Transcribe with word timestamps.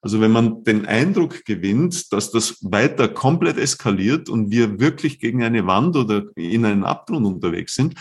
Also 0.00 0.20
wenn 0.20 0.30
man 0.30 0.62
den 0.62 0.86
Eindruck 0.86 1.44
gewinnt, 1.44 2.12
dass 2.12 2.30
das 2.30 2.58
weiter 2.60 3.08
komplett 3.08 3.58
eskaliert 3.58 4.28
und 4.28 4.50
wir 4.52 4.78
wirklich 4.78 5.18
gegen 5.18 5.42
eine 5.42 5.66
Wand 5.66 5.96
oder 5.96 6.24
in 6.36 6.64
einen 6.64 6.84
Abgrund 6.84 7.26
unterwegs 7.26 7.74
sind, 7.74 7.94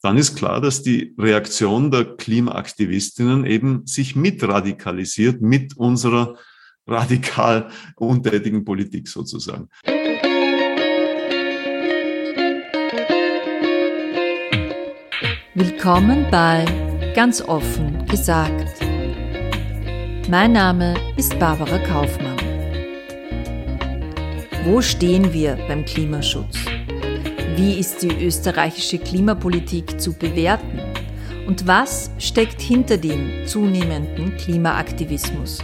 dann 0.00 0.16
ist 0.16 0.34
klar, 0.34 0.60
dass 0.62 0.82
die 0.82 1.14
Reaktion 1.18 1.90
der 1.90 2.16
Klimaaktivistinnen 2.16 3.44
eben 3.44 3.86
sich 3.86 4.16
mit 4.16 4.42
radikalisiert 4.42 5.42
mit 5.42 5.76
unserer 5.76 6.36
radikal 6.86 7.68
untätigen 7.96 8.64
Politik 8.64 9.06
sozusagen. 9.06 9.68
Willkommen 15.54 16.26
bei 16.30 16.64
Ganz 17.14 17.42
offen 17.42 18.06
gesagt 18.06 18.91
mein 20.28 20.52
Name 20.52 20.94
ist 21.16 21.38
Barbara 21.38 21.78
Kaufmann. 21.78 22.36
Wo 24.64 24.80
stehen 24.80 25.32
wir 25.32 25.56
beim 25.68 25.84
Klimaschutz? 25.84 26.58
Wie 27.56 27.78
ist 27.78 28.02
die 28.02 28.24
österreichische 28.24 28.98
Klimapolitik 28.98 30.00
zu 30.00 30.12
bewerten? 30.12 30.80
Und 31.46 31.66
was 31.66 32.10
steckt 32.18 32.60
hinter 32.60 32.96
dem 32.96 33.46
zunehmenden 33.46 34.36
Klimaaktivismus? 34.36 35.58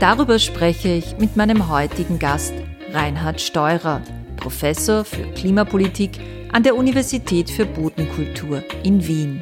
Darüber 0.00 0.38
spreche 0.38 0.88
ich 0.88 1.18
mit 1.18 1.36
meinem 1.36 1.68
heutigen 1.68 2.18
Gast 2.18 2.54
Reinhard 2.92 3.40
Steurer, 3.40 4.00
Professor 4.36 5.04
für 5.04 5.24
Klimapolitik 5.34 6.18
an 6.52 6.62
der 6.62 6.74
Universität 6.74 7.50
für 7.50 7.66
Bodenkultur 7.66 8.62
in 8.82 9.06
Wien. 9.06 9.40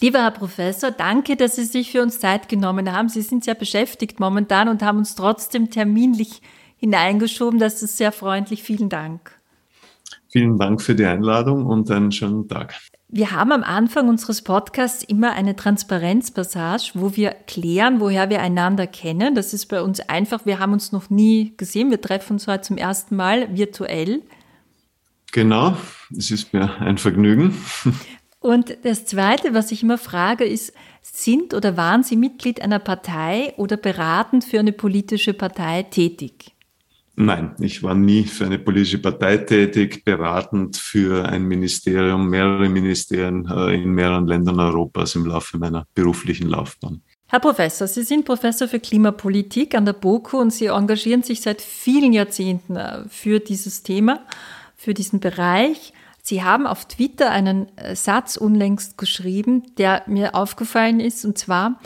Lieber 0.00 0.20
Herr 0.20 0.30
Professor, 0.30 0.92
danke, 0.92 1.34
dass 1.34 1.56
Sie 1.56 1.64
sich 1.64 1.90
für 1.90 2.02
uns 2.02 2.20
Zeit 2.20 2.48
genommen 2.48 2.92
haben. 2.92 3.08
Sie 3.08 3.22
sind 3.22 3.42
sehr 3.42 3.56
beschäftigt 3.56 4.20
momentan 4.20 4.68
und 4.68 4.82
haben 4.82 4.98
uns 4.98 5.16
trotzdem 5.16 5.70
terminlich 5.70 6.40
hineingeschoben. 6.76 7.58
Das 7.58 7.82
ist 7.82 7.96
sehr 7.96 8.12
freundlich. 8.12 8.62
Vielen 8.62 8.88
Dank. 8.88 9.32
Vielen 10.28 10.56
Dank 10.56 10.82
für 10.82 10.94
die 10.94 11.04
Einladung 11.04 11.66
und 11.66 11.90
einen 11.90 12.12
schönen 12.12 12.46
Tag. 12.48 12.74
Wir 13.08 13.32
haben 13.32 13.50
am 13.50 13.64
Anfang 13.64 14.08
unseres 14.08 14.42
Podcasts 14.42 15.02
immer 15.02 15.32
eine 15.32 15.56
Transparenzpassage, 15.56 16.90
wo 16.94 17.16
wir 17.16 17.30
klären, 17.30 18.00
woher 18.00 18.28
wir 18.28 18.42
einander 18.42 18.86
kennen. 18.86 19.34
Das 19.34 19.54
ist 19.54 19.66
bei 19.66 19.82
uns 19.82 20.00
einfach. 20.00 20.44
Wir 20.44 20.58
haben 20.58 20.74
uns 20.74 20.92
noch 20.92 21.08
nie 21.08 21.54
gesehen. 21.56 21.90
Wir 21.90 22.00
treffen 22.00 22.34
uns 22.34 22.46
heute 22.46 22.60
zum 22.62 22.76
ersten 22.76 23.16
Mal 23.16 23.56
virtuell. 23.56 24.22
Genau, 25.32 25.76
es 26.16 26.30
ist 26.30 26.52
mir 26.52 26.80
ein 26.80 26.98
Vergnügen. 26.98 27.56
Und 28.40 28.78
das 28.84 29.04
Zweite, 29.04 29.52
was 29.52 29.72
ich 29.72 29.82
immer 29.82 29.98
frage, 29.98 30.44
ist, 30.44 30.72
sind 31.02 31.54
oder 31.54 31.76
waren 31.76 32.02
Sie 32.02 32.16
Mitglied 32.16 32.60
einer 32.60 32.78
Partei 32.78 33.52
oder 33.56 33.76
beratend 33.76 34.44
für 34.44 34.60
eine 34.60 34.72
politische 34.72 35.34
Partei 35.34 35.82
tätig? 35.82 36.54
Nein, 37.20 37.56
ich 37.58 37.82
war 37.82 37.96
nie 37.96 38.22
für 38.22 38.46
eine 38.46 38.60
politische 38.60 38.98
Partei 38.98 39.38
tätig, 39.38 40.04
beratend 40.04 40.76
für 40.76 41.28
ein 41.28 41.42
Ministerium, 41.42 42.28
mehrere 42.30 42.68
Ministerien 42.68 43.44
äh, 43.50 43.74
in 43.74 43.90
mehreren 43.90 44.28
Ländern 44.28 44.60
Europas 44.60 45.16
im 45.16 45.26
Laufe 45.26 45.58
meiner 45.58 45.84
beruflichen 45.94 46.48
Laufbahn. 46.48 47.02
Herr 47.26 47.40
Professor, 47.40 47.88
Sie 47.88 48.04
sind 48.04 48.24
Professor 48.24 48.68
für 48.68 48.78
Klimapolitik 48.78 49.74
an 49.74 49.84
der 49.84 49.94
BOKU 49.94 50.38
und 50.38 50.52
Sie 50.52 50.66
engagieren 50.66 51.24
sich 51.24 51.40
seit 51.40 51.60
vielen 51.60 52.12
Jahrzehnten 52.12 52.76
äh, 52.76 53.00
für 53.08 53.40
dieses 53.40 53.82
Thema, 53.82 54.20
für 54.76 54.94
diesen 54.94 55.18
Bereich. 55.18 55.92
Sie 56.28 56.44
haben 56.44 56.66
auf 56.66 56.84
Twitter 56.84 57.30
einen 57.30 57.74
äh, 57.78 57.96
Satz 57.96 58.36
unlängst 58.36 58.98
geschrieben, 58.98 59.62
der 59.78 60.02
mir 60.06 60.34
aufgefallen 60.34 61.00
ist, 61.00 61.24
und 61.24 61.38
zwar, 61.38 61.80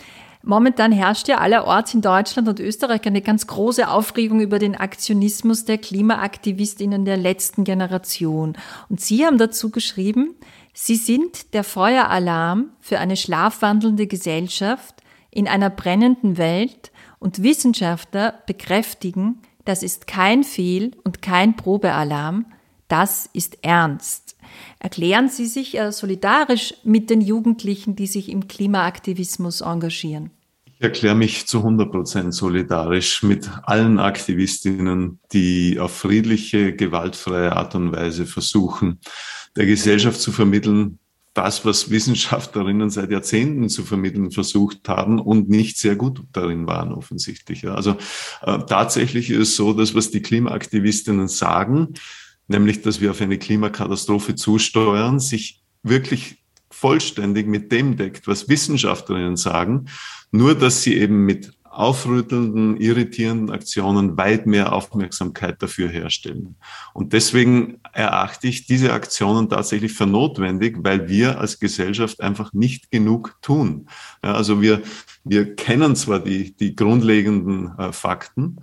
Momentan 0.45 0.91
herrscht 0.91 1.29
ja 1.29 1.39
allerorts 1.39 1.95
in 1.95 2.01
Deutschland 2.01 2.49
und 2.49 2.59
Österreich 2.59 3.07
eine 3.07 3.23
ganz 3.23 3.47
große 3.47 3.89
Aufregung 3.89 4.41
über 4.41 4.59
den 4.59 4.75
Aktionismus 4.75 5.67
der 5.67 5.79
Klimaaktivistinnen 5.79 7.05
der 7.05 7.17
letzten 7.17 7.63
Generation. 7.63 8.57
Und 8.89 9.01
Sie 9.01 9.25
haben 9.25 9.39
dazu 9.39 9.71
geschrieben, 9.71 10.35
Sie 10.75 10.97
sind 10.97 11.55
der 11.55 11.63
Feueralarm 11.63 12.71
für 12.81 12.99
eine 12.99 13.17
schlafwandelnde 13.17 14.09
Gesellschaft 14.09 14.97
in 15.31 15.47
einer 15.47 15.71
brennenden 15.71 16.39
Welt 16.39 16.91
und 17.21 17.45
Wissenschaftler 17.45 18.41
bekräftigen, 18.49 19.41
das 19.65 19.85
ist 19.85 20.09
kein 20.09 20.43
Fehl- 20.43 20.97
und 21.05 21.23
kein 21.23 21.55
Probealarm, 21.55 22.47
das 22.93 23.31
ist 23.33 23.59
ernst. 23.63 24.37
Erklären 24.79 25.29
Sie 25.29 25.47
sich 25.47 25.79
äh, 25.79 25.93
solidarisch 25.93 26.75
mit 26.85 27.11
den 27.11 27.21
Jugendlichen, 27.21 27.97
die 27.97 28.07
sich 28.07 28.29
im 28.29 28.49
Klimaaktivismus 28.49 29.61
engagieren? 29.61 30.31
Ich 30.65 30.83
erkläre 30.83 31.15
mich 31.15 31.47
zu 31.47 31.59
100 31.59 31.93
Prozent 31.93 32.35
solidarisch 32.35 33.23
mit 33.23 33.49
allen 33.63 34.01
Aktivistinnen, 34.01 35.21
die 35.33 35.79
auf 35.79 35.97
friedliche, 35.97 36.75
gewaltfreie 36.75 37.55
Art 37.55 37.77
und 37.77 37.93
Weise 37.93 38.27
versuchen, 38.27 38.99
der 39.55 39.67
Gesellschaft 39.67 40.21
zu 40.21 40.33
vermitteln, 40.33 40.99
das, 41.35 41.65
was 41.65 41.91
Wissenschaftlerinnen 41.91 42.91
seit 42.91 43.11
Jahrzehnten 43.11 43.69
zu 43.69 43.85
vermitteln 43.85 44.31
versucht 44.31 44.89
haben 44.89 45.19
und 45.19 45.49
nicht 45.49 45.79
sehr 45.79 45.97
gut 45.97 46.23
darin 46.33 46.67
waren, 46.67 46.93
offensichtlich. 46.93 47.67
Also 47.69 47.97
äh, 48.43 48.59
tatsächlich 48.67 49.31
ist 49.31 49.49
es 49.49 49.57
so, 49.57 49.73
dass 49.73 49.95
was 49.95 50.11
die 50.11 50.21
Klimaaktivistinnen 50.21 51.29
sagen, 51.29 51.95
nämlich 52.53 52.83
dass 52.83 53.01
wir 53.01 53.11
auf 53.11 53.21
eine 53.21 53.39
Klimakatastrophe 53.39 54.37
zusteuern, 54.37 55.19
sich 55.19 55.63
wirklich 55.83 56.43
vollständig 56.71 57.47
mit 57.47 57.73
dem 57.73 57.97
deckt, 57.97 58.29
was 58.29 58.49
Wissenschaftlerinnen 58.49 59.37
sagen, 59.37 59.87
nur 60.31 60.55
dass 60.55 60.83
sie 60.83 60.97
eben 60.97 61.25
mit 61.25 61.53
aufrüttelnden, 61.73 62.77
irritierenden 62.77 63.51
Aktionen 63.51 64.19
weit 64.19 64.47
mehr 64.47 64.75
Aufmerksamkeit 64.75 65.63
dafür 65.63 65.89
herstellen. 65.89 66.57
Und 66.93 67.15
deswegen 67.15 67.81
erachte 67.95 68.47
ich 68.47 68.67
diese 68.67 68.93
Aktionen 68.93 69.49
tatsächlich 69.49 69.95
für 69.95 70.07
notwendig, 70.07 70.77
weil 70.81 71.09
wir 71.09 71.41
als 71.41 71.59
Gesellschaft 71.59 72.21
einfach 72.21 72.53
nicht 72.53 72.91
genug 72.91 73.39
tun. 73.41 73.87
Ja, 74.23 74.35
also 74.35 74.61
wir, 74.61 74.83
wir 75.25 75.57
kennen 75.57 75.97
zwar 75.97 76.21
die, 76.21 76.55
die 76.55 76.77
grundlegenden 76.77 77.73
äh, 77.79 77.93
Fakten, 77.93 78.59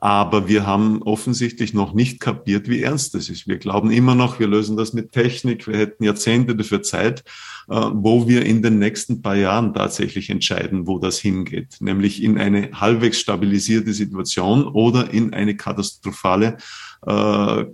aber 0.00 0.48
wir 0.48 0.66
haben 0.66 1.02
offensichtlich 1.02 1.74
noch 1.74 1.92
nicht 1.92 2.20
kapiert, 2.20 2.68
wie 2.68 2.82
ernst 2.82 3.14
das 3.14 3.28
ist. 3.28 3.46
Wir 3.46 3.58
glauben 3.58 3.90
immer 3.90 4.14
noch, 4.14 4.40
wir 4.40 4.48
lösen 4.48 4.78
das 4.78 4.94
mit 4.94 5.12
Technik. 5.12 5.66
Wir 5.66 5.76
hätten 5.76 6.04
Jahrzehnte 6.04 6.56
dafür 6.56 6.82
Zeit, 6.82 7.22
äh, 7.68 7.74
wo 7.74 8.26
wir 8.26 8.46
in 8.46 8.62
den 8.62 8.78
nächsten 8.78 9.20
paar 9.20 9.36
Jahren 9.36 9.74
tatsächlich 9.74 10.30
entscheiden, 10.30 10.86
wo 10.86 10.98
das 10.98 11.18
hingeht. 11.18 11.76
Nämlich 11.80 12.22
in 12.22 12.38
eine 12.38 12.70
halbwegs 12.72 13.20
stabilisierte 13.20 13.92
Situation 13.92 14.64
oder 14.64 15.12
in 15.12 15.34
eine 15.34 15.54
katastrophale 15.54 16.56
äh, 17.06 17.64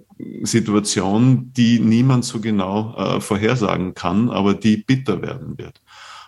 Situation, 0.42 1.52
die 1.52 1.78
niemand 1.78 2.24
so 2.24 2.40
genau 2.40 2.94
äh, 2.96 3.20
vorhersagen 3.20 3.94
kann, 3.94 4.30
aber 4.30 4.54
die 4.54 4.78
bitter 4.78 5.22
werden 5.22 5.58
wird. 5.58 5.80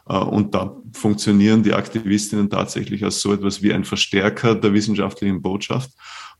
Äh, 0.08 0.16
und 0.16 0.54
da 0.54 0.76
funktionieren 0.92 1.62
die 1.62 1.74
Aktivistinnen 1.74 2.50
tatsächlich 2.50 3.04
als 3.04 3.20
so 3.20 3.32
etwas 3.32 3.62
wie 3.62 3.72
ein 3.72 3.84
Verstärker 3.84 4.54
der 4.54 4.72
wissenschaftlichen 4.72 5.42
Botschaft 5.42 5.90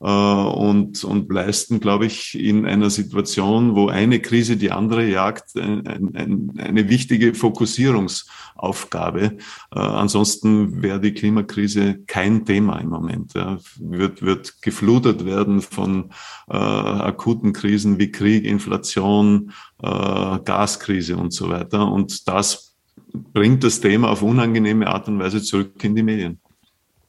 äh, 0.00 0.06
und, 0.06 1.04
und 1.04 1.32
leisten, 1.32 1.80
glaube 1.80 2.06
ich, 2.06 2.38
in 2.38 2.66
einer 2.66 2.90
Situation, 2.90 3.74
wo 3.74 3.88
eine 3.88 4.20
Krise 4.20 4.56
die 4.56 4.70
andere 4.70 5.06
jagt, 5.06 5.56
ein, 5.56 5.86
ein, 5.86 6.52
eine 6.58 6.88
wichtige 6.88 7.34
Fokussierungsaufgabe. 7.34 9.38
Äh, 9.74 9.78
ansonsten 9.78 10.82
wäre 10.82 11.00
die 11.00 11.12
Klimakrise 11.12 12.00
kein 12.06 12.44
Thema 12.44 12.78
im 12.78 12.88
Moment. 12.88 13.34
Wird, 13.78 14.22
wird 14.22 14.62
geflutet 14.62 15.24
werden 15.24 15.60
von 15.60 16.10
äh, 16.48 16.56
akuten 16.56 17.52
Krisen 17.52 17.98
wie 17.98 18.10
Krieg, 18.10 18.44
Inflation, 18.44 19.52
äh, 19.82 20.38
Gaskrise 20.44 21.16
und 21.16 21.32
so 21.32 21.50
weiter. 21.50 21.90
Und 21.90 22.28
das 22.28 22.67
bringt 23.12 23.64
das 23.64 23.80
Thema 23.80 24.10
auf 24.10 24.22
unangenehme 24.22 24.86
Art 24.86 25.08
und 25.08 25.18
Weise 25.18 25.42
zurück 25.42 25.82
in 25.82 25.94
die 25.94 26.02
Medien. 26.02 26.38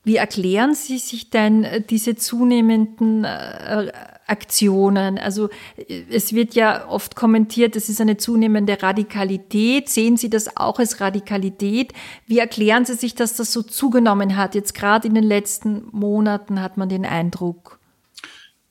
Wie 0.04 0.16
erklären 0.16 0.74
Sie 0.74 0.98
sich 0.98 1.30
denn 1.30 1.64
äh, 1.64 1.82
diese 1.82 2.16
zunehmenden 2.16 3.26
äh, 3.26 3.92
Aktionen? 4.28 5.18
Also 5.18 5.50
äh, 5.76 6.04
es 6.10 6.34
wird 6.34 6.56
ja 6.56 6.88
oft 6.88 7.16
kommentiert, 7.16 7.76
es 7.76 7.90
ist 7.90 8.00
eine 8.00 8.18
zunehmende 8.18 8.82
Radikalität. 8.82 9.90
Sehen 9.90 10.16
Sie 10.16 10.30
das 10.30 10.56
auch 10.56 10.80
als 10.80 11.02
Radikalität? 11.02 11.94
Wie 12.26 12.40
erklären 12.40 12.86
Sie 12.86 12.96
sich, 12.96 13.14
dass 13.14 13.36
das 13.36 13.52
so 13.52 13.62
zugenommen 13.62 14.38
hat? 14.38 14.56
Jetzt 14.56 14.74
gerade 14.74 15.08
in 15.08 15.16
den 15.16 15.26
letzten 15.26 15.88
Monaten 15.92 16.62
hat 16.62 16.78
man 16.78 16.88
den 16.88 17.06
Eindruck. 17.06 17.80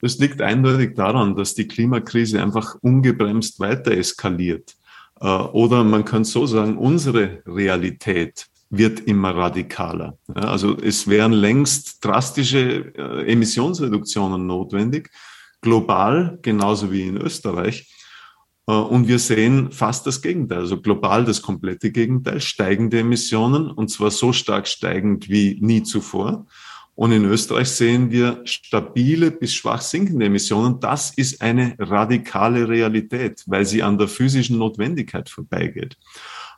Das 0.01 0.19
liegt 0.19 0.41
eindeutig 0.41 0.95
daran, 0.95 1.35
dass 1.37 1.55
die 1.55 1.69
Klimakrise 1.69 2.43
einfach 2.43 2.77
ungebremst 2.81 3.61
weiter 3.61 3.93
eskaliert. 3.93 4.78
Äh, 5.21 5.27
oder 5.27 5.85
man 5.85 6.05
kann 6.05 6.25
so 6.25 6.47
sagen, 6.47 6.77
unsere 6.77 7.43
Realität 7.47 8.47
wird 8.71 9.01
immer 9.01 9.35
radikaler. 9.35 10.19
Also 10.35 10.77
es 10.77 11.09
wären 11.09 11.33
längst 11.33 12.05
drastische 12.05 12.93
äh, 12.95 13.33
Emissionsreduktionen 13.33 14.47
notwendig, 14.47 15.11
global 15.63 16.39
genauso 16.43 16.93
wie 16.93 17.09
in 17.09 17.17
Österreich. 17.17 17.95
Äh, 18.67 18.73
und 18.73 19.09
wir 19.09 19.19
sehen 19.19 19.73
fast 19.73 20.07
das 20.07 20.21
Gegenteil, 20.21 20.59
also 20.59 20.81
global 20.81 21.25
das 21.25 21.41
komplette 21.41 21.91
Gegenteil, 21.91 22.41
steigende 22.41 23.01
Emissionen 23.01 23.71
und 23.71 23.89
zwar 23.89 24.11
so 24.11 24.33
stark 24.33 24.69
steigend 24.69 25.29
wie 25.29 25.59
nie 25.61 25.83
zuvor. 25.83 26.47
Und 26.99 27.13
in 27.13 27.25
Österreich 27.27 27.69
sehen 27.69 28.11
wir 28.11 28.41
stabile 28.43 29.31
bis 29.31 29.55
schwach 29.55 29.81
sinkende 29.81 30.27
Emissionen. 30.27 30.81
Das 30.81 31.13
ist 31.15 31.41
eine 31.41 31.77
radikale 31.79 32.69
Realität, 32.69 33.45
weil 33.47 33.65
sie 33.65 33.85
an 33.85 33.99
der 33.99 34.09
physischen 34.09 34.59
Notwendigkeit 34.59 35.29
vorbeigeht. 35.31 35.97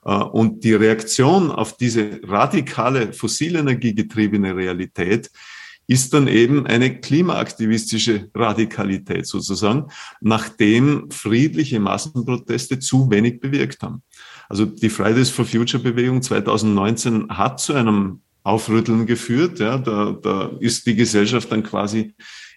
Äh, 0.02 0.14
und 0.14 0.64
die 0.64 0.72
Reaktion 0.72 1.50
auf 1.50 1.76
diese 1.76 2.22
radikale 2.22 3.12
fossilenergiegetriebene 3.12 4.56
Realität 4.56 5.30
ist 5.86 6.14
dann 6.14 6.26
eben 6.26 6.66
eine 6.66 7.02
klimaaktivistische 7.02 8.30
Radikalität 8.34 9.26
sozusagen, 9.26 9.88
nachdem 10.22 11.10
friedliche 11.10 11.80
Massenproteste 11.80 12.78
zu 12.78 13.10
wenig 13.10 13.40
bewirkt 13.40 13.82
haben. 13.82 14.02
Also 14.48 14.64
die 14.64 14.88
Fridays 14.88 15.28
for 15.28 15.44
Future 15.44 15.82
Bewegung 15.82 16.22
2019 16.22 17.28
hat 17.28 17.60
zu 17.60 17.74
einem 17.74 18.22
Aufrütteln 18.42 19.06
geführt. 19.06 19.58
Ja, 19.58 19.78
da, 19.78 20.12
da 20.12 20.50
ist 20.60 20.86
die 20.86 20.94
Gesellschaft 20.94 21.50
dann 21.52 21.62
quasi 21.62 22.14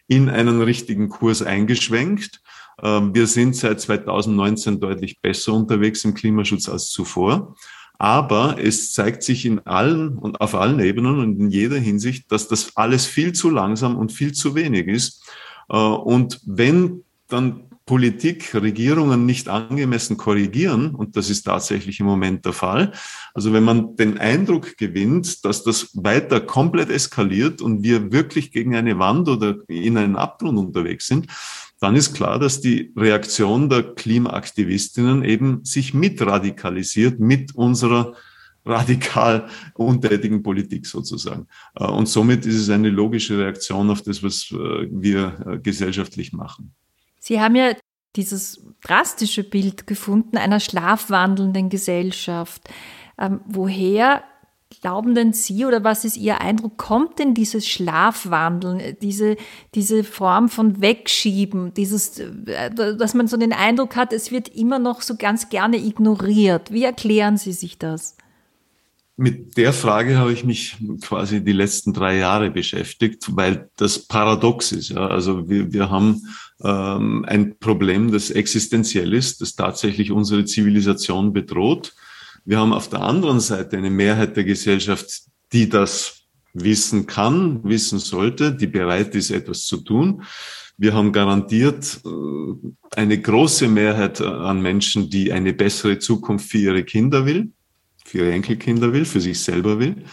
in 0.08 0.30
einen 0.30 0.62
richtigen 0.62 1.10
Kurs 1.10 1.42
eingeschwenkt. 1.42 2.42
Ähm, 2.82 3.14
wir 3.14 3.28
sind 3.28 3.56
seit 3.56 3.82
2019 3.82 4.80
deutlich 4.80 5.22
besser 5.22 5.54
unterwegs 5.54 6.04
im 6.06 6.14
Klimaschutz 6.14 6.70
als 6.70 6.90
zuvor. 6.90 7.56
Aber 8.00 8.58
es 8.60 8.92
zeigt 8.92 9.24
sich 9.24 9.46
in 9.46 9.60
allen 9.60 10.18
und 10.18 10.42
auf 10.42 10.56
allen 10.56 10.80
Ebenen 10.80 11.20
und 11.20 11.40
in 11.40 11.50
jeder 11.50 11.78
Hinsicht, 11.78 12.32
dass 12.32 12.48
das 12.48 12.76
alles 12.76 13.06
viel 13.06 13.34
zu 13.34 13.50
langsam 13.50 13.96
und 13.96 14.12
viel 14.12 14.34
zu 14.34 14.56
wenig 14.56 14.88
ist. 14.88 15.24
Äh, 15.70 15.78
und 15.78 16.40
wenn 16.46 17.04
dann 17.28 17.70
Politik, 17.86 18.56
Regierungen 18.56 19.26
nicht 19.26 19.50
angemessen 19.50 20.16
korrigieren, 20.16 20.96
und 20.96 21.18
das 21.18 21.30
ist 21.30 21.44
tatsächlich 21.44 22.00
im 22.00 22.06
Moment 22.06 22.46
der 22.46 22.54
Fall. 22.54 22.94
Also 23.34 23.52
wenn 23.52 23.64
man 23.64 23.96
den 23.98 24.18
Eindruck 24.18 24.78
gewinnt, 24.78 25.44
dass 25.44 25.64
das 25.64 25.90
weiter 25.94 26.40
komplett 26.40 26.90
eskaliert 26.90 27.62
und 27.62 27.84
wir 27.84 28.12
wirklich 28.12 28.52
gegen 28.52 28.76
eine 28.76 29.00
Wand 29.00 29.28
oder 29.28 29.58
in 29.68 29.98
einen 29.98 30.16
Abgrund 30.16 30.58
unterwegs 30.58 31.08
sind, 31.08 31.28
dann 31.82 31.98
ist 31.98 32.14
klar, 32.14 32.40
dass 32.40 32.62
die 32.62 32.94
Reaktion 32.96 33.70
der 33.70 33.84
Klimaaktivistinnen 33.84 35.26
eben 35.26 35.66
sich 35.66 35.94
mitradikalisiert 35.94 37.20
mit 37.20 37.54
unserer 37.56 38.14
radikal 38.66 39.50
untätigen 39.74 40.42
Politik 40.42 40.86
sozusagen. 40.86 41.48
Äh, 41.76 41.86
und 41.86 42.08
somit 42.08 42.46
ist 42.46 42.56
es 42.56 42.70
eine 42.70 42.90
logische 42.90 43.38
Reaktion 43.38 43.90
auf 43.90 44.02
das, 44.02 44.24
was 44.24 44.50
äh, 44.52 44.88
wir 44.90 45.46
äh, 45.46 45.60
gesellschaftlich 45.60 46.32
machen. 46.32 46.74
Sie 47.25 47.40
haben 47.40 47.56
ja 47.56 47.72
dieses 48.18 48.62
drastische 48.84 49.46
Bild 49.46 49.88
gefunden 49.88 50.36
einer 50.36 50.60
schlafwandelnden 50.60 51.70
Gesellschaft. 51.70 52.70
Ähm, 53.18 53.40
woher 53.46 54.25
glauben 54.81 55.16
denn 55.16 55.31
Sie 55.31 55.64
oder 55.64 55.86
was 55.86 56.04
ist 56.04 56.18
Ihr 56.18 56.42
Eindruck, 56.42 56.78
kommt 56.78 57.20
denn 57.20 57.34
dieses 57.34 57.66
Schlafwandeln, 57.66 58.98
diese, 59.02 59.38
diese 59.74 60.04
Form 60.04 60.50
von 60.50 60.81
Wegschieben, 60.81 61.74
dieses, 61.74 62.20
äh, 62.20 62.70
dass 62.74 63.14
man 63.14 63.30
so 63.30 63.38
den 63.38 63.54
Eindruck 63.54 63.96
hat, 63.96 64.12
es 64.12 64.30
wird 64.30 64.50
immer 64.50 64.80
noch 64.80 65.02
so 65.02 65.16
ganz 65.16 65.48
gerne 65.48 65.78
ignoriert? 65.78 66.74
Wie 66.74 66.84
erklären 66.84 67.38
Sie 67.38 67.54
sich 67.54 67.78
das? 67.78 68.18
Mit 69.16 69.56
der 69.56 69.72
Frage 69.72 70.18
habe 70.18 70.34
ich 70.34 70.44
mich 70.44 70.75
quasi 71.02 71.42
die 71.42 71.54
letzten 71.54 71.94
drei 71.94 72.18
Jahre 72.18 72.52
beschäftigt, 72.52 73.28
weil 73.38 73.70
das 73.78 74.08
paradox 74.08 74.74
ist. 74.74 74.90
Ja. 74.90 75.08
Also 75.08 75.48
wir, 75.48 75.72
wir 75.72 75.90
haben 75.90 76.22
ähm, 76.62 77.26
ein 77.28 77.58
Problem, 77.60 78.12
das 78.12 78.30
existenziell 78.30 79.14
ist, 79.14 79.42
das 79.42 79.56
tatsächlich 79.56 80.12
unsere 80.12 80.46
Zivilisation 80.46 81.34
bedroht. 81.34 81.94
Wir 82.46 82.60
haben 82.60 82.74
auf 82.74 82.90
der 82.90 83.02
anderen 83.02 83.40
Seite 83.40 83.78
eine 83.78 83.90
Mehrheit 83.90 84.36
der 84.36 84.44
Gesellschaft, 84.44 85.24
die 85.52 85.70
das 85.70 86.24
wissen 86.54 87.08
kann, 87.08 87.64
wissen 87.64 88.00
sollte, 88.00 88.54
die 88.54 88.68
bereit 88.68 89.16
ist, 89.16 89.32
etwas 89.32 89.66
zu 89.66 89.78
tun. 89.78 90.24
Wir 90.78 90.94
haben 90.94 91.12
garantiert 91.12 92.02
äh, 92.06 93.00
eine 93.00 93.20
große 93.20 93.68
Mehrheit 93.68 94.22
an 94.22 94.62
Menschen, 94.62 95.10
die 95.10 95.32
eine 95.32 95.54
bessere 95.54 96.00
Zukunft 96.00 96.50
für 96.50 96.58
ihre 96.58 96.84
Kinder 96.84 97.26
will, 97.26 97.52
für 98.06 98.20
ihre 98.20 98.32
Enkelkinder 98.32 98.94
will, 98.94 99.06
für 99.06 99.22
sich 99.22 99.40
selber 99.40 99.80
will. 99.80 100.04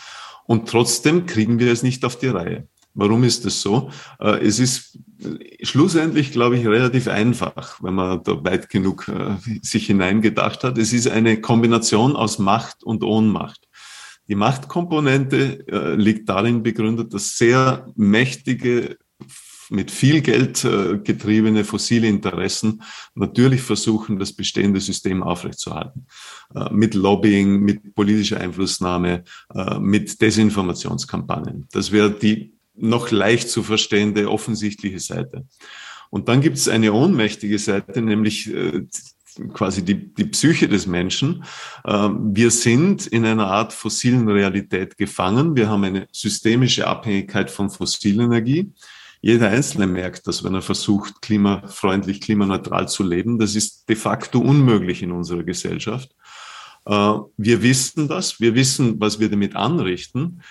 Und 0.46 0.68
trotzdem 0.68 1.26
kriegen 1.26 1.58
wir 1.58 1.72
es 1.72 1.82
nicht 1.82 2.04
auf 2.04 2.18
die 2.18 2.28
Reihe. 2.28 2.66
Warum 2.94 3.24
ist 3.24 3.44
das 3.44 3.60
so? 3.60 3.90
Äh, 4.18 4.44
es 4.46 4.58
ist 4.58 4.98
schlussendlich, 5.62 6.32
glaube 6.32 6.56
ich, 6.56 6.66
relativ 6.66 7.08
einfach, 7.08 7.82
wenn 7.82 7.94
man 7.94 8.22
da 8.22 8.42
weit 8.44 8.68
genug 8.68 9.08
äh, 9.08 9.36
sich 9.62 9.86
hineingedacht 9.86 10.64
hat. 10.64 10.78
Es 10.78 10.92
ist 10.92 11.08
eine 11.08 11.40
Kombination 11.40 12.16
aus 12.16 12.38
Macht 12.38 12.82
und 12.82 13.04
Ohnmacht. 13.04 13.68
Die 14.28 14.34
Machtkomponente 14.34 15.66
äh, 15.68 15.94
liegt 15.94 16.28
darin 16.28 16.62
begründet, 16.62 17.14
dass 17.14 17.36
sehr 17.36 17.86
mächtige, 17.96 18.96
mit 19.72 19.92
viel 19.92 20.20
Geld 20.20 20.66
getriebene 21.04 21.62
fossile 21.62 22.08
Interessen 22.08 22.82
natürlich 23.14 23.62
versuchen, 23.62 24.18
das 24.18 24.32
bestehende 24.32 24.80
System 24.80 25.22
aufrechtzuerhalten. 25.22 26.08
Mit 26.72 26.94
Lobbying, 26.94 27.60
mit 27.60 27.94
politischer 27.94 28.40
Einflussnahme, 28.40 29.22
mit 29.78 30.20
Desinformationskampagnen. 30.20 31.68
Das 31.70 31.92
wäre 31.92 32.10
die 32.10 32.52
noch 32.80 33.10
leicht 33.10 33.48
zu 33.48 33.62
verstehende 33.62 34.30
offensichtliche 34.30 35.00
Seite. 35.00 35.46
Und 36.10 36.28
dann 36.28 36.40
gibt 36.40 36.56
es 36.56 36.68
eine 36.68 36.92
ohnmächtige 36.92 37.58
Seite, 37.58 38.02
nämlich 38.02 38.52
äh, 38.52 38.82
quasi 39.52 39.84
die, 39.84 40.12
die 40.12 40.24
Psyche 40.24 40.68
des 40.68 40.86
Menschen. 40.86 41.44
Ähm, 41.86 42.34
wir 42.34 42.50
sind 42.50 43.06
in 43.06 43.24
einer 43.24 43.46
Art 43.46 43.72
fossilen 43.72 44.28
Realität 44.28 44.96
gefangen. 44.96 45.56
Wir 45.56 45.68
haben 45.68 45.84
eine 45.84 46.08
systemische 46.12 46.86
Abhängigkeit 46.86 47.50
von 47.50 47.70
Fossilenergie. 47.70 48.72
Jeder 49.22 49.50
Einzelne 49.50 49.86
merkt 49.86 50.26
dass 50.26 50.42
wenn 50.42 50.54
er 50.54 50.62
versucht, 50.62 51.20
klimafreundlich, 51.20 52.20
klimaneutral 52.20 52.88
zu 52.88 53.02
leben. 53.02 53.38
Das 53.38 53.54
ist 53.54 53.88
de 53.88 53.96
facto 53.96 54.40
unmöglich 54.40 55.02
in 55.02 55.12
unserer 55.12 55.44
Gesellschaft. 55.44 56.10
Äh, 56.86 57.14
wir 57.36 57.62
wissen 57.62 58.08
das. 58.08 58.40
Wir 58.40 58.54
wissen, 58.54 59.00
was 59.00 59.20
wir 59.20 59.30
damit 59.30 59.54
anrichten. 59.54 60.42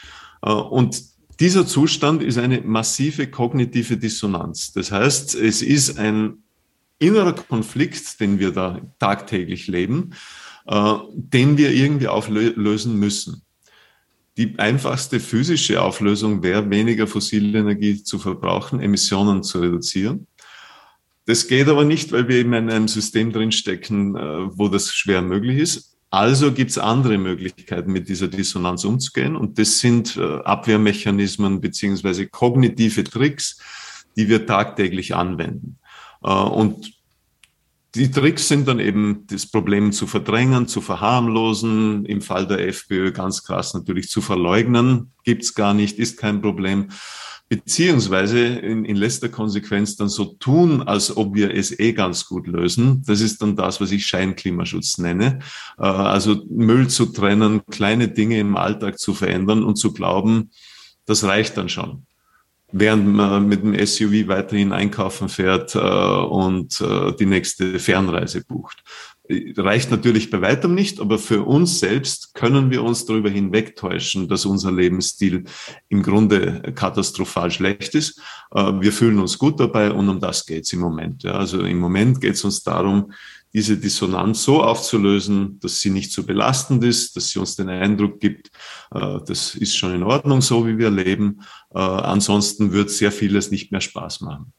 Äh, 0.41 0.51
und 0.51 1.01
dieser 1.39 1.65
Zustand 1.65 2.21
ist 2.21 2.37
eine 2.37 2.61
massive 2.61 3.27
kognitive 3.27 3.97
Dissonanz. 3.97 4.73
Das 4.73 4.91
heißt, 4.91 5.35
es 5.35 5.61
ist 5.61 5.97
ein 5.97 6.43
innerer 6.99 7.33
Konflikt, 7.33 8.19
den 8.19 8.39
wir 8.39 8.51
da 8.51 8.81
tagtäglich 8.99 9.67
leben, 9.67 10.11
äh, 10.67 10.93
den 11.13 11.57
wir 11.57 11.71
irgendwie 11.71 12.07
auflösen 12.07 12.99
müssen. 12.99 13.41
Die 14.37 14.57
einfachste 14.59 15.19
physische 15.19 15.81
Auflösung 15.81 16.43
wäre, 16.43 16.69
weniger 16.69 17.07
fossile 17.07 17.59
Energie 17.59 18.03
zu 18.03 18.19
verbrauchen, 18.19 18.79
Emissionen 18.79 19.43
zu 19.43 19.59
reduzieren. 19.59 20.27
Das 21.25 21.47
geht 21.47 21.67
aber 21.67 21.83
nicht, 21.83 22.11
weil 22.11 22.27
wir 22.27 22.37
eben 22.37 22.53
in 22.53 22.69
einem 22.69 22.87
System 22.87 23.31
drinstecken, 23.31 24.15
äh, 24.15 24.57
wo 24.57 24.67
das 24.67 24.93
schwer 24.93 25.21
möglich 25.21 25.59
ist. 25.59 25.98
Also 26.11 26.51
gibt 26.51 26.71
es 26.71 26.77
andere 26.77 27.17
Möglichkeiten, 27.17 27.91
mit 27.91 28.09
dieser 28.09 28.27
Dissonanz 28.27 28.83
umzugehen. 28.83 29.35
Und 29.35 29.59
das 29.59 29.79
sind 29.79 30.17
äh, 30.17 30.39
Abwehrmechanismen 30.43 31.61
beziehungsweise 31.61 32.27
kognitive 32.27 33.03
Tricks, 33.03 33.59
die 34.15 34.27
wir 34.27 34.45
tagtäglich 34.47 35.15
anwenden. 35.15 35.77
Äh, 36.23 36.31
und 36.31 36.93
die 37.95 38.11
Tricks 38.11 38.47
sind 38.47 38.67
dann 38.67 38.79
eben, 38.79 39.25
das 39.27 39.47
Problem 39.47 39.91
zu 39.91 40.07
verdrängen, 40.07 40.67
zu 40.67 40.81
verharmlosen, 40.81 42.05
im 42.05 42.21
Fall 42.21 42.47
der 42.47 42.67
FPÖ 42.67 43.11
ganz 43.11 43.43
krass 43.43 43.73
natürlich 43.73 44.09
zu 44.09 44.21
verleugnen, 44.21 45.11
gibt's 45.23 45.55
gar 45.55 45.73
nicht, 45.73 45.97
ist 45.97 46.17
kein 46.17 46.41
Problem 46.41 46.89
beziehungsweise 47.49 48.39
in, 48.39 48.85
in 48.85 48.95
letzter 48.95 49.27
Konsequenz 49.27 49.95
dann 49.95 50.07
so 50.07 50.25
tun, 50.25 50.83
als 50.83 51.17
ob 51.17 51.33
wir 51.33 51.53
es 51.53 51.77
eh 51.77 51.93
ganz 51.93 52.27
gut 52.27 52.45
lösen. 52.45 53.03
Das 53.07 53.21
ist 53.21 53.41
dann 53.41 53.55
das, 53.55 53.81
was 53.81 53.91
ich 53.91 54.05
Scheinklimaschutz 54.05 54.99
nenne. 54.99 55.39
Äh, 55.79 55.83
also 55.83 56.43
Müll 56.47 56.87
zu 56.87 57.07
trennen, 57.07 57.61
kleine 57.71 58.07
Dinge 58.07 58.39
im 58.39 58.55
Alltag 58.55 58.99
zu 58.99 59.15
verändern 59.15 59.63
und 59.63 59.77
zu 59.77 59.91
glauben, 59.93 60.51
das 61.05 61.23
reicht 61.23 61.57
dann 61.57 61.69
schon. 61.69 62.05
Während 62.71 63.07
man 63.07 63.47
mit 63.47 63.63
dem 63.63 63.73
SUV 63.83 64.27
weiterhin 64.27 64.71
einkaufen 64.71 65.27
fährt 65.27 65.73
äh, 65.73 65.79
und 65.79 66.79
äh, 66.81 67.13
die 67.15 67.25
nächste 67.25 67.79
Fernreise 67.79 68.45
bucht 68.45 68.83
reicht 69.29 69.91
natürlich 69.91 70.31
bei 70.31 70.41
weitem 70.41 70.73
nicht, 70.73 70.99
aber 70.99 71.19
für 71.19 71.43
uns 71.43 71.79
selbst 71.79 72.33
können 72.33 72.71
wir 72.71 72.83
uns 72.83 73.05
darüber 73.05 73.29
hinwegtäuschen, 73.29 74.27
dass 74.27 74.45
unser 74.45 74.71
Lebensstil 74.71 75.43
im 75.87 76.01
Grunde 76.01 76.73
katastrophal 76.73 77.51
schlecht 77.51 77.93
ist. 77.93 78.19
Äh, 78.51 78.73
wir 78.79 78.91
fühlen 78.91 79.19
uns 79.19 79.37
gut 79.37 79.59
dabei 79.59 79.91
und 79.91 80.09
um 80.09 80.19
das 80.19 80.45
geht 80.45 80.63
es 80.63 80.73
im 80.73 80.79
Moment. 80.79 81.25
Also 81.25 81.61
im 81.61 81.79
Moment 81.79 82.21
geht 82.21 82.33
es 82.33 82.43
uns 82.43 82.63
darum, 82.63 83.11
diese 83.53 83.77
Dissonanz 83.77 84.43
so 84.43 84.63
aufzulösen, 84.63 85.59
dass 85.59 85.79
sie 85.79 85.89
nicht 85.89 86.11
so 86.11 86.23
belastend 86.23 86.83
ist, 86.83 87.15
dass 87.15 87.29
sie 87.29 87.39
uns 87.39 87.55
den 87.55 87.69
Eindruck 87.69 88.19
gibt, 88.19 88.51
äh, 88.91 89.19
das 89.25 89.53
ist 89.55 89.75
schon 89.75 89.93
in 89.93 90.03
Ordnung, 90.03 90.41
so 90.41 90.65
wie 90.67 90.77
wir 90.77 90.89
leben. 90.89 91.41
Äh, 91.73 91.79
ansonsten 91.79 92.71
wird 92.71 92.89
sehr 92.89 93.11
vieles 93.11 93.51
nicht 93.51 93.71
mehr 93.71 93.81
Spaß 93.81 94.21
machen. 94.21 94.53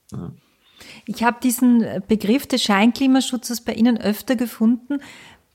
Ich 1.12 1.24
habe 1.24 1.38
diesen 1.42 1.84
Begriff 2.06 2.46
des 2.46 2.62
Scheinklimaschutzes 2.62 3.62
bei 3.62 3.72
Ihnen 3.72 4.00
öfter 4.00 4.36
gefunden. 4.36 5.00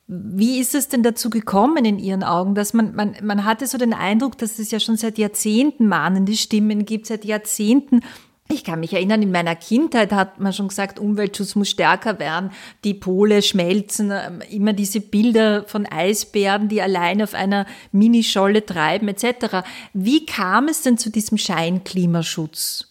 Wie 0.06 0.60
ist 0.60 0.76
es 0.76 0.90
denn 0.90 1.02
dazu 1.02 1.30
gekommen 1.30 1.86
in 1.86 1.98
Ihren 1.98 2.24
Augen, 2.24 2.56
dass 2.56 2.74
man, 2.74 2.94
man, 2.94 3.16
man 3.24 3.46
hatte 3.46 3.66
so 3.66 3.78
den 3.78 3.94
Eindruck, 3.94 4.38
dass 4.38 4.60
es 4.60 4.70
ja 4.70 4.82
schon 4.82 4.98
seit 4.98 5.18
Jahrzehnten 5.18 5.88
mahnende 5.88 6.34
Stimmen 6.34 6.86
gibt, 6.86 7.06
seit 7.08 7.24
Jahrzehnten 7.24 8.02
ich 8.48 8.64
kann 8.64 8.80
mich 8.80 8.94
erinnern, 8.94 9.24
in 9.24 9.32
meiner 9.32 9.56
Kindheit 9.56 10.12
hat 10.12 10.40
man 10.40 10.54
schon 10.54 10.68
gesagt, 10.68 11.00
Umweltschutz 11.00 11.56
muss 11.56 11.70
stärker 11.70 12.20
werden, 12.20 12.52
die 12.84 12.94
Pole 12.94 13.42
schmelzen, 13.42 14.12
ähm, 14.12 14.40
immer 14.52 14.74
diese 14.74 15.02
Bilder 15.02 15.64
von 15.64 15.88
Eisbären, 15.88 16.70
die 16.70 16.80
allein 16.80 17.24
auf 17.24 17.34
einer 17.34 17.66
Minischolle 17.92 18.64
treiben 18.64 19.08
etc. 19.08 19.66
Wie 19.94 20.28
kam 20.28 20.68
es 20.68 20.84
denn 20.84 21.00
zu 21.00 21.10
diesem 21.10 21.40
Scheinklimaschutz? 21.40 22.88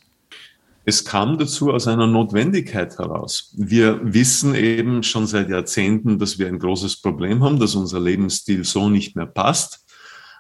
Es 0.86 1.04
kam 1.04 1.38
dazu 1.38 1.72
aus 1.72 1.88
einer 1.88 2.06
Notwendigkeit 2.06 2.98
heraus. 2.98 3.54
Wir 3.56 4.00
wissen 4.02 4.54
eben 4.54 5.02
schon 5.02 5.26
seit 5.26 5.48
Jahrzehnten, 5.48 6.18
dass 6.18 6.38
wir 6.38 6.46
ein 6.46 6.58
großes 6.58 7.00
Problem 7.00 7.42
haben, 7.42 7.58
dass 7.58 7.74
unser 7.74 8.00
Lebensstil 8.00 8.64
so 8.64 8.90
nicht 8.90 9.16
mehr 9.16 9.26
passt. 9.26 9.83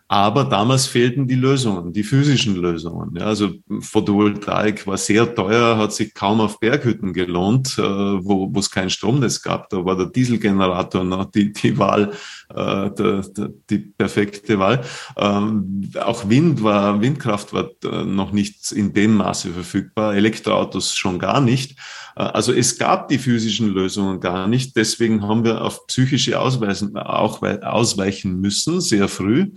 Aber 0.06 0.44
damals 0.44 0.86
fehlten 0.86 1.26
die 1.26 1.34
Lösungen, 1.34 1.94
die 1.94 2.02
physischen 2.02 2.56
Lösungen. 2.56 3.16
Ja, 3.16 3.24
also 3.24 3.52
Photovoltaik 3.80 4.86
war 4.86 4.98
sehr 4.98 5.34
teuer, 5.34 5.78
hat 5.78 5.94
sich 5.94 6.12
kaum 6.12 6.42
auf 6.42 6.60
Berghütten 6.60 7.14
gelohnt, 7.14 7.78
äh, 7.78 7.82
wo, 7.82 8.52
es 8.58 8.70
kein 8.70 8.90
Stromnetz 8.90 9.40
gab. 9.40 9.70
Da 9.70 9.82
war 9.82 9.96
der 9.96 10.06
Dieselgenerator 10.06 11.04
noch 11.04 11.30
die, 11.30 11.52
die 11.54 11.78
Wahl, 11.78 12.12
äh, 12.50 12.90
der, 12.90 13.22
der, 13.22 13.50
die 13.70 13.78
perfekte 13.78 14.58
Wahl. 14.58 14.84
Ähm, 15.16 15.90
auch 15.98 16.28
Wind 16.28 16.62
war, 16.62 17.00
Windkraft 17.00 17.54
war 17.54 17.70
äh, 17.84 18.04
noch 18.04 18.32
nicht 18.32 18.72
in 18.72 18.92
dem 18.92 19.14
Maße 19.16 19.52
verfügbar, 19.52 20.14
Elektroautos 20.14 20.94
schon 20.94 21.18
gar 21.18 21.40
nicht. 21.40 21.78
Also 22.14 22.52
es 22.52 22.78
gab 22.78 23.08
die 23.08 23.18
physischen 23.18 23.68
Lösungen 23.68 24.20
gar 24.20 24.46
nicht. 24.46 24.76
Deswegen 24.76 25.22
haben 25.22 25.44
wir 25.44 25.62
auf 25.62 25.86
psychische 25.88 26.40
Ausweisen 26.40 26.96
auch 26.96 27.42
ausweichen 27.42 28.40
müssen, 28.40 28.80
sehr 28.80 29.08
früh 29.08 29.50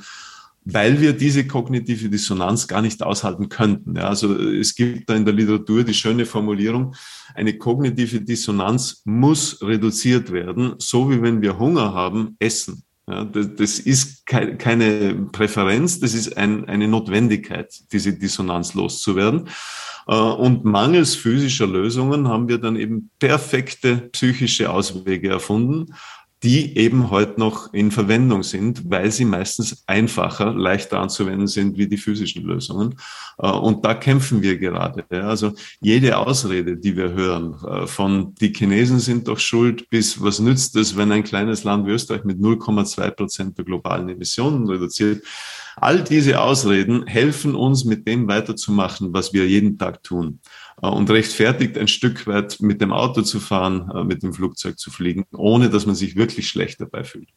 weil 0.69 0.99
wir 0.99 1.13
diese 1.13 1.47
kognitive 1.47 2.09
Dissonanz 2.09 2.67
gar 2.67 2.81
nicht 2.81 3.01
aushalten 3.01 3.47
könnten. 3.47 3.95
Ja, 3.95 4.09
also 4.09 4.35
es 4.35 4.75
gibt 4.75 5.09
da 5.09 5.15
in 5.15 5.23
der 5.23 5.33
Literatur 5.33 5.85
die 5.85 5.93
schöne 5.93 6.25
Formulierung, 6.25 6.93
eine 7.35 7.57
kognitive 7.57 8.19
Dissonanz 8.19 9.01
muss 9.05 9.61
reduziert 9.61 10.31
werden, 10.31 10.75
so 10.77 11.09
wie 11.09 11.21
wenn 11.21 11.41
wir 11.41 11.57
Hunger 11.57 11.93
haben, 11.93 12.35
essen. 12.39 12.83
Ja, 13.09 13.23
das, 13.23 13.55
das 13.55 13.79
ist 13.79 14.25
keine 14.25 15.29
Präferenz, 15.31 16.01
das 16.01 16.13
ist 16.13 16.35
ein, 16.35 16.67
eine 16.67 16.89
Notwendigkeit, 16.89 17.73
diese 17.93 18.11
Dissonanz 18.11 18.73
loszuwerden. 18.73 19.47
Äh, 20.07 20.15
und 20.15 20.63
mangels 20.63 21.15
physischer 21.15 21.67
Lösungen 21.67 22.27
haben 22.27 22.47
wir 22.47 22.57
dann 22.57 22.75
eben 22.75 23.09
perfekte 23.19 24.09
psychische 24.11 24.69
Auswege 24.69 25.29
erfunden 25.29 25.93
die 26.47 26.77
eben 26.77 27.09
heute 27.11 27.41
noch 27.41 27.73
in 27.73 27.91
Verwendung 27.91 28.41
sind, 28.41 28.89
weil 28.89 29.11
sie 29.11 29.25
meistens 29.25 29.83
einfacher, 29.85 30.53
leichter 30.53 31.01
anzuwenden 31.01 31.47
sind 31.47 31.77
wie 31.77 31.89
die 31.89 31.97
physischen 31.97 32.45
Lösungen. 32.45 32.95
Äh, 33.37 33.51
und 33.51 33.83
da 33.83 33.93
kämpfen 33.93 34.41
wir 34.41 34.57
gerade. 34.57 35.03
Also 35.09 35.51
jede 35.81 36.17
Ausrede, 36.17 36.77
die 36.77 36.95
wir 36.95 37.11
hören, 37.11 37.53
äh, 37.67 37.85
von 37.85 38.33
die 38.35 38.53
Chinesen 38.53 38.99
sind 38.99 39.27
doch 39.27 39.39
schuld 39.39 39.89
bis 39.89 40.21
was 40.21 40.39
nützt 40.39 40.77
es, 40.77 40.95
wenn 40.95 41.11
ein 41.11 41.25
kleines 41.25 41.65
Land 41.65 41.85
wie 41.85 41.91
Österreich 41.91 42.23
mit 42.23 42.39
0,2 42.39 43.11
Prozent 43.11 43.57
der 43.57 43.65
globalen 43.65 44.07
Emissionen 44.07 44.69
reduziert, 44.69 45.23
All 45.79 46.03
diese 46.03 46.41
Ausreden 46.41 47.05
helfen 47.05 47.53
uns, 47.53 47.85
mit 47.85 48.07
dem 48.07 48.27
weiterzumachen, 48.27 49.13
was 49.13 49.31
wir 49.31 49.47
jeden 49.47 49.77
Tag 49.77 50.01
tun. 50.01 50.39
Äh, 50.81 50.87
und 50.87 51.09
rechtfertigt 51.09 51.77
ein 51.77 51.87
Stück 51.87 52.27
weit 52.27 52.57
mit 52.59 52.81
dem 52.81 52.93
Auto 52.93 53.21
zu 53.21 53.39
fahren, 53.39 53.91
äh, 53.93 54.03
mit 54.03 54.23
dem 54.23 54.33
Flugzeug 54.33 54.77
zu 54.79 54.91
fliegen, 54.91 55.25
ohne 55.33 55.69
dass 55.69 55.85
man 55.85 55.95
sich 55.95 56.15
wirklich 56.15 56.47
schlecht 56.47 56.81
dabei 56.81 57.03
fühlt. 57.03 57.29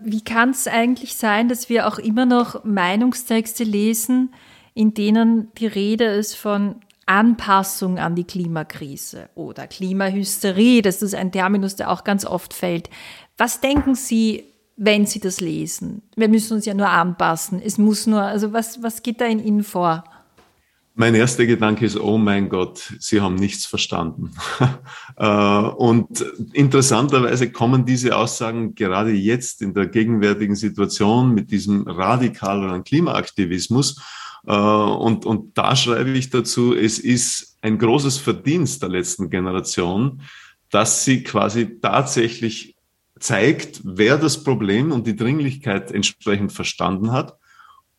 Wie 0.00 0.22
kann 0.22 0.50
es 0.50 0.66
eigentlich 0.66 1.14
sein, 1.14 1.48
dass 1.48 1.68
wir 1.68 1.86
auch 1.86 1.98
immer 1.98 2.26
noch 2.26 2.64
Meinungstexte 2.64 3.64
lesen, 3.64 4.34
in 4.74 4.92
denen 4.92 5.52
die 5.54 5.68
Rede 5.68 6.04
ist 6.04 6.34
von 6.34 6.76
Anpassung 7.06 7.98
an 7.98 8.16
die 8.16 8.24
Klimakrise 8.24 9.28
oder 9.34 9.66
Klimahysterie? 9.66 10.82
Das 10.82 11.00
ist 11.00 11.14
ein 11.14 11.30
Terminus, 11.30 11.76
der 11.76 11.90
auch 11.90 12.02
ganz 12.02 12.26
oft 12.26 12.52
fällt. 12.52 12.90
Was 13.38 13.60
denken 13.60 13.94
Sie, 13.94 14.44
wenn 14.76 15.06
Sie 15.06 15.20
das 15.20 15.40
lesen? 15.40 16.02
Wir 16.16 16.28
müssen 16.28 16.54
uns 16.54 16.66
ja 16.66 16.74
nur 16.74 16.88
anpassen. 16.88 17.62
Es 17.64 17.78
muss 17.78 18.06
nur, 18.06 18.22
also 18.22 18.52
was, 18.52 18.82
was 18.82 19.02
geht 19.02 19.20
da 19.20 19.26
in 19.26 19.42
Ihnen 19.42 19.62
vor? 19.62 20.04
Mein 20.96 21.16
erster 21.16 21.44
Gedanke 21.44 21.84
ist, 21.84 21.98
oh 21.98 22.18
mein 22.18 22.48
Gott, 22.48 22.94
Sie 23.00 23.20
haben 23.20 23.34
nichts 23.34 23.66
verstanden. 23.66 24.30
Äh, 25.16 25.26
und 25.26 26.24
interessanterweise 26.54 27.52
kommen 27.52 27.84
diese 27.84 28.16
Aussagen 28.16 28.74
gerade 28.74 29.12
jetzt 29.12 29.62
in 29.62 29.72
der 29.72 29.86
gegenwärtigen 29.86 30.56
Situation 30.56 31.32
mit 31.32 31.52
diesem 31.52 31.86
radikaleren 31.86 32.82
Klimaaktivismus. 32.82 34.02
Äh, 34.44 34.52
und, 34.52 35.24
und 35.24 35.56
da 35.56 35.76
schreibe 35.76 36.10
ich 36.10 36.30
dazu, 36.30 36.74
es 36.74 36.98
ist 36.98 37.58
ein 37.62 37.78
großes 37.78 38.18
Verdienst 38.18 38.82
der 38.82 38.88
letzten 38.88 39.30
Generation, 39.30 40.22
dass 40.68 41.04
sie 41.04 41.22
quasi 41.22 41.78
tatsächlich 41.80 42.74
zeigt, 43.20 43.82
wer 43.84 44.18
das 44.18 44.42
Problem 44.42 44.90
und 44.90 45.06
die 45.06 45.14
Dringlichkeit 45.14 45.92
entsprechend 45.92 46.52
verstanden 46.52 47.12
hat 47.12 47.38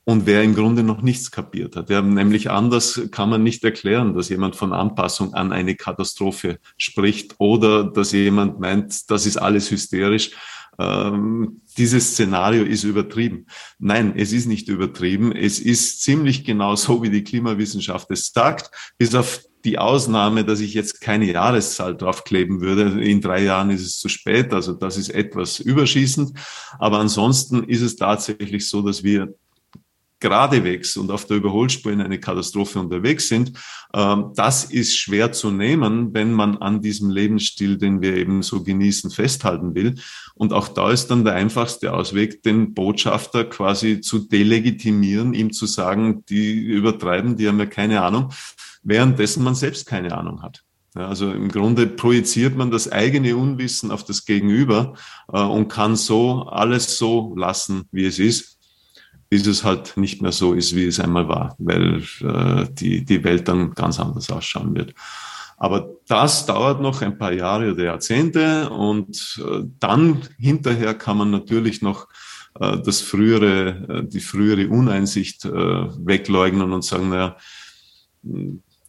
und 0.06 0.28
wer 0.28 0.44
im 0.44 0.56
Grunde 0.56 0.84
noch 0.84 1.02
nichts 1.02 1.32
kapiert 1.32 1.76
hat. 1.76 1.90
Ja, 1.90 2.02
nämlich 2.02 2.52
anders 2.52 3.02
kann 3.12 3.30
man 3.30 3.44
nicht 3.44 3.64
erklären, 3.64 4.14
dass 4.14 4.30
jemand 4.30 4.56
von 4.56 4.72
Anpassung 4.72 5.34
an 5.34 5.52
eine 5.52 5.76
Katastrophe 5.76 6.60
spricht 6.78 7.36
oder 7.40 7.84
dass 7.84 8.12
jemand 8.12 8.60
meint, 8.60 9.10
das 9.10 9.26
ist 9.26 9.38
alles 9.38 9.72
hysterisch. 9.72 10.32
Ähm, 10.78 11.62
dieses 11.78 12.12
Szenario 12.12 12.64
ist 12.64 12.84
übertrieben. 12.84 13.48
Nein, 13.80 14.14
es 14.16 14.32
ist 14.32 14.46
nicht 14.46 14.68
übertrieben. 14.68 15.32
Es 15.32 15.60
ist 15.60 16.04
ziemlich 16.04 16.44
genau 16.44 16.76
so, 16.76 17.02
wie 17.02 17.10
die 17.10 17.24
Klimawissenschaft 17.24 18.12
es 18.12 18.32
sagt, 18.32 18.70
bis 18.98 19.16
auf 19.16 19.42
die 19.64 19.80
Ausnahme, 19.80 20.46
dass 20.46 20.60
ich 20.60 20.76
jetzt 20.76 21.02
keine 21.02 21.32
Jahreszahl 21.32 21.98
draufkleben 21.98 22.62
würde. 22.62 23.02
In 23.02 23.22
drei 23.22 23.44
Jahren 23.44 23.72
ist 23.72 23.82
es 23.82 24.00
zu 24.00 24.10
spät. 24.10 24.54
Also 24.54 24.74
das 24.74 24.98
ist 24.98 25.10
etwas 25.10 25.60
überschießend. 25.60 26.38
Aber 26.78 27.00
ansonsten 27.00 27.64
ist 27.64 27.82
es 27.82 27.96
tatsächlich 27.96 28.70
so, 28.70 28.84
dass 28.84 29.04
wir 29.04 29.34
geradewegs 30.26 30.98
und 30.98 31.12
auf 31.12 31.26
der 31.26 31.38
Überholspur 31.38 31.92
in 31.92 32.02
eine 32.02 32.20
Katastrophe 32.20 32.80
unterwegs 32.80 33.28
sind. 33.28 33.54
Ähm, 33.94 34.32
das 34.36 34.66
ist 34.66 34.98
schwer 34.98 35.32
zu 35.32 35.52
nehmen, 35.52 36.14
wenn 36.14 36.34
man 36.34 36.58
an 36.58 36.82
diesem 36.82 37.10
Lebensstil, 37.10 37.78
den 37.78 38.02
wir 38.02 38.16
eben 38.16 38.42
so 38.42 38.64
genießen, 38.64 39.12
festhalten 39.12 39.76
will. 39.76 39.96
Und 40.34 40.52
auch 40.52 40.68
da 40.68 40.92
ist 40.92 41.08
dann 41.08 41.24
der 41.24 41.36
einfachste 41.36 41.94
Ausweg, 41.94 42.44
den 42.44 42.74
Botschafter 42.74 43.46
quasi 43.46 44.02
zu 44.02 44.20
delegitimieren, 44.20 45.34
ihm 45.34 45.54
zu 45.54 45.66
sagen, 45.66 46.24
die 46.28 46.54
übertreiben, 46.54 47.38
die 47.38 47.48
haben 47.48 47.60
ja 47.60 47.66
keine 47.68 48.02
Ahnung 48.02 48.32
währenddessen 48.86 49.44
man 49.44 49.56
selbst 49.56 49.86
keine 49.86 50.16
Ahnung 50.16 50.42
hat. 50.42 50.64
Also 50.94 51.32
im 51.32 51.50
Grunde 51.50 51.88
projiziert 51.88 52.56
man 52.56 52.72
das 52.72 52.90
eigene 52.90 53.36
Unwissen 53.36 53.92
auf 53.92 54.06
das 54.06 54.24
Gegenüber 54.24 54.94
äh, 55.32 55.42
und 55.42 55.68
kann 55.68 55.98
so 55.98 56.44
alles 56.44 56.98
so 56.98 57.34
lassen, 57.36 57.84
wie 57.92 58.06
es 58.06 58.18
ist, 58.18 58.55
bis 59.36 59.48
es 59.48 59.66
halt 59.66 59.98
nicht 59.98 60.22
mehr 60.22 60.32
so 60.32 60.54
ist, 60.54 60.74
wie 60.78 60.86
es 60.86 60.98
einmal 60.98 61.28
war, 61.28 61.56
weil 61.58 62.02
äh, 62.22 62.66
die, 62.72 63.04
die 63.04 63.22
Welt 63.26 63.50
dann 63.50 63.74
ganz 63.74 64.00
anders 64.00 64.30
ausschauen 64.30 64.74
wird. 64.74 64.94
Aber 65.58 65.90
das 66.08 66.46
dauert 66.46 66.80
noch 66.80 67.02
ein 67.02 67.18
paar 67.18 67.34
Jahre 67.34 67.74
oder 67.74 67.84
Jahrzehnte 67.84 68.70
und 68.70 69.44
äh, 69.46 69.64
dann 69.82 70.22
hinterher 70.38 70.94
kann 70.94 71.18
man 71.18 71.32
natürlich 71.32 71.82
noch 71.82 72.08
äh, 72.58 72.78
das 72.78 73.02
frühere, 73.02 74.04
äh, 74.04 74.08
die 74.08 74.22
frühere 74.22 74.70
Uneinsicht 74.70 75.44
äh, 75.44 75.52
wegleugnen 75.52 76.72
und 76.72 76.86
sagen, 76.86 77.10
naja, 77.10 77.36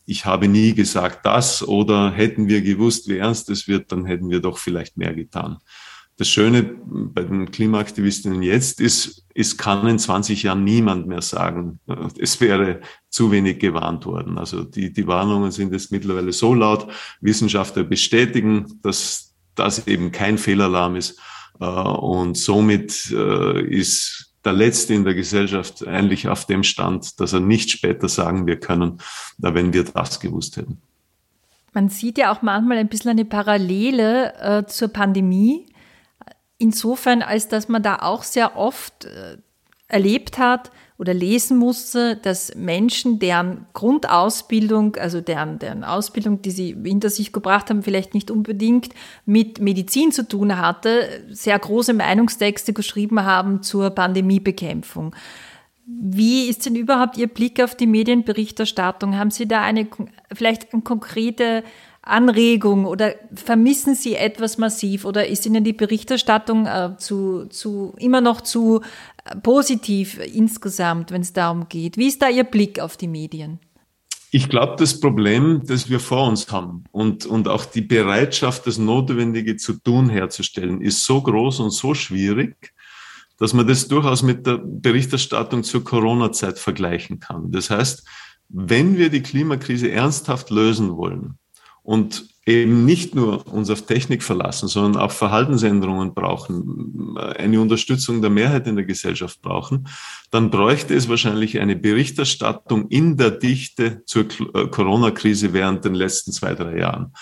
ich 0.04 0.26
habe 0.26 0.46
nie 0.46 0.74
gesagt 0.74 1.26
das 1.26 1.66
oder 1.66 2.12
hätten 2.12 2.46
wir 2.46 2.62
gewusst, 2.62 3.08
wie 3.08 3.18
ernst 3.18 3.50
es 3.50 3.66
wird, 3.66 3.90
dann 3.90 4.06
hätten 4.06 4.30
wir 4.30 4.38
doch 4.40 4.58
vielleicht 4.58 4.96
mehr 4.96 5.12
getan. 5.12 5.58
Das 6.18 6.28
Schöne 6.28 6.62
bei 6.62 7.22
den 7.22 7.50
Klimaaktivistinnen 7.50 8.42
jetzt 8.42 8.80
ist, 8.80 9.26
es 9.34 9.58
kann 9.58 9.86
in 9.86 9.98
20 9.98 10.44
Jahren 10.44 10.64
niemand 10.64 11.06
mehr 11.06 11.20
sagen, 11.20 11.78
es 12.18 12.40
wäre 12.40 12.80
zu 13.10 13.30
wenig 13.30 13.58
gewarnt 13.58 14.06
worden. 14.06 14.38
Also 14.38 14.64
die, 14.64 14.92
die 14.92 15.06
Warnungen 15.06 15.50
sind 15.50 15.72
jetzt 15.72 15.92
mittlerweile 15.92 16.32
so 16.32 16.54
laut, 16.54 16.88
Wissenschaftler 17.20 17.84
bestätigen, 17.84 18.80
dass 18.82 19.34
das 19.54 19.86
eben 19.86 20.10
kein 20.10 20.38
Fehlalarm 20.38 20.96
ist. 20.96 21.18
Äh, 21.60 21.64
und 21.64 22.36
somit 22.38 23.10
äh, 23.10 23.60
ist 23.62 24.32
der 24.44 24.52
Letzte 24.52 24.94
in 24.94 25.04
der 25.04 25.14
Gesellschaft 25.14 25.86
eigentlich 25.86 26.28
auf 26.28 26.46
dem 26.46 26.62
Stand, 26.62 27.20
dass 27.20 27.32
er 27.32 27.40
nicht 27.40 27.70
später 27.70 28.08
sagen 28.08 28.46
wir 28.46 28.58
können, 28.58 28.98
wenn 29.38 29.72
wir 29.72 29.84
das 29.84 30.20
gewusst 30.20 30.56
hätten. 30.56 30.80
Man 31.74 31.88
sieht 31.90 32.16
ja 32.16 32.32
auch 32.32 32.40
manchmal 32.42 32.78
ein 32.78 32.88
bisschen 32.88 33.10
eine 33.10 33.24
Parallele 33.24 34.34
äh, 34.40 34.66
zur 34.66 34.88
Pandemie. 34.88 35.66
Insofern, 36.58 37.22
als 37.22 37.48
dass 37.48 37.68
man 37.68 37.82
da 37.82 37.96
auch 37.96 38.22
sehr 38.22 38.56
oft 38.56 39.04
äh, 39.04 39.36
erlebt 39.88 40.38
hat, 40.38 40.70
oder 40.98 41.12
lesen 41.12 41.58
musste, 41.58 42.16
dass 42.16 42.54
Menschen, 42.54 43.18
deren 43.18 43.66
Grundausbildung, 43.74 44.96
also 44.96 45.20
deren, 45.20 45.58
deren 45.58 45.84
Ausbildung, 45.84 46.40
die 46.40 46.50
sie 46.50 46.76
hinter 46.84 47.10
sich 47.10 47.32
gebracht 47.32 47.68
haben, 47.68 47.82
vielleicht 47.82 48.14
nicht 48.14 48.30
unbedingt 48.30 48.90
mit 49.26 49.60
Medizin 49.60 50.10
zu 50.10 50.26
tun 50.26 50.56
hatte, 50.56 51.24
sehr 51.30 51.58
große 51.58 51.92
Meinungstexte 51.92 52.72
geschrieben 52.72 53.24
haben 53.24 53.62
zur 53.62 53.90
Pandemiebekämpfung. 53.90 55.14
Wie 55.86 56.48
ist 56.48 56.66
denn 56.66 56.74
überhaupt 56.74 57.16
Ihr 57.16 57.28
Blick 57.28 57.62
auf 57.62 57.74
die 57.74 57.86
Medienberichterstattung? 57.86 59.16
Haben 59.16 59.30
Sie 59.30 59.46
da 59.46 59.62
eine 59.62 59.86
vielleicht 60.32 60.72
eine 60.72 60.82
konkrete 60.82 61.62
Anregung 62.06 62.84
oder 62.84 63.14
vermissen 63.34 63.94
Sie 63.94 64.14
etwas 64.14 64.58
massiv 64.58 65.04
oder 65.04 65.26
ist 65.26 65.44
Ihnen 65.44 65.64
die 65.64 65.72
Berichterstattung 65.72 66.66
äh, 66.66 66.96
zu, 66.98 67.46
zu, 67.46 67.94
immer 67.98 68.20
noch 68.20 68.40
zu 68.40 68.80
äh, 69.24 69.36
positiv 69.36 70.18
insgesamt, 70.18 71.10
wenn 71.10 71.22
es 71.22 71.32
darum 71.32 71.68
geht? 71.68 71.96
Wie 71.96 72.06
ist 72.06 72.22
da 72.22 72.28
Ihr 72.28 72.44
Blick 72.44 72.80
auf 72.80 72.96
die 72.96 73.08
Medien? 73.08 73.58
Ich 74.30 74.48
glaube, 74.48 74.76
das 74.78 75.00
Problem, 75.00 75.62
das 75.66 75.88
wir 75.88 76.00
vor 76.00 76.28
uns 76.28 76.50
haben 76.52 76.84
und, 76.92 77.26
und 77.26 77.48
auch 77.48 77.64
die 77.64 77.80
Bereitschaft, 77.80 78.66
das 78.66 78.78
Notwendige 78.78 79.56
zu 79.56 79.74
tun, 79.74 80.08
herzustellen, 80.08 80.82
ist 80.82 81.04
so 81.04 81.22
groß 81.22 81.60
und 81.60 81.70
so 81.70 81.94
schwierig, 81.94 82.72
dass 83.38 83.52
man 83.52 83.66
das 83.66 83.88
durchaus 83.88 84.22
mit 84.22 84.46
der 84.46 84.58
Berichterstattung 84.58 85.62
zur 85.62 85.84
Corona-Zeit 85.84 86.58
vergleichen 86.58 87.20
kann. 87.20 87.50
Das 87.50 87.70
heißt, 87.70 88.06
wenn 88.48 88.96
wir 88.96 89.10
die 89.10 89.22
Klimakrise 89.22 89.90
ernsthaft 89.90 90.50
lösen 90.50 90.96
wollen, 90.96 91.38
und 91.86 92.26
eben 92.46 92.84
nicht 92.84 93.14
nur 93.14 93.46
uns 93.52 93.70
auf 93.70 93.82
Technik 93.82 94.22
verlassen, 94.22 94.68
sondern 94.68 95.00
auch 95.00 95.12
Verhaltensänderungen 95.12 96.14
brauchen, 96.14 97.16
eine 97.16 97.60
Unterstützung 97.60 98.20
der 98.20 98.30
Mehrheit 98.30 98.66
in 98.66 98.76
der 98.76 98.84
Gesellschaft 98.84 99.40
brauchen, 99.40 99.88
dann 100.30 100.50
bräuchte 100.50 100.94
es 100.94 101.08
wahrscheinlich 101.08 101.60
eine 101.60 101.76
Berichterstattung 101.76 102.88
in 102.88 103.16
der 103.16 103.30
Dichte 103.30 104.02
zur 104.06 104.26
äh, 104.54 104.66
Corona-Krise 104.66 105.52
während 105.52 105.84
den 105.84 105.94
letzten 105.94 106.32
zwei, 106.32 106.54
drei 106.54 106.78
Jahren. 106.78 107.12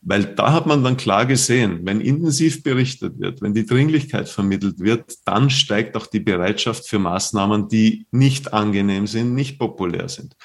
Weil 0.00 0.24
da 0.24 0.52
hat 0.52 0.66
man 0.66 0.82
dann 0.82 0.96
klar 0.96 1.26
gesehen, 1.26 1.80
wenn 1.82 2.00
intensiv 2.00 2.62
berichtet 2.62 3.18
wird, 3.18 3.40
wenn 3.42 3.54
die 3.54 3.66
Dringlichkeit 3.66 4.28
vermittelt 4.28 4.80
wird, 4.80 5.14
dann 5.24 5.50
steigt 5.50 5.96
auch 5.96 6.06
die 6.06 6.20
Bereitschaft 6.20 6.88
für 6.88 6.98
Maßnahmen, 6.98 7.68
die 7.68 8.06
nicht 8.10 8.52
angenehm 8.52 9.06
sind, 9.06 9.34
nicht 9.34 9.58
populär 9.58 10.08
sind. 10.08 10.36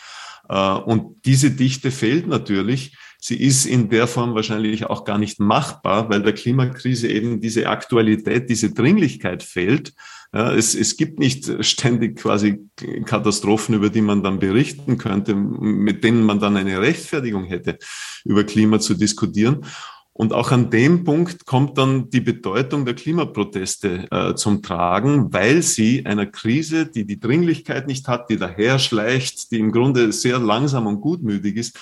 Äh, 0.50 0.74
und 0.74 1.25
diese 1.25 1.51
Dichte 1.51 1.91
fehlt 1.91 2.27
natürlich 2.27 2.96
Sie 3.27 3.36
ist 3.36 3.65
in 3.65 3.89
der 3.89 4.07
Form 4.07 4.36
wahrscheinlich 4.36 4.86
auch 4.86 5.03
gar 5.03 5.17
nicht 5.17 5.41
machbar, 5.41 6.10
weil 6.10 6.24
der 6.24 6.31
Klimakrise 6.31 7.10
eben 7.10 7.41
diese 7.41 7.67
Aktualität, 7.67 8.50
diese 8.50 8.74
Dringlichkeit 8.74 9.43
fehlt. 9.43 9.93
Ja, 10.34 10.53
es, 10.53 10.74
es 10.74 10.96
gibt 10.96 11.19
nicht 11.19 11.65
ständig 11.65 12.19
quasi 12.19 12.69
Katastrophen, 13.03 13.75
über 13.75 13.89
die 13.89 14.00
man 14.00 14.24
dann 14.24 14.39
berichten 14.39 14.98
könnte, 14.98 15.36
mit 15.36 16.05
denen 16.05 16.24
man 16.24 16.39
dann 16.39 16.55
eine 16.55 16.79
Rechtfertigung 16.79 17.43
hätte, 17.43 17.79
über 18.24 18.46
Klima 18.46 18.79
zu 18.79 18.93
diskutieren. 18.93 19.65
Und 20.13 20.31
auch 20.31 20.51
an 20.51 20.69
dem 20.69 21.03
Punkt 21.03 21.46
kommt 21.46 21.77
dann 21.77 22.10
die 22.10 22.22
Bedeutung 22.22 22.86
der 22.86 22.96
Klimaproteste 22.96 24.07
äh, 24.10 24.36
zum 24.36 24.63
Tragen, 24.63 25.34
weil 25.34 25.62
sie 25.63 26.05
einer 26.05 26.27
Krise, 26.27 26.86
die 26.86 27.05
die 27.05 27.19
Dringlichkeit 27.19 27.88
nicht 27.88 28.07
hat, 28.07 28.29
die 28.29 28.38
daher 28.38 28.79
schleicht, 28.79 29.51
die 29.51 29.60
im 29.60 29.74
Grunde 29.74 30.13
sehr 30.13 30.39
langsam 30.39 30.88
und 30.88 31.01
gutmütig 31.01 31.57
ist, 31.57 31.77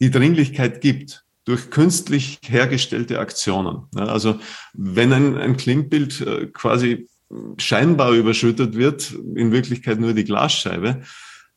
die 0.00 0.10
Dringlichkeit 0.10 0.80
gibt 0.80 1.24
durch 1.44 1.70
künstlich 1.70 2.38
hergestellte 2.46 3.18
Aktionen. 3.18 3.86
also 3.94 4.38
wenn 4.72 5.12
ein, 5.12 5.36
ein 5.36 5.56
Klingbild 5.56 6.20
äh, 6.22 6.46
quasi 6.46 7.08
scheinbar 7.58 8.12
überschüttet 8.12 8.76
wird, 8.76 9.12
in 9.12 9.52
Wirklichkeit 9.52 10.00
nur 10.00 10.14
die 10.14 10.24
Glasscheibe, 10.24 11.02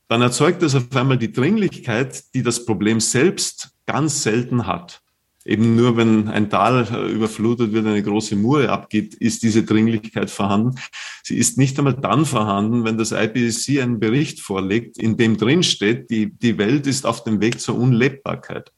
dann 0.07 0.21
erzeugt 0.21 0.61
das 0.61 0.75
auf 0.75 0.95
einmal 0.95 1.17
die 1.17 1.31
Dringlichkeit, 1.31 2.33
die 2.33 2.43
das 2.43 2.65
Problem 2.65 2.99
selbst 2.99 3.71
ganz 3.85 4.23
selten 4.23 4.65
hat. 4.65 5.01
Eben 5.47 5.77
nur 5.77 5.95
wenn 5.95 6.27
ein 6.27 6.49
Tal 6.49 6.85
äh, 6.91 7.09
überflutet 7.09 7.71
wird, 7.71 7.87
eine 7.87 8.03
große 8.03 8.35
Mure 8.35 8.69
abgeht, 8.69 9.13
ist 9.15 9.43
diese 9.43 9.63
Dringlichkeit 9.63 10.29
vorhanden. 10.29 10.75
Sie 11.23 11.37
ist 11.37 11.57
nicht 11.57 11.77
einmal 11.77 11.93
dann 11.93 12.25
vorhanden, 12.25 12.83
wenn 12.83 12.97
das 12.97 13.13
IPCC 13.13 13.81
einen 13.81 14.01
Bericht 14.01 14.41
vorlegt, 14.41 14.97
in 14.97 15.15
dem 15.15 15.37
drin 15.37 15.63
steht, 15.63 16.09
die, 16.09 16.33
die 16.33 16.57
Welt 16.57 16.85
ist 16.85 17.05
auf 17.05 17.23
dem 17.23 17.39
Weg 17.39 17.61
zur 17.61 17.77
Unlebbarkeit. 17.77 18.73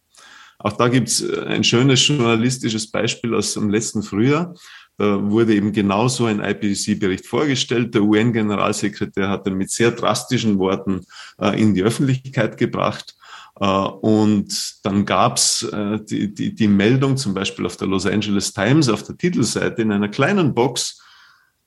Auch 0.59 0.73
da 0.73 0.89
gibt 0.89 1.07
es 1.07 1.21
äh, 1.21 1.41
ein 1.45 1.63
schönes 1.63 2.07
journalistisches 2.07 2.91
Beispiel 2.91 3.33
aus 3.33 3.55
dem 3.55 3.71
letzten 3.71 4.03
Frühjahr. 4.03 4.53
Da 4.97 5.31
wurde 5.31 5.55
eben 5.55 5.71
genau 5.71 6.07
so 6.07 6.25
ein 6.25 6.39
IPCC-Bericht 6.39 7.25
vorgestellt. 7.25 7.95
Der 7.95 8.03
UN-Generalsekretär 8.03 9.29
hat 9.29 9.47
den 9.47 9.55
mit 9.55 9.71
sehr 9.71 9.89
drastischen 9.89 10.59
Worten 10.59 11.01
äh, 11.41 11.59
in 11.59 11.73
die 11.73 11.81
Öffentlichkeit 11.81 12.57
gebracht. 12.57 13.15
Äh, 13.59 13.65
und 13.65 14.85
dann 14.85 15.05
gab's 15.05 15.63
äh, 15.63 15.99
die, 16.01 16.33
die, 16.33 16.55
die 16.55 16.67
Meldung 16.67 17.17
zum 17.17 17.33
Beispiel 17.33 17.65
auf 17.65 17.77
der 17.77 17.87
Los 17.87 18.05
Angeles 18.05 18.53
Times 18.53 18.89
auf 18.89 19.03
der 19.03 19.17
Titelseite 19.17 19.81
in 19.81 19.91
einer 19.91 20.09
kleinen 20.09 20.53
Box, 20.53 21.01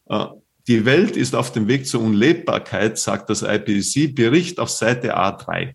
äh, 0.08 0.26
die 0.68 0.84
Welt 0.84 1.16
ist 1.16 1.34
auf 1.34 1.52
dem 1.52 1.66
Weg 1.66 1.86
zur 1.86 2.02
Unlebbarkeit, 2.02 2.96
sagt 2.96 3.28
das 3.30 3.42
IPCC, 3.42 4.14
Bericht 4.14 4.60
auf 4.60 4.70
Seite 4.70 5.18
A3. 5.18 5.74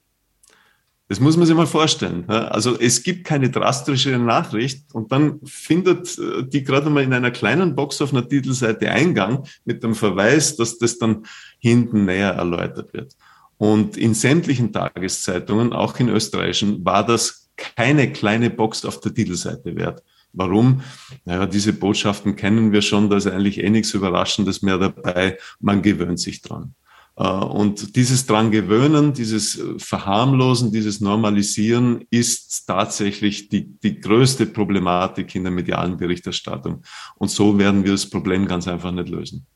Das 1.09 1.19
muss 1.19 1.35
man 1.37 1.45
sich 1.45 1.55
mal 1.55 1.67
vorstellen. 1.67 2.29
Also 2.29 2.77
es 2.77 3.03
gibt 3.03 3.25
keine 3.25 3.49
drastische 3.49 4.17
Nachricht 4.17 4.93
und 4.93 5.11
dann 5.11 5.39
findet 5.45 6.17
die 6.53 6.63
gerade 6.63 6.89
mal 6.89 7.03
in 7.03 7.13
einer 7.13 7.31
kleinen 7.31 7.75
Box 7.75 8.01
auf 8.01 8.11
einer 8.11 8.27
Titelseite 8.27 8.91
Eingang 8.91 9.45
mit 9.63 9.83
dem 9.83 9.95
Verweis, 9.95 10.57
dass 10.57 10.77
das 10.77 10.97
dann 10.97 11.25
hinten 11.59 12.05
näher 12.05 12.31
erläutert 12.31 12.93
wird. 12.93 13.13
Und 13.57 13.97
in 13.97 14.13
sämtlichen 14.13 14.71
Tageszeitungen, 14.71 15.73
auch 15.73 15.99
in 15.99 16.09
österreichischen, 16.09 16.85
war 16.85 17.05
das 17.05 17.49
keine 17.55 18.11
kleine 18.11 18.49
Box 18.49 18.85
auf 18.85 18.99
der 18.99 19.13
Titelseite 19.13 19.75
wert. 19.75 20.03
Warum? 20.33 20.81
Naja, 21.25 21.47
diese 21.47 21.73
Botschaften 21.73 22.35
kennen 22.35 22.71
wir 22.71 22.83
schon, 22.83 23.09
da 23.09 23.17
ist 23.17 23.27
eigentlich 23.27 23.63
eh 23.63 23.69
nichts 23.69 23.93
Überraschendes 23.93 24.61
mehr 24.61 24.77
dabei. 24.77 25.37
Man 25.59 25.81
gewöhnt 25.81 26.19
sich 26.19 26.41
dran. 26.41 26.75
Äh, 27.15 27.27
und 27.27 27.95
dieses 27.95 28.25
dran 28.25 28.51
gewöhnen, 28.51 29.13
dieses 29.13 29.59
Verharmlosen, 29.77 30.71
dieses 30.71 31.01
Normalisieren 31.01 32.05
ist 32.11 32.67
tatsächlich 32.67 33.49
die, 33.49 33.65
die 33.79 33.99
größte 33.99 34.45
Problematik 34.45 35.33
in 35.35 35.43
der 35.43 35.51
medialen 35.51 35.97
Berichterstattung. 35.97 36.83
Und 37.15 37.31
so 37.31 37.57
werden 37.57 37.83
wir 37.83 37.91
das 37.93 38.09
Problem 38.09 38.47
ganz 38.47 38.67
einfach 38.67 38.91
nicht 38.91 39.09
lösen. 39.09 39.47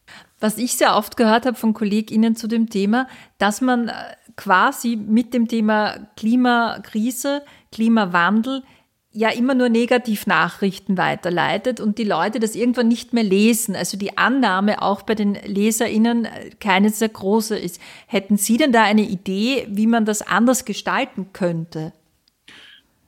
Was 0.42 0.58
ich 0.58 0.74
sehr 0.74 0.98
oft 0.98 1.16
gehört 1.18 1.46
habe 1.46 1.56
von 1.56 1.74
KollegInnen 1.74 2.36
zu 2.36 2.48
dem 2.48 2.70
Thema, 2.70 3.08
dass 3.38 3.62
man 3.62 3.88
äh, 3.88 3.94
quasi 4.36 4.96
mit 4.98 5.34
dem 5.34 5.48
Thema 5.48 6.08
Klimakrise, 6.18 7.44
Klimawandel 7.72 8.64
ja 9.14 9.30
immer 9.30 9.54
nur 9.54 9.70
Negativnachrichten 9.70 10.98
weiterleitet 10.98 11.80
und 11.80 11.98
die 11.98 12.06
Leute 12.06 12.40
das 12.40 12.56
irgendwann 12.56 12.88
nicht 12.88 13.14
mehr 13.14 13.24
lesen. 13.24 13.76
Also 13.76 13.98
die 13.98 14.18
Annahme 14.18 14.82
auch 14.82 15.02
bei 15.04 15.16
den 15.16 15.36
LeserInnen 15.36 16.28
keine 16.60 16.90
sehr 16.90 17.10
große 17.10 17.58
ist. 17.58 17.80
Hätten 18.08 18.38
Sie 18.38 18.58
denn 18.58 18.72
da 18.72 18.84
eine 18.84 19.02
Idee, 19.02 19.68
wie 19.70 19.88
man 19.88 20.06
das 20.06 20.22
anders 20.22 20.66
gestalten 20.66 21.34
könnte? 21.34 21.94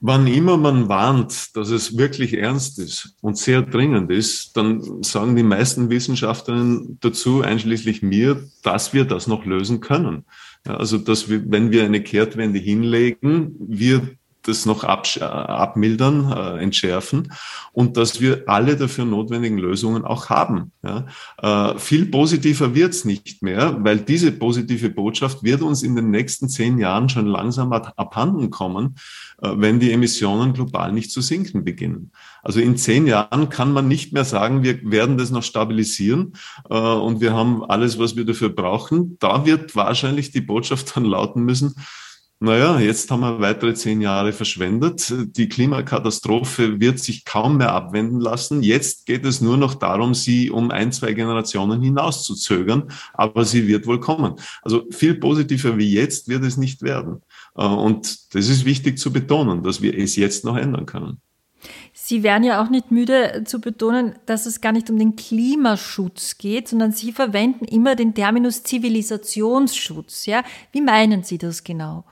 Wann 0.06 0.26
immer 0.26 0.58
man 0.58 0.90
warnt, 0.90 1.56
dass 1.56 1.70
es 1.70 1.96
wirklich 1.96 2.34
ernst 2.34 2.78
ist 2.78 3.16
und 3.22 3.38
sehr 3.38 3.62
dringend 3.62 4.10
ist, 4.10 4.54
dann 4.54 5.02
sagen 5.02 5.34
die 5.34 5.42
meisten 5.42 5.88
Wissenschaftlerinnen 5.88 6.98
dazu, 7.00 7.40
einschließlich 7.40 8.02
mir, 8.02 8.46
dass 8.62 8.92
wir 8.92 9.06
das 9.06 9.28
noch 9.28 9.46
lösen 9.46 9.80
können. 9.80 10.26
Ja, 10.66 10.76
also, 10.76 10.98
dass 10.98 11.30
wir, 11.30 11.50
wenn 11.50 11.72
wir 11.72 11.86
eine 11.86 12.02
Kehrtwende 12.02 12.58
hinlegen, 12.58 13.56
wir 13.58 14.10
das 14.44 14.66
noch 14.66 14.84
abmildern, 14.84 16.30
äh, 16.30 16.62
entschärfen 16.62 17.32
und 17.72 17.96
dass 17.96 18.20
wir 18.20 18.44
alle 18.46 18.76
dafür 18.76 19.04
notwendigen 19.04 19.58
Lösungen 19.58 20.04
auch 20.04 20.30
haben. 20.30 20.72
Ja. 20.82 21.06
Äh, 21.72 21.78
viel 21.78 22.06
positiver 22.06 22.74
wird's 22.74 23.04
nicht 23.04 23.42
mehr, 23.42 23.76
weil 23.80 23.98
diese 23.98 24.32
positive 24.32 24.90
Botschaft 24.90 25.42
wird 25.42 25.62
uns 25.62 25.82
in 25.82 25.96
den 25.96 26.10
nächsten 26.10 26.48
zehn 26.48 26.78
Jahren 26.78 27.08
schon 27.08 27.26
langsam 27.26 27.72
abhanden 27.72 28.50
kommen, 28.50 28.96
äh, 29.42 29.50
wenn 29.56 29.80
die 29.80 29.92
Emissionen 29.92 30.52
global 30.52 30.92
nicht 30.92 31.10
zu 31.10 31.20
sinken 31.20 31.64
beginnen. 31.64 32.12
Also 32.42 32.60
in 32.60 32.76
zehn 32.76 33.06
Jahren 33.06 33.48
kann 33.48 33.72
man 33.72 33.88
nicht 33.88 34.12
mehr 34.12 34.24
sagen, 34.24 34.62
wir 34.62 34.78
werden 34.90 35.16
das 35.16 35.30
noch 35.30 35.42
stabilisieren 35.42 36.34
äh, 36.68 36.74
und 36.74 37.20
wir 37.20 37.32
haben 37.32 37.64
alles, 37.64 37.98
was 37.98 38.16
wir 38.16 38.26
dafür 38.26 38.50
brauchen. 38.50 39.16
Da 39.18 39.46
wird 39.46 39.74
wahrscheinlich 39.74 40.30
die 40.30 40.42
Botschaft 40.42 40.94
dann 40.94 41.04
lauten 41.04 41.42
müssen, 41.42 41.74
naja, 42.40 42.78
jetzt 42.78 43.10
haben 43.10 43.20
wir 43.20 43.40
weitere 43.40 43.74
zehn 43.74 44.00
Jahre 44.00 44.32
verschwendet. 44.32 45.12
Die 45.36 45.48
Klimakatastrophe 45.48 46.80
wird 46.80 46.98
sich 46.98 47.24
kaum 47.24 47.56
mehr 47.58 47.72
abwenden 47.72 48.20
lassen. 48.20 48.62
Jetzt 48.62 49.06
geht 49.06 49.24
es 49.24 49.40
nur 49.40 49.56
noch 49.56 49.74
darum, 49.74 50.14
sie 50.14 50.50
um 50.50 50.70
ein, 50.70 50.92
zwei 50.92 51.12
Generationen 51.14 51.80
hinaus 51.80 52.24
zu 52.24 52.34
zögern, 52.34 52.90
aber 53.14 53.44
sie 53.44 53.66
wird 53.68 53.86
wohl 53.86 54.00
kommen. 54.00 54.34
Also 54.62 54.84
viel 54.90 55.14
positiver 55.14 55.78
wie 55.78 55.90
jetzt 55.90 56.28
wird 56.28 56.44
es 56.44 56.56
nicht 56.56 56.82
werden. 56.82 57.22
Äh, 57.56 57.64
und 57.64 58.34
das 58.34 58.48
ist 58.48 58.64
wichtig 58.64 58.98
zu 58.98 59.12
betonen, 59.12 59.62
dass 59.62 59.80
wir 59.80 59.96
es 59.96 60.16
jetzt 60.16 60.44
noch 60.44 60.56
ändern 60.56 60.86
können. 60.86 61.20
Sie 61.94 62.22
werden 62.22 62.44
ja 62.44 62.62
auch 62.62 62.68
nicht 62.68 62.90
müde 62.90 63.44
zu 63.46 63.60
betonen, 63.60 64.16
dass 64.26 64.44
es 64.44 64.60
gar 64.60 64.72
nicht 64.72 64.90
um 64.90 64.98
den 64.98 65.16
Klimaschutz 65.16 66.36
geht, 66.36 66.68
sondern 66.68 66.92
Sie 66.92 67.12
verwenden 67.12 67.64
immer 67.64 67.96
den 67.96 68.12
Terminus 68.12 68.64
Zivilisationsschutz. 68.64 70.26
Ja? 70.26 70.42
Wie 70.72 70.82
meinen 70.82 71.22
Sie 71.22 71.38
das 71.38 71.64
genau? 71.64 72.04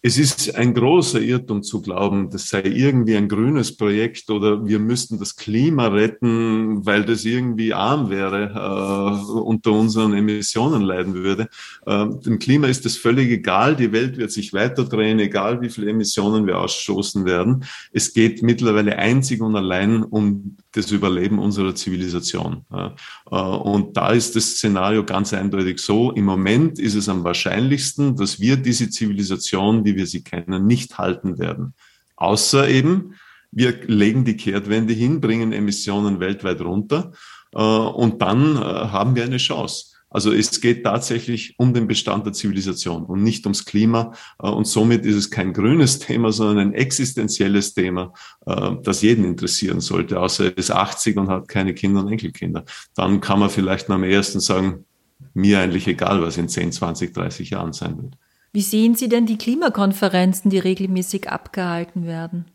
Es 0.00 0.16
ist 0.16 0.54
ein 0.54 0.74
großer 0.74 1.20
Irrtum 1.20 1.64
zu 1.64 1.82
glauben, 1.82 2.30
das 2.30 2.48
sei 2.48 2.62
irgendwie 2.62 3.16
ein 3.16 3.28
grünes 3.28 3.76
Projekt 3.76 4.30
oder 4.30 4.64
wir 4.64 4.78
müssten 4.78 5.18
das 5.18 5.34
Klima 5.34 5.88
retten, 5.88 6.86
weil 6.86 7.04
das 7.04 7.24
irgendwie 7.24 7.74
arm 7.74 8.08
wäre, 8.08 8.52
äh, 8.54 9.40
unter 9.40 9.72
unseren 9.72 10.14
Emissionen 10.14 10.82
leiden 10.82 11.14
würde. 11.14 11.48
Äh, 11.84 12.06
dem 12.24 12.38
Klima 12.38 12.68
ist 12.68 12.84
das 12.84 12.96
völlig 12.96 13.28
egal. 13.28 13.74
Die 13.74 13.90
Welt 13.90 14.18
wird 14.18 14.30
sich 14.30 14.52
weiter 14.52 14.84
drehen, 14.84 15.18
egal 15.18 15.60
wie 15.62 15.68
viele 15.68 15.90
Emissionen 15.90 16.46
wir 16.46 16.60
ausstoßen 16.60 17.24
werden. 17.24 17.64
Es 17.90 18.12
geht 18.12 18.40
mittlerweile 18.40 18.96
einzig 18.98 19.40
und 19.40 19.56
allein 19.56 20.04
um 20.04 20.58
das 20.70 20.92
Überleben 20.92 21.40
unserer 21.40 21.74
Zivilisation. 21.74 22.64
Äh, 22.72 23.36
und 23.36 23.96
da 23.96 24.12
ist 24.12 24.36
das 24.36 24.52
Szenario 24.52 25.04
ganz 25.04 25.32
eindeutig 25.32 25.80
so. 25.80 26.12
Im 26.12 26.24
Moment 26.24 26.78
ist 26.78 26.94
es 26.94 27.08
am 27.08 27.24
wahrscheinlichsten, 27.24 28.14
dass 28.14 28.38
wir 28.38 28.56
diese 28.56 28.90
Zivilisation, 28.90 29.87
wie 29.88 29.96
wir 29.96 30.06
sie 30.06 30.22
kennen, 30.22 30.66
nicht 30.66 30.98
halten 30.98 31.38
werden. 31.38 31.74
Außer 32.16 32.68
eben, 32.68 33.14
wir 33.50 33.72
legen 33.86 34.24
die 34.24 34.36
Kehrtwende 34.36 34.92
hin, 34.92 35.20
bringen 35.20 35.52
Emissionen 35.52 36.20
weltweit 36.20 36.60
runter 36.60 37.12
äh, 37.54 37.60
und 37.60 38.20
dann 38.20 38.56
äh, 38.56 38.60
haben 38.60 39.16
wir 39.16 39.24
eine 39.24 39.38
Chance. 39.38 39.96
Also 40.10 40.32
es 40.32 40.62
geht 40.62 40.84
tatsächlich 40.84 41.54
um 41.58 41.74
den 41.74 41.86
Bestand 41.86 42.24
der 42.24 42.32
Zivilisation 42.32 43.04
und 43.04 43.22
nicht 43.22 43.44
ums 43.44 43.66
Klima. 43.66 44.14
Äh, 44.42 44.48
und 44.48 44.66
somit 44.66 45.04
ist 45.06 45.16
es 45.16 45.30
kein 45.30 45.52
grünes 45.52 45.98
Thema, 45.98 46.32
sondern 46.32 46.68
ein 46.68 46.74
existenzielles 46.74 47.74
Thema, 47.74 48.12
das 48.82 49.02
jeden 49.02 49.24
interessieren 49.24 49.80
sollte, 49.80 50.18
außer 50.20 50.46
er 50.46 50.56
ist 50.56 50.70
80 50.70 51.16
und 51.18 51.28
hat 51.28 51.48
keine 51.48 51.74
Kinder 51.74 52.00
und 52.00 52.08
Enkelkinder. 52.08 52.64
Dann 52.94 53.20
kann 53.20 53.38
man 53.38 53.50
vielleicht 53.50 53.90
am 53.90 54.04
ersten 54.04 54.40
sagen, 54.40 54.86
mir 55.34 55.60
eigentlich 55.60 55.86
egal, 55.86 56.22
was 56.22 56.36
in 56.36 56.48
10, 56.48 56.72
20, 56.72 57.12
30 57.12 57.50
Jahren 57.50 57.72
sein 57.72 58.02
wird. 58.02 58.14
Wie 58.52 58.62
sehen 58.62 58.94
Sie 58.94 59.08
denn 59.08 59.26
die 59.26 59.38
Klimakonferenzen, 59.38 60.50
die 60.50 60.58
regelmäßig 60.58 61.28
abgehalten 61.28 62.06
werden? 62.06 62.46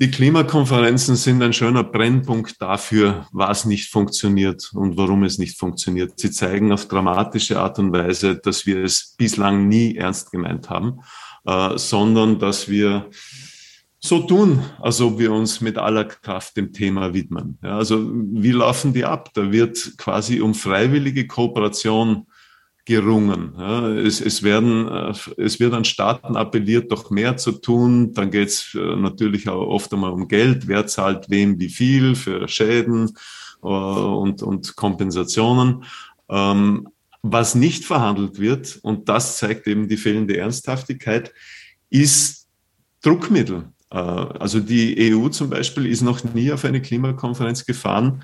Die 0.00 0.12
Klimakonferenzen 0.12 1.16
sind 1.16 1.42
ein 1.42 1.52
schöner 1.52 1.82
Brennpunkt 1.82 2.62
dafür, 2.62 3.26
was 3.32 3.64
nicht 3.64 3.90
funktioniert 3.90 4.70
und 4.72 4.96
warum 4.96 5.24
es 5.24 5.38
nicht 5.38 5.58
funktioniert. 5.58 6.20
Sie 6.20 6.30
zeigen 6.30 6.70
auf 6.70 6.86
dramatische 6.86 7.58
Art 7.58 7.80
und 7.80 7.92
Weise, 7.92 8.36
dass 8.36 8.64
wir 8.64 8.84
es 8.84 9.16
bislang 9.18 9.66
nie 9.66 9.96
ernst 9.96 10.30
gemeint 10.30 10.70
haben, 10.70 11.00
äh, 11.46 11.76
sondern 11.76 12.38
dass 12.38 12.68
wir 12.68 13.10
so 13.98 14.20
tun, 14.20 14.62
als 14.80 15.00
ob 15.00 15.18
wir 15.18 15.32
uns 15.32 15.60
mit 15.60 15.76
aller 15.76 16.04
Kraft 16.04 16.56
dem 16.56 16.72
Thema 16.72 17.12
widmen. 17.12 17.58
Ja, 17.64 17.76
also 17.76 18.08
wie 18.12 18.52
laufen 18.52 18.92
die 18.92 19.04
ab? 19.04 19.30
Da 19.34 19.50
wird 19.50 19.94
quasi 19.98 20.40
um 20.40 20.54
freiwillige 20.54 21.26
Kooperation 21.26 22.27
gerungen. 22.88 23.52
Ja, 23.58 23.86
es, 23.90 24.18
es, 24.22 24.42
werden, 24.42 24.88
äh, 24.88 25.12
es 25.36 25.60
wird 25.60 25.74
an 25.74 25.84
Staaten 25.84 26.36
appelliert, 26.36 26.90
doch 26.90 27.10
mehr 27.10 27.36
zu 27.36 27.52
tun. 27.52 28.14
Dann 28.14 28.30
geht 28.30 28.48
es 28.48 28.74
äh, 28.74 28.96
natürlich 28.96 29.46
auch 29.50 29.68
oft 29.68 29.92
einmal 29.92 30.10
um 30.10 30.26
Geld. 30.26 30.66
Wer 30.66 30.86
zahlt 30.86 31.28
wem 31.28 31.60
wie 31.60 31.68
viel 31.68 32.14
für 32.14 32.48
Schäden 32.48 33.14
äh, 33.62 33.66
und, 33.66 34.42
und 34.42 34.74
Kompensationen. 34.74 35.84
Ähm, 36.30 36.88
was 37.22 37.54
nicht 37.54 37.84
verhandelt 37.84 38.40
wird, 38.40 38.78
und 38.82 39.10
das 39.10 39.36
zeigt 39.36 39.66
eben 39.66 39.88
die 39.88 39.98
fehlende 39.98 40.38
Ernsthaftigkeit, 40.38 41.34
ist 41.90 42.46
Druckmittel. 43.02 43.64
Also 43.90 44.60
die 44.60 45.12
EU 45.12 45.28
zum 45.28 45.50
Beispiel 45.50 45.86
ist 45.86 46.02
noch 46.02 46.22
nie 46.22 46.52
auf 46.52 46.64
eine 46.64 46.80
Klimakonferenz 46.80 47.66
gefahren, 47.66 48.22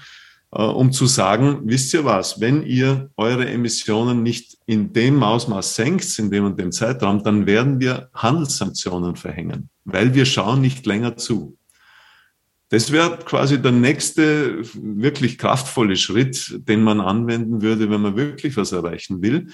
um 0.62 0.92
zu 0.92 1.06
sagen, 1.06 1.62
wisst 1.64 1.92
ihr 1.94 2.04
was, 2.04 2.40
wenn 2.40 2.64
ihr 2.64 3.10
eure 3.16 3.48
Emissionen 3.48 4.22
nicht 4.22 4.56
in 4.66 4.92
dem 4.92 5.22
Ausmaß 5.22 5.74
senkt, 5.74 6.18
in 6.18 6.30
dem 6.30 6.44
und 6.44 6.60
dem 6.60 6.70
Zeitraum, 6.70 7.22
dann 7.24 7.46
werden 7.46 7.80
wir 7.80 8.08
Handelssanktionen 8.14 9.16
verhängen, 9.16 9.68
weil 9.84 10.14
wir 10.14 10.24
schauen 10.24 10.60
nicht 10.60 10.86
länger 10.86 11.16
zu. 11.16 11.56
Das 12.68 12.92
wäre 12.92 13.18
quasi 13.18 13.60
der 13.60 13.72
nächste 13.72 14.62
wirklich 14.74 15.38
kraftvolle 15.38 15.96
Schritt, 15.96 16.60
den 16.68 16.82
man 16.82 17.00
anwenden 17.00 17.60
würde, 17.60 17.90
wenn 17.90 18.00
man 18.00 18.16
wirklich 18.16 18.56
was 18.56 18.72
erreichen 18.72 19.22
will, 19.22 19.48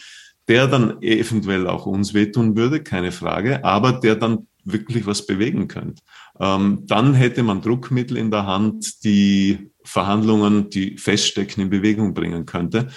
der 0.49 0.67
dann 0.67 1.03
eventuell 1.03 1.67
auch 1.67 1.87
uns 1.87 2.13
wehtun 2.13 2.57
würde, 2.57 2.83
keine 2.83 3.13
Frage, 3.13 3.65
aber 3.65 3.93
der 3.93 4.17
dann 4.17 4.47
wirklich 4.65 5.07
was 5.07 5.27
bewegen 5.27 5.69
könnte. 5.69 6.03
Ähm, 6.39 6.85
dann 6.87 7.15
hätte 7.15 7.43
man 7.43 7.63
Druckmittel 7.63 8.17
in 8.17 8.31
der 8.31 8.47
Hand, 8.47 9.05
die 9.05 9.71
Verhandlungen, 9.85 10.71
die 10.71 10.97
feststecken, 10.97 11.65
in 11.65 11.71
Bewegung 11.71 12.15
bringen 12.15 12.47
könnte. 12.47 12.89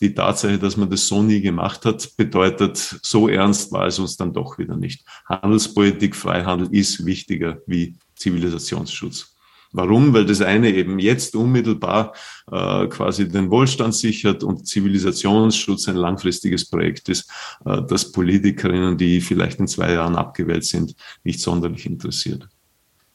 Die 0.00 0.14
Tatsache, 0.14 0.58
dass 0.58 0.76
man 0.76 0.90
das 0.90 1.08
so 1.08 1.22
nie 1.22 1.40
gemacht 1.40 1.84
hat, 1.84 2.16
bedeutet, 2.16 2.76
so 3.02 3.28
ernst 3.28 3.72
war 3.72 3.86
es 3.86 3.98
uns 3.98 4.16
dann 4.16 4.32
doch 4.32 4.58
wieder 4.58 4.76
nicht. 4.76 5.04
Handelspolitik, 5.26 6.14
Freihandel 6.14 6.68
ist 6.70 7.04
wichtiger 7.04 7.58
wie 7.66 7.96
Zivilisationsschutz. 8.14 9.34
Warum? 9.72 10.14
Weil 10.14 10.24
das 10.24 10.40
eine 10.40 10.70
eben 10.72 10.98
jetzt 10.98 11.36
unmittelbar 11.36 12.14
äh, 12.50 12.86
quasi 12.86 13.28
den 13.28 13.50
Wohlstand 13.50 13.94
sichert 13.94 14.42
und 14.42 14.66
Zivilisationsschutz 14.66 15.88
ein 15.88 15.96
langfristiges 15.96 16.68
Projekt 16.70 17.08
ist, 17.10 17.30
äh, 17.66 17.82
das 17.86 18.10
Politikerinnen, 18.10 18.96
die 18.96 19.20
vielleicht 19.20 19.60
in 19.60 19.68
zwei 19.68 19.92
Jahren 19.92 20.16
abgewählt 20.16 20.64
sind, 20.64 20.94
nicht 21.22 21.40
sonderlich 21.40 21.84
interessiert. 21.84 22.48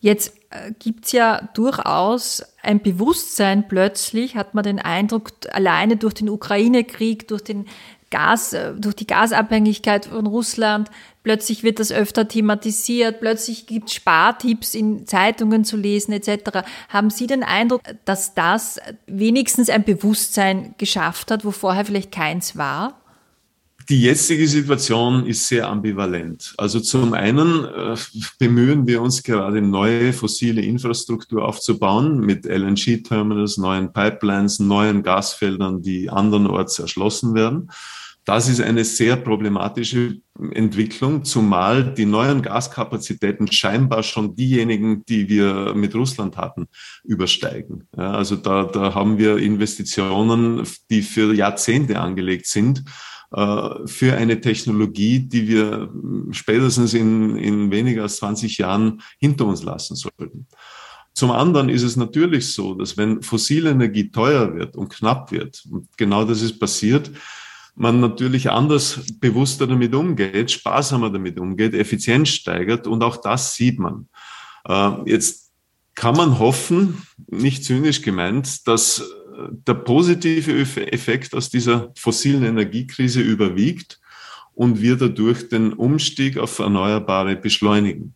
Jetzt 0.03 0.33
äh, 0.49 0.73
gibt's 0.79 1.13
ja 1.13 1.47
durchaus 1.53 2.43
ein 2.61 2.81
Bewusstsein 2.81 3.69
plötzlich, 3.69 4.35
hat 4.35 4.53
man 4.53 4.65
den 4.65 4.79
Eindruck, 4.79 5.31
alleine 5.49 5.95
durch 5.95 6.13
den 6.13 6.27
Ukraine-Krieg, 6.27 7.29
durch 7.29 7.41
den 7.41 7.67
Gas, 8.09 8.51
äh, 8.51 8.73
durch 8.73 8.95
die 8.95 9.07
Gasabhängigkeit 9.07 10.07
von 10.07 10.27
Russland, 10.27 10.91
plötzlich 11.23 11.63
wird 11.63 11.79
das 11.79 11.93
öfter 11.93 12.27
thematisiert, 12.27 13.21
plötzlich 13.21 13.65
gibt's 13.65 13.93
Spartipps 13.93 14.75
in 14.75 15.07
Zeitungen 15.07 15.63
zu 15.63 15.77
lesen 15.77 16.11
etc. 16.11 16.67
Haben 16.89 17.09
Sie 17.09 17.25
den 17.25 17.41
Eindruck, 17.41 17.81
dass 18.03 18.33
das 18.33 18.81
wenigstens 19.07 19.69
ein 19.69 19.85
Bewusstsein 19.85 20.75
geschafft 20.77 21.31
hat, 21.31 21.45
wo 21.45 21.51
vorher 21.51 21.85
vielleicht 21.85 22.11
keins 22.11 22.57
war? 22.57 23.02
Die 23.89 24.01
jetzige 24.01 24.47
Situation 24.47 25.25
ist 25.25 25.47
sehr 25.47 25.67
ambivalent. 25.67 26.53
Also 26.57 26.79
zum 26.79 27.13
einen 27.13 27.65
äh, 27.65 27.95
bemühen 28.39 28.87
wir 28.87 29.01
uns 29.01 29.23
gerade 29.23 29.61
neue 29.61 30.13
fossile 30.13 30.61
Infrastruktur 30.61 31.45
aufzubauen 31.45 32.19
mit 32.19 32.45
LNG-Terminals, 32.45 33.57
neuen 33.57 33.91
Pipelines, 33.91 34.59
neuen 34.59 35.03
Gasfeldern, 35.03 35.81
die 35.81 36.09
andernorts 36.09 36.79
erschlossen 36.79 37.33
werden. 37.33 37.69
Das 38.25 38.47
ist 38.47 38.61
eine 38.61 38.85
sehr 38.85 39.17
problematische 39.17 40.21
Entwicklung, 40.51 41.25
zumal 41.25 41.93
die 41.93 42.05
neuen 42.05 42.41
Gaskapazitäten 42.41 43.51
scheinbar 43.51 44.01
schon 44.01 44.33
diejenigen, 44.33 45.03
die 45.05 45.27
wir 45.27 45.73
mit 45.75 45.93
Russland 45.93 46.37
hatten, 46.37 46.67
übersteigen. 47.03 47.85
Ja, 47.97 48.11
also 48.11 48.37
da, 48.37 48.63
da 48.63 48.95
haben 48.95 49.17
wir 49.17 49.37
Investitionen, 49.37 50.65
die 50.89 51.01
für 51.01 51.33
Jahrzehnte 51.33 51.99
angelegt 51.99 52.47
sind 52.47 52.85
für 53.35 54.15
eine 54.15 54.41
Technologie, 54.41 55.19
die 55.19 55.47
wir 55.47 55.91
spätestens 56.31 56.93
in, 56.93 57.35
in 57.35 57.71
weniger 57.71 58.03
als 58.03 58.17
20 58.17 58.59
Jahren 58.59 59.01
hinter 59.17 59.45
uns 59.45 59.63
lassen 59.63 59.95
sollten. 59.95 60.47
Zum 61.15 61.31
anderen 61.31 61.69
ist 61.69 61.83
es 61.83 61.95
natürlich 61.95 62.53
so, 62.53 62.73
dass 62.73 62.97
wenn 62.97 63.21
fossile 63.21 63.71
Energie 63.71 64.09
teuer 64.09 64.53
wird 64.55 64.75
und 64.75 64.89
knapp 64.89 65.31
wird, 65.31 65.63
und 65.69 65.87
genau 65.97 66.25
das 66.25 66.41
ist 66.41 66.59
passiert, 66.59 67.11
man 67.75 67.99
natürlich 67.99 68.51
anders 68.51 69.01
bewusster 69.19 69.67
damit 69.67 69.95
umgeht, 69.95 70.51
sparsamer 70.51 71.09
damit 71.09 71.39
umgeht, 71.39 71.73
Effizienz 71.73 72.29
steigert 72.29 72.87
und 72.87 73.03
auch 73.03 73.17
das 73.17 73.55
sieht 73.55 73.79
man. 73.79 74.09
Äh, 74.67 75.09
jetzt 75.09 75.51
kann 75.95 76.15
man 76.15 76.39
hoffen, 76.39 77.03
nicht 77.27 77.63
zynisch 77.63 78.01
gemeint, 78.01 78.67
dass 78.67 79.03
der 79.49 79.73
positive 79.73 80.59
Effekt 80.91 81.33
aus 81.33 81.49
dieser 81.49 81.91
fossilen 81.95 82.43
Energiekrise 82.43 83.21
überwiegt 83.21 83.99
und 84.53 84.81
wir 84.81 84.95
dadurch 84.95 85.49
den 85.49 85.73
Umstieg 85.73 86.37
auf 86.37 86.59
Erneuerbare 86.59 87.35
beschleunigen. 87.35 88.13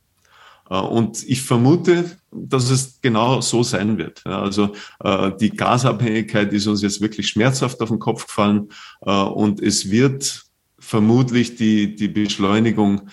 Äh, 0.70 0.80
und 0.80 1.24
ich 1.28 1.42
vermute, 1.42 2.18
dass 2.32 2.70
es 2.70 3.00
genau 3.02 3.42
so 3.42 3.64
sein 3.64 3.98
wird. 3.98 4.26
Also 4.26 4.74
äh, 5.04 5.32
die 5.40 5.52
Gasabhängigkeit 5.52 6.54
ist 6.54 6.68
uns 6.68 6.82
jetzt 6.82 7.02
wirklich 7.02 7.30
schmerzhaft 7.30 7.82
auf 7.82 7.90
den 7.90 8.00
Kopf 8.00 8.28
gefallen 8.28 8.70
äh, 9.02 9.12
und 9.12 9.62
es 9.62 9.90
wird 9.90 10.44
vermutlich 10.80 11.56
die, 11.56 11.96
die 11.96 12.08
Beschleunigung 12.08 13.10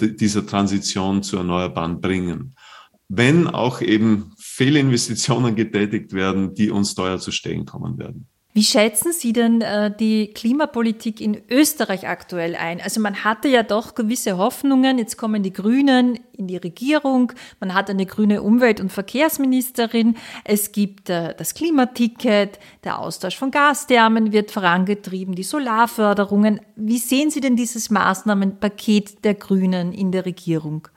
dieser 0.00 0.46
Transition 0.46 1.22
zu 1.22 1.36
Erneuerbaren 1.36 2.00
bringen. 2.00 2.56
Wenn 3.08 3.46
auch 3.46 3.82
eben 3.82 4.31
Fehlinvestitionen 4.54 5.54
getätigt 5.56 6.12
werden, 6.12 6.54
die 6.54 6.70
uns 6.70 6.94
teuer 6.94 7.18
zu 7.18 7.30
stehen 7.30 7.64
kommen 7.64 7.96
werden. 7.96 8.28
Wie 8.54 8.64
schätzen 8.64 9.12
Sie 9.12 9.32
denn 9.32 9.62
äh, 9.62 9.90
die 9.96 10.26
Klimapolitik 10.34 11.22
in 11.22 11.40
Österreich 11.48 12.06
aktuell 12.06 12.54
ein? 12.54 12.82
Also 12.82 13.00
man 13.00 13.24
hatte 13.24 13.48
ja 13.48 13.62
doch 13.62 13.94
gewisse 13.94 14.36
Hoffnungen. 14.36 14.98
Jetzt 14.98 15.16
kommen 15.16 15.42
die 15.42 15.54
Grünen 15.54 16.18
in 16.32 16.48
die 16.48 16.58
Regierung. 16.58 17.32
Man 17.60 17.72
hat 17.72 17.88
eine 17.88 18.04
grüne 18.04 18.42
Umwelt- 18.42 18.82
und 18.82 18.92
Verkehrsministerin. 18.92 20.18
Es 20.44 20.70
gibt 20.70 21.08
äh, 21.08 21.34
das 21.34 21.54
Klimaticket. 21.54 22.58
Der 22.84 22.98
Austausch 22.98 23.38
von 23.38 23.50
Gasthermen 23.50 24.32
wird 24.32 24.50
vorangetrieben. 24.50 25.34
Die 25.34 25.44
Solarförderungen. 25.44 26.60
Wie 26.76 26.98
sehen 26.98 27.30
Sie 27.30 27.40
denn 27.40 27.56
dieses 27.56 27.88
Maßnahmenpaket 27.88 29.24
der 29.24 29.32
Grünen 29.32 29.94
in 29.94 30.12
der 30.12 30.26
Regierung? 30.26 30.88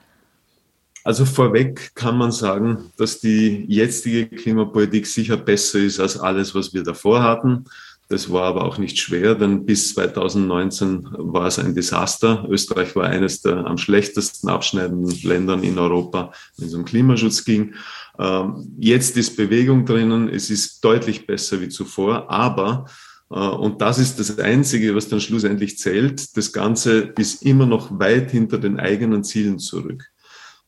Also 1.06 1.24
vorweg 1.24 1.92
kann 1.94 2.18
man 2.18 2.32
sagen, 2.32 2.90
dass 2.96 3.20
die 3.20 3.64
jetzige 3.68 4.26
Klimapolitik 4.26 5.06
sicher 5.06 5.36
besser 5.36 5.78
ist 5.78 6.00
als 6.00 6.18
alles, 6.18 6.52
was 6.52 6.74
wir 6.74 6.82
davor 6.82 7.22
hatten. 7.22 7.66
Das 8.08 8.32
war 8.32 8.42
aber 8.42 8.64
auch 8.64 8.78
nicht 8.78 8.98
schwer, 8.98 9.36
denn 9.36 9.64
bis 9.64 9.94
2019 9.94 11.06
war 11.12 11.46
es 11.46 11.60
ein 11.60 11.76
Desaster. 11.76 12.44
Österreich 12.48 12.96
war 12.96 13.04
eines 13.04 13.40
der 13.40 13.66
am 13.66 13.78
schlechtesten 13.78 14.48
abschneidenden 14.48 15.16
Ländern 15.22 15.62
in 15.62 15.78
Europa, 15.78 16.32
wenn 16.56 16.66
es 16.66 16.74
um 16.74 16.84
Klimaschutz 16.84 17.44
ging. 17.44 17.74
Ähm, 18.18 18.74
jetzt 18.80 19.16
ist 19.16 19.36
Bewegung 19.36 19.86
drinnen. 19.86 20.28
Es 20.28 20.50
ist 20.50 20.84
deutlich 20.84 21.24
besser 21.24 21.60
wie 21.60 21.68
zuvor, 21.68 22.28
aber 22.28 22.86
äh, 23.30 23.38
und 23.38 23.80
das 23.80 24.00
ist 24.00 24.18
das 24.18 24.40
Einzige, 24.40 24.96
was 24.96 25.08
dann 25.08 25.20
schlussendlich 25.20 25.78
zählt. 25.78 26.36
Das 26.36 26.52
Ganze 26.52 27.12
ist 27.16 27.44
immer 27.44 27.66
noch 27.66 27.96
weit 28.00 28.32
hinter 28.32 28.58
den 28.58 28.80
eigenen 28.80 29.22
Zielen 29.22 29.60
zurück. 29.60 30.10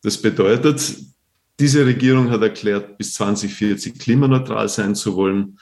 Das 0.03 0.17
bedeutet, 0.17 0.97
diese 1.59 1.85
Regierung 1.85 2.31
hat 2.31 2.43
erklärt, 2.43 2.99
bis 2.99 3.15
2040 3.15 3.99
klimaneutral 3.99 4.69
sein 4.69 4.95
zu 4.95 5.17
wollen. 5.17 5.59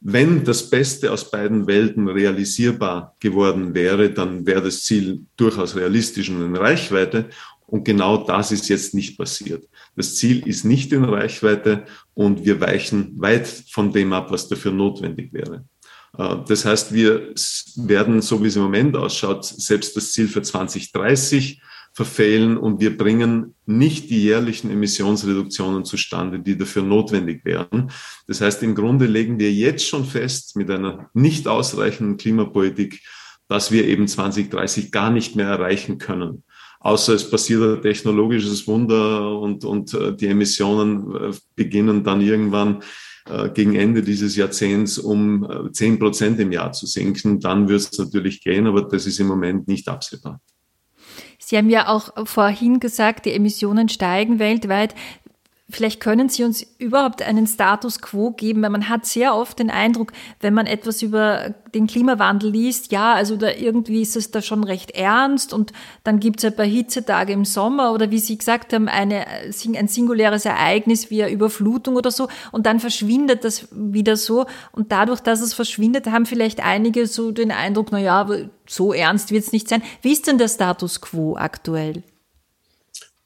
Wenn 0.00 0.44
das 0.44 0.68
Beste 0.68 1.12
aus 1.12 1.30
beiden 1.30 1.66
Welten 1.66 2.08
realisierbar 2.08 3.16
geworden 3.20 3.74
wäre, 3.74 4.10
dann 4.10 4.46
wäre 4.46 4.62
das 4.62 4.84
Ziel 4.84 5.26
durchaus 5.36 5.76
realistisch 5.76 6.30
und 6.30 6.42
in 6.42 6.56
Reichweite. 6.56 7.30
Und 7.66 7.84
genau 7.84 8.24
das 8.24 8.50
ist 8.50 8.68
jetzt 8.68 8.94
nicht 8.94 9.16
passiert. 9.16 9.68
Das 9.96 10.16
Ziel 10.16 10.46
ist 10.46 10.64
nicht 10.64 10.92
in 10.92 11.04
Reichweite 11.04 11.84
und 12.14 12.44
wir 12.44 12.60
weichen 12.60 13.14
weit 13.20 13.46
von 13.46 13.92
dem 13.92 14.12
ab, 14.12 14.30
was 14.30 14.48
dafür 14.48 14.72
notwendig 14.72 15.32
wäre. 15.32 15.64
Äh, 16.18 16.36
das 16.48 16.64
heißt, 16.64 16.92
wir 16.92 17.32
werden, 17.76 18.22
so 18.22 18.42
wie 18.42 18.48
es 18.48 18.56
im 18.56 18.62
Moment 18.62 18.96
ausschaut, 18.96 19.44
selbst 19.44 19.96
das 19.96 20.12
Ziel 20.12 20.28
für 20.28 20.42
2030 20.42 21.62
verfehlen 22.00 22.56
und 22.56 22.80
wir 22.80 22.96
bringen 22.96 23.54
nicht 23.66 24.08
die 24.08 24.22
jährlichen 24.22 24.70
Emissionsreduktionen 24.70 25.84
zustande, 25.84 26.40
die 26.40 26.56
dafür 26.56 26.80
notwendig 26.80 27.44
wären. 27.44 27.90
Das 28.26 28.40
heißt, 28.40 28.62
im 28.62 28.74
Grunde 28.74 29.04
legen 29.04 29.38
wir 29.38 29.52
jetzt 29.52 29.86
schon 29.86 30.06
fest 30.06 30.56
mit 30.56 30.70
einer 30.70 31.10
nicht 31.12 31.46
ausreichenden 31.46 32.16
Klimapolitik, 32.16 33.02
dass 33.48 33.70
wir 33.70 33.86
eben 33.86 34.08
2030 34.08 34.90
gar 34.92 35.10
nicht 35.10 35.36
mehr 35.36 35.48
erreichen 35.48 35.98
können. 35.98 36.42
Außer 36.78 37.12
es 37.12 37.28
passiert 37.28 37.62
ein 37.62 37.82
technologisches 37.82 38.66
Wunder 38.66 39.38
und, 39.38 39.66
und 39.66 39.92
äh, 39.92 40.16
die 40.16 40.28
Emissionen 40.28 41.14
äh, 41.14 41.34
beginnen 41.54 42.02
dann 42.02 42.22
irgendwann 42.22 42.82
äh, 43.26 43.50
gegen 43.50 43.74
Ende 43.74 44.02
dieses 44.02 44.36
Jahrzehnts 44.36 44.96
um 44.96 45.68
zehn 45.72 45.98
Prozent 45.98 46.40
im 46.40 46.50
Jahr 46.50 46.72
zu 46.72 46.86
sinken. 46.86 47.40
Dann 47.40 47.68
wird 47.68 47.82
es 47.82 47.98
natürlich 47.98 48.40
gehen, 48.40 48.66
aber 48.66 48.80
das 48.80 49.04
ist 49.04 49.20
im 49.20 49.26
Moment 49.26 49.68
nicht 49.68 49.86
absehbar. 49.86 50.40
Sie 51.50 51.56
haben 51.56 51.68
ja 51.68 51.88
auch 51.88 52.10
vorhin 52.28 52.78
gesagt, 52.78 53.26
die 53.26 53.32
Emissionen 53.32 53.88
steigen 53.88 54.38
weltweit. 54.38 54.94
Vielleicht 55.70 56.00
können 56.00 56.28
Sie 56.28 56.44
uns 56.44 56.66
überhaupt 56.78 57.22
einen 57.22 57.46
Status 57.46 58.00
quo 58.00 58.30
geben, 58.32 58.62
weil 58.62 58.70
man 58.70 58.88
hat 58.88 59.06
sehr 59.06 59.34
oft 59.34 59.58
den 59.58 59.70
Eindruck, 59.70 60.12
wenn 60.40 60.54
man 60.54 60.66
etwas 60.66 61.02
über 61.02 61.54
den 61.74 61.86
Klimawandel 61.86 62.50
liest, 62.50 62.90
ja, 62.92 63.14
also 63.14 63.36
da 63.36 63.50
irgendwie 63.50 64.02
ist 64.02 64.16
es 64.16 64.30
da 64.30 64.42
schon 64.42 64.64
recht 64.64 64.90
ernst 64.90 65.52
und 65.52 65.72
dann 66.02 66.18
gibt 66.18 66.40
es 66.40 66.44
ein 66.44 66.56
paar 66.56 66.66
Hitzetage 66.66 67.32
im 67.32 67.44
Sommer 67.44 67.92
oder 67.92 68.10
wie 68.10 68.18
Sie 68.18 68.36
gesagt 68.36 68.72
haben, 68.72 68.88
eine, 68.88 69.26
ein 69.28 69.88
singuläres 69.88 70.44
Ereignis 70.44 71.10
wie 71.10 71.22
eine 71.22 71.32
Überflutung 71.32 71.96
oder 71.96 72.10
so 72.10 72.28
und 72.50 72.66
dann 72.66 72.80
verschwindet 72.80 73.44
das 73.44 73.68
wieder 73.70 74.16
so 74.16 74.46
und 74.72 74.90
dadurch, 74.90 75.20
dass 75.20 75.40
es 75.40 75.54
verschwindet, 75.54 76.06
haben 76.08 76.26
vielleicht 76.26 76.60
einige 76.60 77.06
so 77.06 77.30
den 77.30 77.52
Eindruck, 77.52 77.88
na 77.92 77.98
ja, 77.98 78.28
so 78.66 78.92
ernst 78.92 79.30
wird 79.30 79.44
es 79.44 79.52
nicht 79.52 79.68
sein. 79.68 79.82
Wie 80.02 80.12
ist 80.12 80.26
denn 80.26 80.38
der 80.38 80.48
Status 80.48 81.00
quo 81.00 81.36
aktuell? 81.36 82.02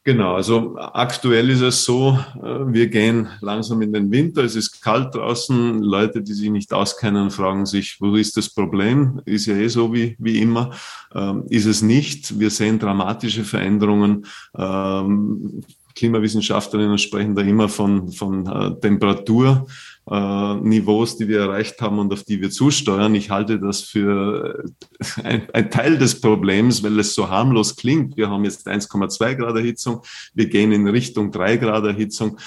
Genau, 0.06 0.34
also 0.34 0.76
aktuell 0.76 1.48
ist 1.48 1.62
es 1.62 1.82
so, 1.82 2.18
äh, 2.36 2.42
wir 2.42 2.88
gehen 2.88 3.26
langsam 3.40 3.80
in 3.80 3.90
den 3.90 4.10
Winter, 4.10 4.44
es 4.44 4.54
ist 4.54 4.82
kalt 4.82 5.14
draußen, 5.14 5.78
Leute, 5.78 6.20
die 6.20 6.34
sich 6.34 6.50
nicht 6.50 6.74
auskennen, 6.74 7.30
fragen 7.30 7.64
sich, 7.64 7.98
wo 8.02 8.14
ist 8.14 8.36
das 8.36 8.50
Problem? 8.50 9.22
Ist 9.24 9.46
ja 9.46 9.54
eh 9.54 9.68
so 9.68 9.94
wie, 9.94 10.14
wie 10.18 10.42
immer. 10.42 10.72
Ähm, 11.14 11.44
ist 11.48 11.64
es 11.64 11.80
nicht. 11.80 12.38
Wir 12.38 12.50
sehen 12.50 12.78
dramatische 12.78 13.44
Veränderungen. 13.44 14.26
Ähm, 14.54 15.64
Klimawissenschaftlerinnen 15.94 16.98
sprechen 16.98 17.34
da 17.34 17.40
immer 17.40 17.70
von, 17.70 18.12
von 18.12 18.46
äh, 18.46 18.78
Temperatur 18.80 19.66
äh, 20.10 20.54
Niveaus, 20.56 21.16
die 21.16 21.28
wir 21.28 21.40
erreicht 21.40 21.80
haben 21.80 21.98
und 21.98 22.12
auf 22.12 22.24
die 22.24 22.40
wir 22.40 22.50
zusteuern. 22.50 23.14
Ich 23.14 23.30
halte 23.30 23.58
das 23.58 23.80
für 23.80 24.64
ein, 25.22 25.48
ein 25.52 25.70
Teil 25.70 25.98
des 25.98 26.20
Problems, 26.20 26.82
weil 26.82 26.98
es 26.98 27.14
so 27.14 27.28
harmlos 27.28 27.76
klingt. 27.76 28.16
Wir 28.16 28.28
haben 28.28 28.44
jetzt 28.44 28.66
1,2 28.66 29.34
Grad 29.36 29.56
Erhitzung, 29.56 30.02
wir 30.34 30.48
gehen 30.48 30.72
in 30.72 30.86
Richtung 30.88 31.30
3 31.30 31.56
Grad 31.56 31.84
Erhitzung. 31.84 32.38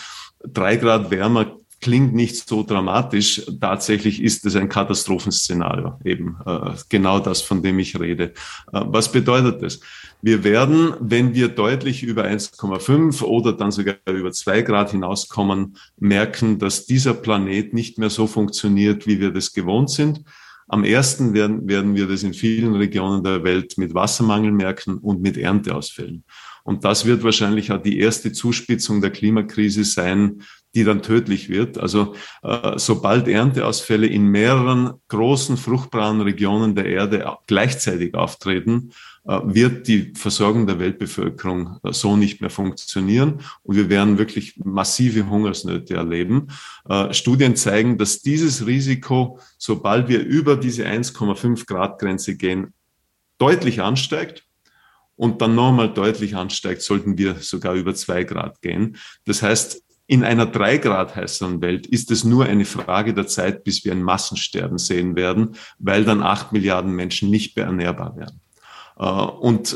3 0.44 0.76
Grad 0.78 1.12
wärmer 1.12 1.58
klingt 1.82 2.14
nicht 2.14 2.48
so 2.48 2.64
dramatisch. 2.64 3.44
Tatsächlich 3.60 4.22
ist 4.22 4.46
es 4.46 4.56
ein 4.56 4.70
Katastrophenszenario, 4.70 6.00
eben 6.04 6.38
äh, 6.46 6.72
genau 6.90 7.20
das, 7.20 7.42
von 7.42 7.62
dem 7.62 7.80
ich 7.80 8.00
rede. 8.00 8.34
Äh, 8.72 8.82
was 8.86 9.12
bedeutet 9.12 9.62
das? 9.62 9.80
Wir 10.22 10.44
werden, 10.44 10.94
wenn 11.00 11.36
wir 11.36 11.50
deutlich 11.50 12.04
über 12.04 12.26
1,5 12.26 13.22
oder 13.24 13.54
dann 13.54 13.72
sogar 13.72 13.96
über 14.08 14.32
2 14.32 14.64
Grad 14.64 14.92
hinauskommen, 14.92 15.78
merken, 16.00 16.58
dass 16.58 16.86
dieser 16.86 17.14
Planet 17.14 17.74
nicht 17.74 18.00
mehr 18.00 18.10
so 18.10 18.26
funktioniert, 18.26 19.06
wie 19.06 19.20
wir 19.20 19.32
das 19.32 19.54
gewohnt 19.54 19.92
sind. 19.92 20.24
Am 20.70 20.84
ersten 20.84 21.34
werden, 21.34 21.68
werden 21.68 21.96
wir 21.96 22.08
das 22.08 22.24
in 22.24 22.34
vielen 22.34 22.76
Regionen 22.76 23.24
der 23.24 23.44
Welt 23.44 23.78
mit 23.78 23.94
Wassermangel 23.94 24.52
merken 24.52 24.98
und 24.98 25.22
mit 25.22 25.38
Ernteausfällen. 25.38 26.26
Und 26.68 26.84
das 26.84 27.06
wird 27.06 27.24
wahrscheinlich 27.24 27.72
auch 27.72 27.82
die 27.82 27.98
erste 27.98 28.34
Zuspitzung 28.34 29.00
der 29.00 29.12
Klimakrise 29.12 29.86
sein, 29.86 30.44
die 30.76 30.84
dann 30.84 31.02
tödlich 31.02 31.48
wird. 31.48 31.78
Also 31.78 32.14
äh, 32.44 32.74
sobald 32.76 33.30
Ernteausfälle 33.30 34.06
in 34.06 34.26
mehreren 34.26 34.96
großen 35.08 35.56
fruchtbaren 35.56 36.20
Regionen 36.20 36.76
der 36.76 36.88
Erde 36.88 37.38
gleichzeitig 37.48 38.16
auftreten, 38.16 38.92
äh, 39.26 39.40
wird 39.46 39.88
die 39.88 40.12
Versorgung 40.14 40.68
der 40.68 40.78
Weltbevölkerung 40.78 41.80
äh, 41.84 41.94
so 41.94 42.18
nicht 42.18 42.42
mehr 42.42 42.50
funktionieren 42.50 43.40
und 43.64 43.78
wir 43.78 43.90
werden 43.90 44.18
wirklich 44.18 44.60
massive 44.62 45.30
Hungersnöte 45.30 45.94
erleben. 45.94 46.48
Äh, 46.90 47.14
Studien 47.14 47.56
zeigen, 47.56 47.98
dass 47.98 48.20
dieses 48.20 48.68
Risiko, 48.68 49.40
sobald 49.58 50.10
wir 50.10 50.20
über 50.20 50.58
diese 50.58 50.86
1,5 50.86 51.66
Grad 51.66 51.98
Grenze 51.98 52.36
gehen, 52.36 52.74
deutlich 53.38 53.82
ansteigt 53.82 54.47
und 55.18 55.42
dann 55.42 55.56
nochmal 55.56 55.94
deutlich 55.94 56.36
ansteigt, 56.36 56.82
sollten 56.82 57.18
wir 57.18 57.36
sogar 57.36 57.74
über 57.74 57.94
zwei 57.94 58.24
Grad 58.24 58.62
gehen. 58.62 58.96
Das 59.26 59.42
heißt, 59.42 59.84
in 60.06 60.24
einer 60.24 60.46
drei 60.46 60.78
Grad 60.78 61.16
heißeren 61.18 61.62
Welt 61.62 61.86
ist 61.86 62.12
es 62.12 62.24
nur 62.24 62.46
eine 62.46 62.64
Frage 62.64 63.14
der 63.14 63.28
Zeit, 63.28 63.66
bis 63.66 63.84
wir 63.84 63.92
ein 63.92 64.04
Massensterben 64.04 64.78
sehen 64.78 65.18
werden, 65.18 65.56
weil 65.80 66.06
dann 66.06 66.24
acht 66.24 66.54
Milliarden 66.54 66.94
Menschen 66.94 67.30
nicht 67.30 67.58
mehr 67.58 67.66
ernährbar 67.66 68.16
werden. 68.16 68.40
Äh, 68.98 69.04
und 69.04 69.76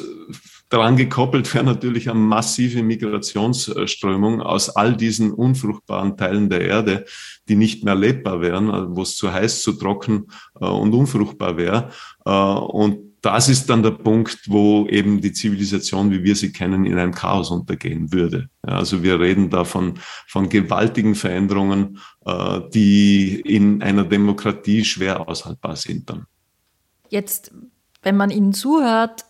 daran 0.69 0.95
gekoppelt 0.95 1.53
wäre 1.53 1.65
natürlich 1.65 2.09
eine 2.09 2.19
massive 2.19 2.81
Migrationsströmung 2.81 4.41
aus 4.41 4.69
all 4.69 4.95
diesen 4.95 5.33
unfruchtbaren 5.33 6.15
Teilen 6.15 6.49
der 6.49 6.61
Erde, 6.61 7.05
die 7.49 7.55
nicht 7.55 7.83
mehr 7.83 7.95
lebbar 7.95 8.41
wären, 8.41 8.69
äh, 8.69 8.95
wo 8.95 9.01
es 9.01 9.17
zu 9.17 9.33
heiß, 9.33 9.63
zu 9.63 9.73
trocken 9.73 10.27
äh, 10.61 10.65
und 10.65 10.93
unfruchtbar 10.93 11.57
wäre. 11.57 11.89
Und 12.23 13.10
das 13.21 13.49
ist 13.49 13.69
dann 13.69 13.83
der 13.83 13.91
Punkt, 13.91 14.39
wo 14.47 14.87
eben 14.87 15.21
die 15.21 15.31
Zivilisation, 15.31 16.11
wie 16.11 16.23
wir 16.23 16.35
sie 16.35 16.51
kennen, 16.51 16.85
in 16.85 16.97
einem 16.97 17.13
Chaos 17.13 17.51
untergehen 17.51 18.11
würde. 18.11 18.49
Also 18.63 19.03
wir 19.03 19.19
reden 19.19 19.49
da 19.49 19.63
von, 19.63 19.99
von 20.27 20.49
gewaltigen 20.49 21.13
Veränderungen, 21.13 21.99
die 22.73 23.39
in 23.41 23.83
einer 23.83 24.05
Demokratie 24.05 24.83
schwer 24.83 25.27
aushaltbar 25.27 25.75
sind 25.75 26.09
dann. 26.09 26.25
Jetzt 27.09 27.51
wenn 28.01 28.17
man 28.17 28.31
ihnen 28.31 28.53
zuhört, 28.53 29.25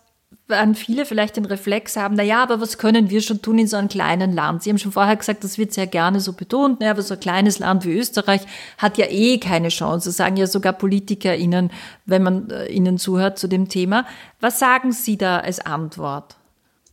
werden 0.52 0.76
viele 0.76 1.06
vielleicht 1.06 1.38
den 1.38 1.46
Reflex 1.46 1.96
haben, 1.96 2.14
na 2.16 2.22
ja, 2.22 2.44
aber 2.44 2.62
was 2.62 2.78
können 2.78 3.10
wir 3.10 3.22
schon 3.22 3.42
tun 3.42 3.58
in 3.58 3.66
so 3.66 3.78
einem 3.78 3.88
kleinen 3.88 4.32
Land? 4.32 4.62
Sie 4.62 4.70
haben 4.70 4.78
schon 4.78 4.92
vorher 4.92 5.16
gesagt, 5.16 5.44
das 5.44 5.58
wird 5.58 5.74
sehr 5.74 5.88
gerne 5.88 6.20
so 6.20 6.34
betont, 6.34 6.80
naja, 6.80 6.92
aber 6.92 7.02
so 7.02 7.16
ein 7.16 7.20
kleines 7.20 7.58
Land 7.58 7.86
wie 7.86 7.98
Österreich 7.98 8.42
hat 8.78 9.00
ja 9.00 9.08
eh 9.10 9.40
keine 9.40 9.70
Chance, 9.70 10.10
das 10.10 10.18
sagen 10.18 10.38
ja 10.38 10.46
sogar 10.46 10.74
PolitikerInnen, 10.74 11.72
wenn 12.06 12.22
man 12.22 12.52
äh, 12.52 12.68
ihnen 12.68 13.00
zuhört 13.00 13.40
zu 13.40 13.48
dem 13.48 13.68
Thema. 13.68 14.06
Was 14.40 14.60
sagen 14.60 14.92
Sie 14.92 15.18
da 15.18 15.40
als 15.40 15.60
Antwort? 15.60 16.36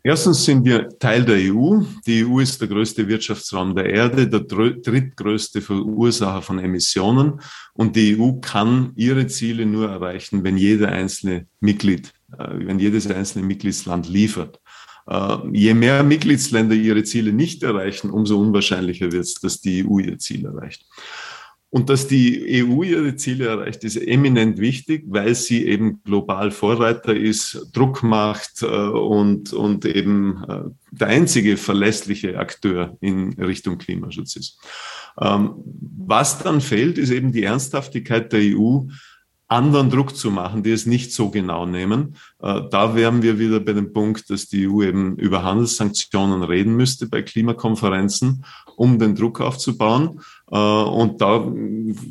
Erstens 0.04 0.44
sind 0.44 0.64
wir 0.64 0.88
Teil 0.98 1.24
der 1.24 1.36
EU. 1.36 1.82
Die 2.06 2.24
EU 2.24 2.38
ist 2.38 2.60
der 2.60 2.68
größte 2.68 3.08
Wirtschaftsraum 3.08 3.74
der 3.74 3.86
Erde, 3.86 4.28
der 4.28 4.40
drittgrößte 4.40 5.60
Verursacher 5.60 6.40
von 6.40 6.58
Emissionen. 6.58 7.40
Und 7.74 7.96
die 7.96 8.18
EU 8.18 8.34
kann 8.40 8.92
ihre 8.94 9.26
Ziele 9.26 9.66
nur 9.66 9.90
erreichen, 9.90 10.44
wenn 10.44 10.56
jeder 10.56 10.88
einzelne 10.90 11.46
Mitglied, 11.60 12.12
wenn 12.28 12.78
jedes 12.78 13.06
einzelne 13.06 13.46
Mitgliedsland 13.46 14.08
liefert. 14.08 14.60
Äh, 15.08 15.36
je 15.52 15.74
mehr 15.74 16.02
Mitgliedsländer 16.02 16.74
ihre 16.74 17.02
Ziele 17.02 17.32
nicht 17.32 17.62
erreichen, 17.62 18.10
umso 18.10 18.38
unwahrscheinlicher 18.38 19.10
wird 19.10 19.24
es, 19.24 19.34
dass 19.34 19.60
die 19.60 19.84
EU 19.86 19.98
ihr 19.98 20.18
Ziel 20.18 20.44
erreicht. 20.44 20.84
Und 21.70 21.90
dass 21.90 22.08
die 22.08 22.64
EU 22.64 22.82
ihre 22.82 23.16
Ziele 23.16 23.46
erreicht, 23.46 23.84
ist 23.84 23.96
eminent 23.96 24.58
wichtig, 24.58 25.04
weil 25.06 25.34
sie 25.34 25.66
eben 25.66 26.02
global 26.02 26.50
Vorreiter 26.50 27.14
ist, 27.14 27.68
Druck 27.74 28.02
macht 28.02 28.62
äh, 28.62 28.66
und, 28.66 29.52
und 29.52 29.84
eben 29.84 30.44
äh, 30.48 30.60
der 30.90 31.08
einzige 31.08 31.56
verlässliche 31.56 32.38
Akteur 32.38 32.96
in 33.00 33.34
Richtung 33.34 33.76
Klimaschutz 33.76 34.36
ist. 34.36 34.58
Ähm, 35.20 35.56
was 35.64 36.38
dann 36.38 36.62
fehlt, 36.62 36.96
ist 36.96 37.10
eben 37.10 37.32
die 37.32 37.42
Ernsthaftigkeit 37.44 38.32
der 38.32 38.40
EU, 38.40 38.86
anderen 39.48 39.88
Druck 39.88 40.14
zu 40.14 40.30
machen, 40.30 40.62
die 40.62 40.72
es 40.72 40.84
nicht 40.84 41.12
so 41.12 41.30
genau 41.30 41.64
nehmen. 41.64 42.16
Äh, 42.40 42.60
da 42.70 42.94
wären 42.94 43.22
wir 43.22 43.38
wieder 43.38 43.60
bei 43.60 43.72
dem 43.72 43.94
Punkt, 43.94 44.28
dass 44.28 44.46
die 44.46 44.68
EU 44.68 44.82
eben 44.82 45.16
über 45.16 45.42
Handelssanktionen 45.42 46.42
reden 46.42 46.76
müsste 46.76 47.08
bei 47.08 47.22
Klimakonferenzen, 47.22 48.44
um 48.76 48.98
den 48.98 49.14
Druck 49.14 49.40
aufzubauen. 49.40 50.20
Äh, 50.50 50.56
und 50.58 51.22
da 51.22 51.50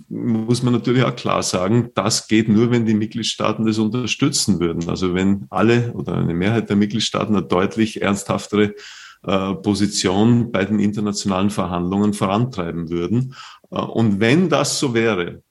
muss 0.10 0.64
man 0.64 0.74
natürlich 0.74 1.04
auch 1.04 1.16
klar 1.16 1.44
sagen, 1.44 1.92
das 1.94 2.28
geht 2.28 2.50
nur, 2.50 2.72
wenn 2.72 2.88
die 2.88 2.96
Mitgliedstaaten 2.96 3.68
das 3.68 3.78
unterstützen 3.78 4.60
würden. 4.60 4.90
Also 4.90 5.14
wenn 5.14 5.46
alle 5.52 5.94
oder 5.94 6.16
eine 6.16 6.34
Mehrheit 6.34 6.70
der 6.70 6.76
Mitgliedstaaten 6.76 7.36
eine 7.36 7.46
deutlich 7.46 8.02
ernsthaftere 8.02 8.74
äh, 9.24 9.54
Position 9.54 10.52
bei 10.52 10.66
den 10.66 10.80
internationalen 10.80 11.52
Verhandlungen 11.52 12.14
vorantreiben 12.14 12.90
würden. 12.90 13.36
Und 13.70 14.22
wenn 14.22 14.48
das 14.48 14.80
so 14.80 14.94
wäre, 14.94 15.42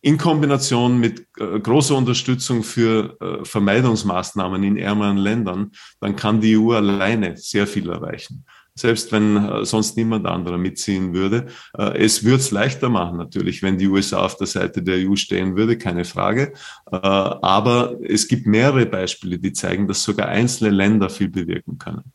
in 0.00 0.16
Kombination 0.16 0.98
mit 0.98 1.26
äh, 1.38 1.58
großer 1.58 1.96
Unterstützung 1.96 2.62
für 2.62 3.16
äh, 3.20 3.44
Vermeidungsmaßnahmen 3.44 4.62
in 4.62 4.76
ärmeren 4.76 5.16
Ländern, 5.16 5.72
dann 6.00 6.14
kann 6.14 6.40
die 6.40 6.56
EU 6.56 6.72
alleine 6.72 7.36
sehr 7.36 7.66
viel 7.66 7.88
erreichen. 7.88 8.44
Selbst 8.76 9.10
wenn 9.10 9.36
äh, 9.36 9.64
sonst 9.64 9.96
niemand 9.96 10.24
anderer 10.26 10.56
mitziehen 10.56 11.12
würde. 11.14 11.46
Äh, 11.76 12.04
es 12.04 12.22
würde 12.22 12.36
es 12.36 12.52
leichter 12.52 12.88
machen, 12.88 13.18
natürlich, 13.18 13.60
wenn 13.62 13.76
die 13.76 13.88
USA 13.88 14.24
auf 14.24 14.36
der 14.36 14.46
Seite 14.46 14.82
der 14.82 14.98
EU 14.98 15.16
stehen 15.16 15.56
würde, 15.56 15.76
keine 15.76 16.04
Frage. 16.04 16.52
Äh, 16.92 16.96
aber 16.96 17.96
es 18.04 18.28
gibt 18.28 18.46
mehrere 18.46 18.86
Beispiele, 18.86 19.38
die 19.40 19.52
zeigen, 19.52 19.88
dass 19.88 20.04
sogar 20.04 20.28
einzelne 20.28 20.70
Länder 20.70 21.10
viel 21.10 21.28
bewirken 21.28 21.78
können. 21.78 22.12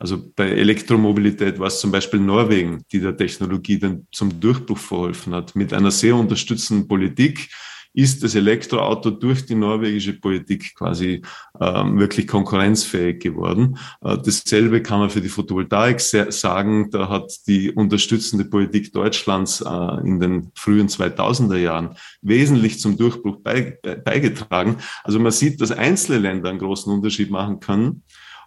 Also 0.00 0.32
bei 0.34 0.48
Elektromobilität 0.48 1.58
war 1.58 1.66
es 1.66 1.78
zum 1.78 1.92
Beispiel 1.92 2.20
Norwegen, 2.20 2.82
die 2.90 3.00
der 3.00 3.18
Technologie 3.18 3.78
dann 3.78 4.06
zum 4.10 4.40
Durchbruch 4.40 4.78
verholfen 4.78 5.34
hat. 5.34 5.54
Mit 5.54 5.74
einer 5.74 5.90
sehr 5.90 6.16
unterstützenden 6.16 6.88
Politik 6.88 7.50
ist 7.92 8.22
das 8.22 8.34
Elektroauto 8.34 9.10
durch 9.10 9.44
die 9.44 9.56
norwegische 9.56 10.14
Politik 10.14 10.74
quasi 10.74 11.20
ähm, 11.60 11.98
wirklich 11.98 12.26
konkurrenzfähig 12.28 13.20
geworden. 13.20 13.76
Äh, 14.00 14.16
dasselbe 14.24 14.82
kann 14.82 15.00
man 15.00 15.10
für 15.10 15.20
die 15.20 15.28
Photovoltaik 15.28 16.00
sagen. 16.00 16.90
Da 16.90 17.10
hat 17.10 17.32
die 17.46 17.70
unterstützende 17.70 18.46
Politik 18.46 18.94
Deutschlands 18.94 19.60
äh, 19.60 20.06
in 20.06 20.18
den 20.18 20.50
frühen 20.54 20.88
2000er 20.88 21.58
Jahren 21.58 21.96
wesentlich 22.22 22.80
zum 22.80 22.96
Durchbruch 22.96 23.38
bei, 23.42 23.78
beigetragen. 23.82 24.76
Also 25.04 25.18
man 25.18 25.32
sieht, 25.32 25.60
dass 25.60 25.72
einzelne 25.72 26.18
Länder 26.18 26.48
einen 26.48 26.58
großen 26.58 26.90
Unterschied 26.90 27.30
machen 27.30 27.60
können. 27.60 28.02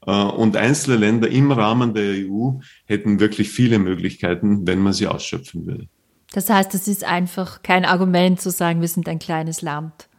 Äh, 0.06 0.12
und 0.12 0.58
einzelne 0.58 0.98
Länder 0.98 1.30
im 1.30 1.52
Rahmen 1.52 1.94
der 1.94 2.28
EU 2.28 2.60
hätten 2.86 3.20
wirklich 3.20 3.50
viele 3.50 3.80
Möglichkeiten, 3.80 4.68
wenn 4.68 4.80
man 4.80 4.94
sie 4.94 5.08
ausschöpfen 5.08 5.66
würde. 5.66 5.88
Das 6.34 6.50
heißt, 6.50 6.74
es 6.74 6.88
ist 6.88 7.04
einfach 7.04 7.62
kein 7.62 7.86
Argument 7.86 8.42
zu 8.42 8.50
sagen, 8.50 8.82
wir 8.82 8.88
sind 8.88 9.08
ein 9.08 9.20
kleines 9.20 9.62
Land. 9.62 10.10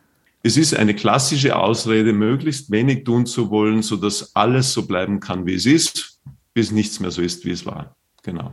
Es 0.43 0.57
ist 0.57 0.77
eine 0.77 0.95
klassische 0.95 1.57
Ausrede, 1.57 2.13
möglichst 2.13 2.71
wenig 2.71 3.05
tun 3.05 3.27
zu 3.27 3.51
wollen, 3.51 3.83
sodass 3.83 4.37
alles 4.37 4.73
so 4.73 4.87
bleiben 4.87 5.19
kann, 5.19 5.47
wie 5.47 5.55
es 5.55 5.67
ist, 5.67 6.21
bis 6.53 6.71
nichts 6.71 7.01
mehr 7.01 7.11
so 7.11 7.23
ist, 7.23 7.45
wie 7.45 7.51
es 7.51 7.65
war. 7.67 7.97
Genau. 8.23 8.53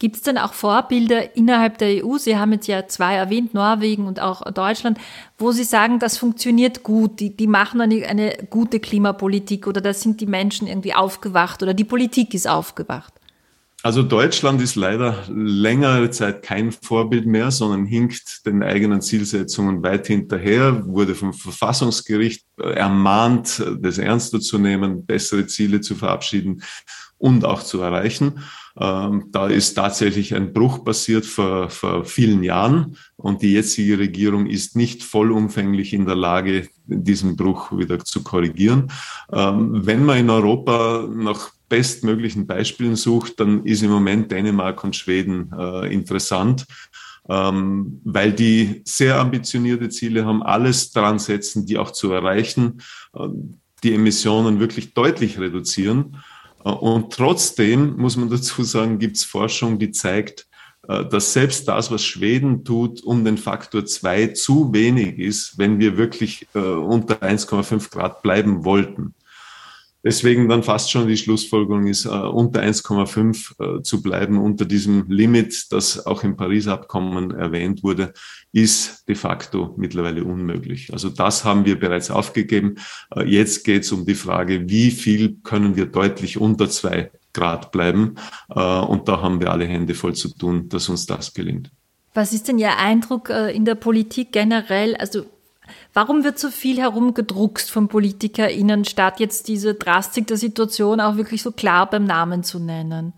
Gibt 0.00 0.16
es 0.16 0.22
denn 0.22 0.38
auch 0.38 0.54
Vorbilder 0.54 1.36
innerhalb 1.36 1.76
der 1.76 2.02
EU? 2.02 2.16
Sie 2.16 2.38
haben 2.38 2.52
jetzt 2.52 2.66
ja 2.66 2.88
zwei 2.88 3.16
erwähnt, 3.16 3.52
Norwegen 3.52 4.06
und 4.06 4.18
auch 4.18 4.40
Deutschland, 4.50 4.98
wo 5.36 5.52
Sie 5.52 5.62
sagen, 5.62 5.98
das 5.98 6.16
funktioniert 6.16 6.82
gut, 6.82 7.20
die, 7.20 7.36
die 7.36 7.46
machen 7.46 7.82
eine, 7.82 8.06
eine 8.06 8.32
gute 8.48 8.80
Klimapolitik 8.80 9.66
oder 9.66 9.82
da 9.82 9.92
sind 9.92 10.22
die 10.22 10.26
Menschen 10.26 10.66
irgendwie 10.66 10.94
aufgewacht 10.94 11.62
oder 11.62 11.74
die 11.74 11.84
Politik 11.84 12.32
ist 12.32 12.48
aufgewacht? 12.48 13.12
Also 13.82 14.02
Deutschland 14.02 14.62
ist 14.62 14.74
leider 14.74 15.22
längere 15.28 16.10
Zeit 16.10 16.42
kein 16.42 16.72
Vorbild 16.72 17.26
mehr, 17.26 17.50
sondern 17.50 17.84
hinkt 17.84 18.46
den 18.46 18.62
eigenen 18.62 19.02
Zielsetzungen 19.02 19.82
weit 19.82 20.06
hinterher, 20.06 20.86
wurde 20.86 21.14
vom 21.14 21.34
Verfassungsgericht 21.34 22.46
ermahnt, 22.58 23.62
das 23.80 23.98
ernster 23.98 24.40
zu 24.40 24.58
nehmen, 24.58 25.04
bessere 25.04 25.46
Ziele 25.46 25.82
zu 25.82 25.94
verabschieden 25.94 26.62
und 27.20 27.44
auch 27.44 27.62
zu 27.62 27.80
erreichen. 27.80 28.42
Ähm, 28.80 29.26
da 29.30 29.46
ist 29.46 29.74
tatsächlich 29.74 30.34
ein 30.34 30.52
Bruch 30.52 30.84
passiert 30.84 31.26
vor, 31.26 31.68
vor 31.70 32.04
vielen 32.04 32.42
Jahren 32.42 32.96
und 33.16 33.42
die 33.42 33.52
jetzige 33.52 33.98
Regierung 33.98 34.46
ist 34.46 34.76
nicht 34.76 35.02
vollumfänglich 35.02 35.92
in 35.92 36.06
der 36.06 36.16
Lage, 36.16 36.68
diesen 36.86 37.36
Bruch 37.36 37.76
wieder 37.76 37.98
zu 37.98 38.22
korrigieren. 38.22 38.90
Ähm, 39.32 39.86
wenn 39.86 40.04
man 40.04 40.18
in 40.18 40.30
Europa 40.30 41.06
nach 41.12 41.50
bestmöglichen 41.68 42.46
Beispielen 42.46 42.96
sucht, 42.96 43.38
dann 43.38 43.64
ist 43.64 43.82
im 43.82 43.90
Moment 43.90 44.32
Dänemark 44.32 44.82
und 44.82 44.96
Schweden 44.96 45.52
äh, 45.56 45.92
interessant 45.92 46.66
ähm, 47.28 48.00
weil 48.04 48.32
die 48.32 48.82
sehr 48.84 49.18
ambitionierte 49.20 49.88
Ziele 49.88 50.24
haben, 50.24 50.42
alles 50.42 50.90
dran 50.90 51.18
setzen, 51.18 51.64
die 51.64 51.78
auch 51.78 51.92
zu 51.92 52.12
erreichen, 52.12 52.82
äh, 53.14 53.28
die 53.84 53.94
Emissionen 53.94 54.60
wirklich 54.60 54.94
deutlich 54.94 55.38
reduzieren. 55.38 56.18
Äh, 56.64 56.70
und 56.70 57.12
trotzdem 57.12 57.96
muss 57.96 58.16
man 58.16 58.30
dazu 58.30 58.62
sagen, 58.62 58.98
gibt 58.98 59.16
es 59.16 59.24
Forschung, 59.24 59.78
die 59.78 59.90
zeigt, 59.90 60.46
äh, 60.88 61.04
dass 61.04 61.32
selbst 61.32 61.68
das, 61.68 61.90
was 61.90 62.04
Schweden 62.04 62.64
tut, 62.64 63.02
um 63.02 63.24
den 63.24 63.38
Faktor 63.38 63.84
zwei 63.86 64.28
zu 64.28 64.72
wenig 64.72 65.18
ist, 65.18 65.58
wenn 65.58 65.78
wir 65.78 65.96
wirklich 65.96 66.46
äh, 66.54 66.58
unter 66.58 67.22
1,5 67.22 67.90
Grad 67.90 68.22
bleiben 68.22 68.64
wollten. 68.64 69.14
Deswegen 70.02 70.48
dann 70.48 70.62
fast 70.62 70.90
schon 70.90 71.08
die 71.08 71.16
Schlussfolgerung 71.16 71.86
ist, 71.86 72.06
äh, 72.06 72.08
unter 72.08 72.62
1,5 72.62 73.78
äh, 73.78 73.82
zu 73.82 74.02
bleiben, 74.02 74.38
unter 74.38 74.64
diesem 74.64 75.04
Limit, 75.10 75.70
das 75.72 76.06
auch 76.06 76.24
im 76.24 76.36
Paris-Abkommen 76.36 77.32
erwähnt 77.32 77.82
wurde, 77.82 78.14
ist 78.52 79.06
de 79.08 79.14
facto 79.14 79.74
mittlerweile 79.76 80.24
unmöglich. 80.24 80.90
Also 80.92 81.10
das 81.10 81.44
haben 81.44 81.66
wir 81.66 81.78
bereits 81.78 82.10
aufgegeben. 82.10 82.76
Äh, 83.14 83.24
jetzt 83.24 83.64
geht 83.64 83.82
es 83.82 83.92
um 83.92 84.06
die 84.06 84.14
Frage, 84.14 84.68
wie 84.70 84.90
viel 84.90 85.36
können 85.42 85.76
wir 85.76 85.86
deutlich 85.86 86.38
unter 86.38 86.70
zwei 86.70 87.10
Grad 87.32 87.70
bleiben. 87.70 88.16
Und 88.48 89.06
da 89.06 89.22
haben 89.22 89.40
wir 89.40 89.52
alle 89.52 89.64
Hände 89.64 89.94
voll 89.94 90.16
zu 90.16 90.36
tun, 90.36 90.68
dass 90.68 90.88
uns 90.88 91.06
das 91.06 91.32
gelingt. 91.32 91.70
Was 92.12 92.32
ist 92.32 92.48
denn 92.48 92.58
Ihr 92.58 92.76
Eindruck 92.76 93.28
in 93.30 93.64
der 93.64 93.76
Politik 93.76 94.32
generell? 94.32 94.96
Also 94.96 95.26
Warum 95.92 96.22
wird 96.22 96.38
so 96.38 96.50
viel 96.50 96.78
herumgedruckst 96.78 97.70
von 97.70 97.88
PolitikerInnen, 97.88 98.84
statt 98.84 99.18
jetzt 99.18 99.48
diese 99.48 99.74
Drastik 99.74 100.26
der 100.28 100.36
Situation 100.36 101.00
auch 101.00 101.16
wirklich 101.16 101.42
so 101.42 101.50
klar 101.50 101.90
beim 101.90 102.04
Namen 102.04 102.44
zu 102.44 102.58
nennen? 102.58 103.12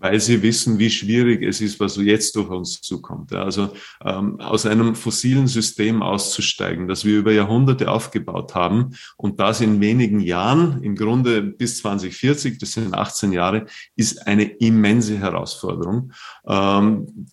weil 0.00 0.18
sie 0.18 0.42
wissen, 0.42 0.78
wie 0.78 0.90
schwierig 0.90 1.42
es 1.42 1.60
ist, 1.60 1.78
was 1.78 1.96
jetzt 1.96 2.34
durch 2.34 2.48
uns 2.48 2.80
zukommt. 2.80 3.32
Also 3.34 3.68
ähm, 4.02 4.40
aus 4.40 4.64
einem 4.64 4.94
fossilen 4.94 5.46
System 5.46 6.02
auszusteigen, 6.02 6.88
das 6.88 7.04
wir 7.04 7.18
über 7.18 7.32
Jahrhunderte 7.32 7.90
aufgebaut 7.90 8.54
haben 8.54 8.96
und 9.18 9.38
das 9.40 9.60
in 9.60 9.80
wenigen 9.80 10.20
Jahren, 10.20 10.82
im 10.82 10.96
Grunde 10.96 11.42
bis 11.42 11.76
2040, 11.78 12.58
das 12.58 12.72
sind 12.72 12.94
18 12.94 13.32
Jahre, 13.32 13.66
ist 13.94 14.26
eine 14.26 14.44
immense 14.44 15.18
Herausforderung. 15.18 16.12
Ähm, 16.46 17.26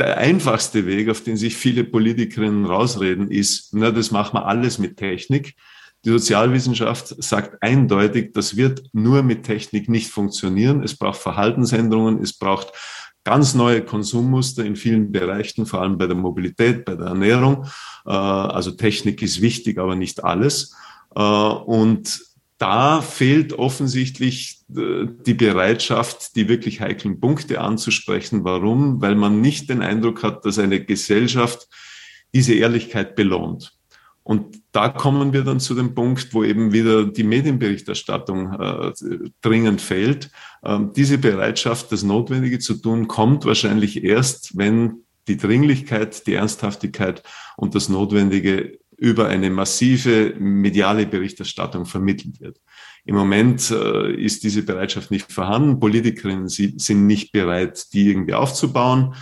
der 0.00 0.18
einfachste 0.18 0.86
Weg, 0.86 1.08
auf 1.08 1.22
den 1.22 1.36
sich 1.36 1.56
viele 1.56 1.84
Politikerinnen 1.84 2.66
rausreden, 2.66 3.30
ist, 3.30 3.72
na, 3.72 3.90
das 3.90 4.10
machen 4.10 4.34
wir 4.34 4.46
alles 4.46 4.78
mit 4.78 4.96
Technik. 4.96 5.54
Die 6.04 6.10
Sozialwissenschaft 6.10 7.22
sagt 7.22 7.62
eindeutig, 7.62 8.32
das 8.32 8.56
wird 8.56 8.82
nur 8.92 9.22
mit 9.22 9.44
Technik 9.44 9.88
nicht 9.88 10.10
funktionieren. 10.10 10.82
Es 10.82 10.96
braucht 10.96 11.20
Verhaltensänderungen, 11.20 12.22
es 12.22 12.32
braucht 12.32 12.72
ganz 13.22 13.54
neue 13.54 13.82
Konsummuster 13.82 14.64
in 14.64 14.76
vielen 14.76 15.12
Bereichen, 15.12 15.66
vor 15.66 15.82
allem 15.82 15.98
bei 15.98 16.06
der 16.06 16.16
Mobilität, 16.16 16.86
bei 16.86 16.94
der 16.94 17.08
Ernährung. 17.08 17.66
Äh, 18.06 18.10
also 18.10 18.70
Technik 18.70 19.20
ist 19.20 19.42
wichtig, 19.42 19.78
aber 19.78 19.94
nicht 19.94 20.24
alles. 20.24 20.74
Äh, 21.14 21.20
und 21.20 22.22
da 22.60 23.00
fehlt 23.00 23.54
offensichtlich 23.54 24.60
äh, 24.76 25.06
die 25.26 25.34
Bereitschaft, 25.34 26.36
die 26.36 26.46
wirklich 26.46 26.82
heiklen 26.82 27.18
Punkte 27.18 27.62
anzusprechen. 27.62 28.44
Warum? 28.44 29.00
Weil 29.00 29.14
man 29.14 29.40
nicht 29.40 29.70
den 29.70 29.80
Eindruck 29.80 30.22
hat, 30.22 30.44
dass 30.44 30.58
eine 30.58 30.84
Gesellschaft 30.84 31.68
diese 32.34 32.52
Ehrlichkeit 32.52 33.16
belohnt. 33.16 33.72
Und 34.22 34.60
da 34.72 34.90
kommen 34.90 35.32
wir 35.32 35.42
dann 35.42 35.58
zu 35.58 35.74
dem 35.74 35.94
Punkt, 35.94 36.34
wo 36.34 36.44
eben 36.44 36.74
wieder 36.74 37.06
die 37.06 37.24
Medienberichterstattung 37.24 38.52
äh, 38.52 38.92
dringend 39.40 39.80
fehlt. 39.80 40.30
Ähm, 40.62 40.92
diese 40.94 41.16
Bereitschaft, 41.16 41.90
das 41.90 42.02
Notwendige 42.02 42.58
zu 42.58 42.74
tun, 42.74 43.08
kommt 43.08 43.46
wahrscheinlich 43.46 44.04
erst, 44.04 44.58
wenn 44.58 45.04
die 45.28 45.38
Dringlichkeit, 45.38 46.26
die 46.26 46.34
Ernsthaftigkeit 46.34 47.22
und 47.56 47.74
das 47.74 47.88
Notwendige 47.88 48.79
über 49.00 49.28
eine 49.28 49.48
massive 49.48 50.34
mediale 50.38 51.06
Berichterstattung 51.06 51.86
vermittelt 51.86 52.38
wird. 52.38 52.60
Im 53.06 53.14
Moment 53.14 53.70
äh, 53.70 54.12
ist 54.12 54.44
diese 54.44 54.62
Bereitschaft 54.62 55.10
nicht 55.10 55.32
vorhanden. 55.32 55.80
Politikerinnen 55.80 56.48
sind 56.48 57.06
nicht 57.06 57.32
bereit, 57.32 57.94
die 57.94 58.10
irgendwie 58.10 58.34
aufzubauen 58.34 59.14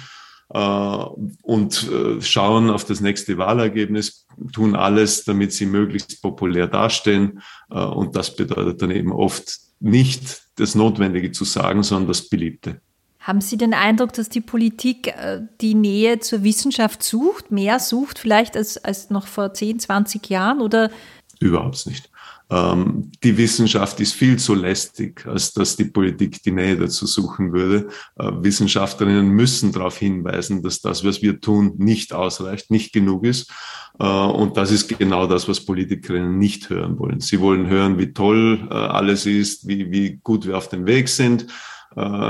äh, 0.52 0.58
und 0.58 1.88
äh, 1.92 2.20
schauen 2.20 2.70
auf 2.70 2.86
das 2.86 3.00
nächste 3.00 3.38
Wahlergebnis, 3.38 4.26
tun 4.52 4.74
alles, 4.74 5.22
damit 5.22 5.52
sie 5.52 5.66
möglichst 5.66 6.22
populär 6.22 6.66
dastehen. 6.66 7.40
Äh, 7.70 7.78
und 7.78 8.16
das 8.16 8.34
bedeutet 8.34 8.82
dann 8.82 8.90
eben 8.90 9.12
oft 9.12 9.58
nicht 9.78 10.42
das 10.56 10.74
Notwendige 10.74 11.30
zu 11.30 11.44
sagen, 11.44 11.84
sondern 11.84 12.08
das 12.08 12.28
Beliebte. 12.28 12.80
Haben 13.28 13.42
Sie 13.42 13.58
den 13.58 13.74
Eindruck, 13.74 14.14
dass 14.14 14.30
die 14.30 14.40
Politik 14.40 15.08
äh, 15.08 15.42
die 15.60 15.74
Nähe 15.74 16.18
zur 16.18 16.44
Wissenschaft 16.44 17.02
sucht, 17.02 17.50
mehr 17.50 17.78
sucht 17.78 18.18
vielleicht 18.18 18.56
als, 18.56 18.82
als 18.82 19.10
noch 19.10 19.26
vor 19.26 19.52
10, 19.52 19.80
20 19.80 20.30
Jahren 20.30 20.62
oder? 20.62 20.90
Überhaupt 21.38 21.86
nicht. 21.86 22.08
Ähm, 22.48 23.12
die 23.22 23.36
Wissenschaft 23.36 24.00
ist 24.00 24.14
viel 24.14 24.38
zu 24.38 24.54
lästig, 24.54 25.26
als 25.26 25.52
dass 25.52 25.76
die 25.76 25.84
Politik 25.84 26.42
die 26.42 26.52
Nähe 26.52 26.78
dazu 26.78 27.04
suchen 27.04 27.52
würde. 27.52 27.88
Äh, 28.18 28.30
Wissenschaftlerinnen 28.40 29.28
müssen 29.28 29.72
darauf 29.72 29.98
hinweisen, 29.98 30.62
dass 30.62 30.80
das, 30.80 31.04
was 31.04 31.20
wir 31.20 31.38
tun, 31.38 31.74
nicht 31.76 32.14
ausreicht, 32.14 32.70
nicht 32.70 32.94
genug 32.94 33.26
ist. 33.26 33.52
Äh, 34.00 34.06
und 34.06 34.56
das 34.56 34.70
ist 34.70 34.88
genau 34.98 35.26
das, 35.26 35.46
was 35.46 35.66
Politikerinnen 35.66 36.38
nicht 36.38 36.70
hören 36.70 36.98
wollen. 36.98 37.20
Sie 37.20 37.40
wollen 37.40 37.66
hören, 37.66 37.98
wie 37.98 38.14
toll 38.14 38.66
äh, 38.70 38.74
alles 38.74 39.26
ist, 39.26 39.68
wie, 39.68 39.90
wie 39.90 40.18
gut 40.24 40.46
wir 40.46 40.56
auf 40.56 40.70
dem 40.70 40.86
Weg 40.86 41.10
sind. 41.10 41.46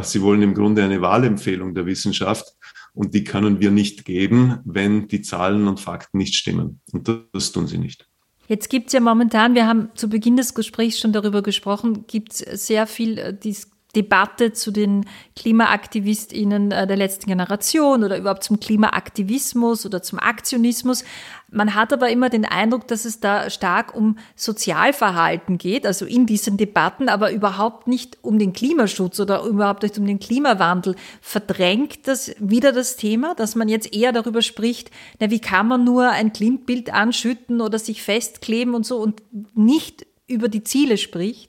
Sie 0.03 0.23
wollen 0.23 0.43
im 0.43 0.55
Grunde 0.55 0.85
eine 0.85 1.01
Wahlempfehlung 1.01 1.75
der 1.75 1.87
Wissenschaft. 1.87 2.55
Und 2.95 3.14
die 3.14 3.25
können 3.25 3.61
wir 3.61 3.71
nicht 3.71 4.05
geben, 4.05 4.59
wenn 4.64 5.09
die 5.09 5.23
Zahlen 5.23 5.69
und 5.69 5.79
Fakten 5.79 6.19
nicht 6.19 6.35
stimmen. 6.35 6.81
Und 6.93 7.09
das 7.33 7.53
tun 7.53 7.66
sie 7.66 7.79
nicht. 7.79 8.09
Jetzt 8.49 8.71
gibt 8.71 8.87
es 8.87 8.95
ja 8.95 9.01
momentan, 9.01 9.55
wir 9.55 9.66
haben 9.66 9.91
zu 9.95 10.09
Beginn 10.09 10.37
des 10.37 10.55
Gesprächs 10.55 10.99
schon 10.99 11.12
darüber 11.12 11.43
gesprochen, 11.43 12.07
gibt 12.07 12.33
es 12.33 12.66
sehr 12.66 12.87
viel 12.87 13.19
äh, 13.19 13.37
dies 13.37 13.71
Debatte 13.97 14.53
zu 14.53 14.70
den 14.70 15.07
KlimaaktivistInnen 15.34 16.72
äh, 16.72 16.86
der 16.86 16.97
letzten 16.97 17.26
Generation 17.26 18.05
oder 18.05 18.18
überhaupt 18.18 18.45
zum 18.45 18.61
Klimaaktivismus 18.61 19.86
oder 19.86 20.03
zum 20.03 20.18
Aktionismus. 20.18 21.05
Man 21.51 21.74
hat 21.74 21.95
aber 21.95 22.11
immer 22.11 22.28
den 22.28 22.45
Eindruck, 22.45 22.86
dass 22.86 23.07
es 23.07 23.20
da 23.20 23.49
stark 23.49 23.95
um 23.95 24.18
Sozialverhalten 24.36 25.57
geht, 25.57 25.86
also 25.86 26.05
in 26.05 26.26
diesen 26.26 26.59
Debatten, 26.59 27.09
aber 27.09 27.32
überhaupt 27.32 27.89
nicht 27.89 28.18
um 28.20 28.39
den 28.39 28.53
Klimaschutz 28.53 29.18
oder 29.20 29.43
überhaupt 29.45 29.82
nicht 29.82 29.97
um 29.97 30.07
den 30.07 30.20
Klimawandel. 30.20 30.95
Verdrängt 31.22 32.07
das 32.07 32.34
wieder 32.39 32.72
das 32.72 32.97
Thema, 32.97 33.34
dass 33.34 33.55
man 33.55 33.70
jetzt 33.70 33.95
eher 33.95 34.12
darüber 34.12 34.43
spricht, 34.43 34.91
na, 35.18 35.30
wie 35.30 35.41
kann 35.41 35.66
man 35.66 35.84
nur 35.84 36.11
ein 36.11 36.34
Klimmbild 36.34 36.93
anschütten 36.93 37.62
oder 37.62 37.78
sich 37.78 38.03
festkleben 38.03 38.74
und 38.74 38.84
so 38.84 38.99
und 38.99 39.22
nicht 39.55 40.07
über 40.26 40.49
die 40.49 40.62
Ziele 40.62 40.99
spricht? 40.99 41.47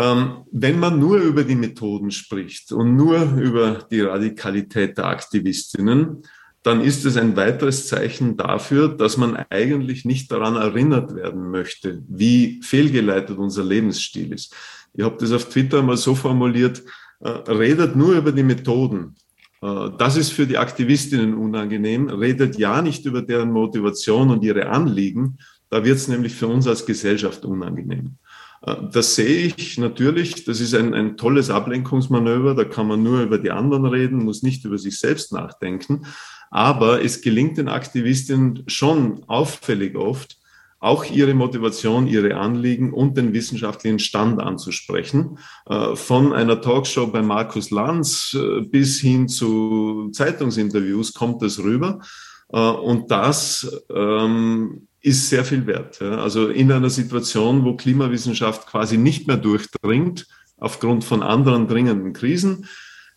Ähm, 0.00 0.46
wenn 0.50 0.78
man 0.78 0.98
nur 0.98 1.18
über 1.18 1.44
die 1.44 1.54
Methoden 1.54 2.10
spricht 2.10 2.72
und 2.72 2.96
nur 2.96 3.20
über 3.36 3.86
die 3.90 4.00
Radikalität 4.00 4.96
der 4.96 5.08
Aktivistinnen, 5.08 6.22
dann 6.62 6.80
ist 6.80 7.04
es 7.04 7.18
ein 7.18 7.36
weiteres 7.36 7.86
Zeichen 7.86 8.38
dafür, 8.38 8.88
dass 8.88 9.18
man 9.18 9.36
eigentlich 9.50 10.06
nicht 10.06 10.32
daran 10.32 10.56
erinnert 10.56 11.14
werden 11.14 11.50
möchte, 11.50 12.02
wie 12.08 12.62
fehlgeleitet 12.62 13.36
unser 13.36 13.62
Lebensstil 13.62 14.32
ist. 14.32 14.56
Ich 14.94 15.04
habe 15.04 15.18
das 15.20 15.32
auf 15.32 15.50
Twitter 15.50 15.82
mal 15.82 15.98
so 15.98 16.14
formuliert, 16.14 16.82
äh, 17.20 17.28
redet 17.28 17.94
nur 17.94 18.14
über 18.14 18.32
die 18.32 18.42
Methoden. 18.42 19.16
Äh, 19.60 19.90
das 19.98 20.16
ist 20.16 20.32
für 20.32 20.46
die 20.46 20.56
Aktivistinnen 20.56 21.34
unangenehm. 21.34 22.08
Redet 22.08 22.58
ja 22.58 22.80
nicht 22.80 23.04
über 23.04 23.20
deren 23.20 23.52
Motivation 23.52 24.30
und 24.30 24.42
ihre 24.44 24.66
Anliegen. 24.70 25.36
Da 25.68 25.84
wird 25.84 25.98
es 25.98 26.08
nämlich 26.08 26.34
für 26.34 26.48
uns 26.48 26.66
als 26.66 26.86
Gesellschaft 26.86 27.44
unangenehm. 27.44 28.16
Äh, 28.62 28.76
das 28.92 29.14
sehe 29.14 29.52
ich 29.56 29.78
natürlich. 29.78 30.44
Das 30.44 30.60
ist 30.60 30.74
ein, 30.74 30.94
ein 30.94 31.16
tolles 31.16 31.50
Ablenkungsmanöver. 31.50 32.54
Da 32.54 32.64
kann 32.64 32.86
man 32.86 33.02
nur 33.02 33.22
über 33.22 33.38
die 33.38 33.50
anderen 33.50 33.86
reden, 33.86 34.24
muss 34.24 34.42
nicht 34.42 34.64
über 34.64 34.78
sich 34.78 34.98
selbst 34.98 35.32
nachdenken. 35.32 36.06
Aber 36.50 37.04
es 37.04 37.22
gelingt 37.22 37.58
den 37.58 37.68
Aktivistinnen 37.68 38.64
schon 38.66 39.22
auffällig 39.28 39.96
oft, 39.96 40.36
auch 40.80 41.04
ihre 41.04 41.34
Motivation, 41.34 42.06
ihre 42.06 42.36
Anliegen 42.36 42.92
und 42.92 43.16
den 43.16 43.32
wissenschaftlichen 43.34 43.98
Stand 43.98 44.40
anzusprechen. 44.40 45.38
Äh, 45.66 45.94
von 45.94 46.32
einer 46.32 46.60
Talkshow 46.60 47.06
bei 47.06 47.22
Markus 47.22 47.70
Lanz 47.70 48.34
äh, 48.34 48.62
bis 48.62 49.00
hin 49.00 49.28
zu 49.28 50.10
Zeitungsinterviews 50.12 51.14
kommt 51.14 51.42
das 51.42 51.58
rüber. 51.58 52.00
Und 52.52 53.12
das 53.12 53.80
ähm, 53.94 54.88
ist 55.00 55.28
sehr 55.28 55.44
viel 55.44 55.66
wert. 55.66 56.00
Ja. 56.00 56.18
Also 56.18 56.48
in 56.48 56.70
einer 56.70 56.90
Situation, 56.90 57.64
wo 57.64 57.76
Klimawissenschaft 57.76 58.66
quasi 58.66 58.98
nicht 58.98 59.26
mehr 59.26 59.36
durchdringt, 59.36 60.26
aufgrund 60.58 61.04
von 61.04 61.22
anderen 61.22 61.68
dringenden 61.68 62.12
Krisen, 62.12 62.66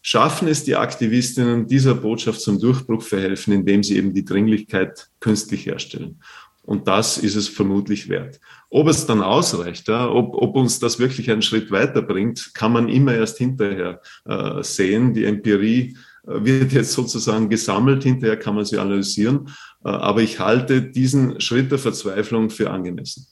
schaffen 0.02 0.48
es 0.48 0.64
die 0.64 0.76
Aktivistinnen, 0.76 1.68
dieser 1.68 1.96
Botschaft 1.96 2.42
zum 2.42 2.60
Durchbruch 2.60 3.02
verhelfen, 3.02 3.54
indem 3.54 3.84
sie 3.84 3.98
eben 3.98 4.14
die 4.14 4.26
Dringlichkeit 4.26 5.10
künstlich 5.20 5.66
herstellen. 5.66 6.20
Und 6.62 6.88
das 6.88 7.18
ist 7.18 7.36
es 7.36 7.50
vermutlich 7.50 8.08
wert. 8.08 8.40
Ob 8.70 8.88
es 8.88 9.06
dann 9.06 9.22
ausreicht, 9.22 9.90
ja, 9.90 10.10
ob, 10.10 10.34
ob 10.36 10.56
uns 10.56 10.80
das 10.80 10.98
wirklich 10.98 11.30
einen 11.30 11.42
Schritt 11.42 11.72
weiterbringt, 11.72 12.54
kann 12.54 12.72
man 12.72 12.88
immer 12.88 13.14
erst 13.14 13.38
hinterher 13.38 14.02
äh, 14.26 14.64
sehen. 14.64 15.14
Die 15.14 15.26
Empirie 15.26 15.98
wird 16.24 16.72
jetzt 16.72 16.94
sozusagen 16.94 17.50
gesammelt, 17.50 18.04
hinterher 18.04 18.38
kann 18.38 18.56
man 18.56 18.66
sie 18.66 18.78
analysieren. 18.78 19.50
Äh, 19.84 19.90
aber 19.90 20.22
ich 20.22 20.40
halte 20.40 20.82
diesen 20.82 21.40
Schritt 21.42 21.72
der 21.72 21.80
Verzweiflung 21.80 22.50
für 22.50 22.72
angemessen. 22.72 23.28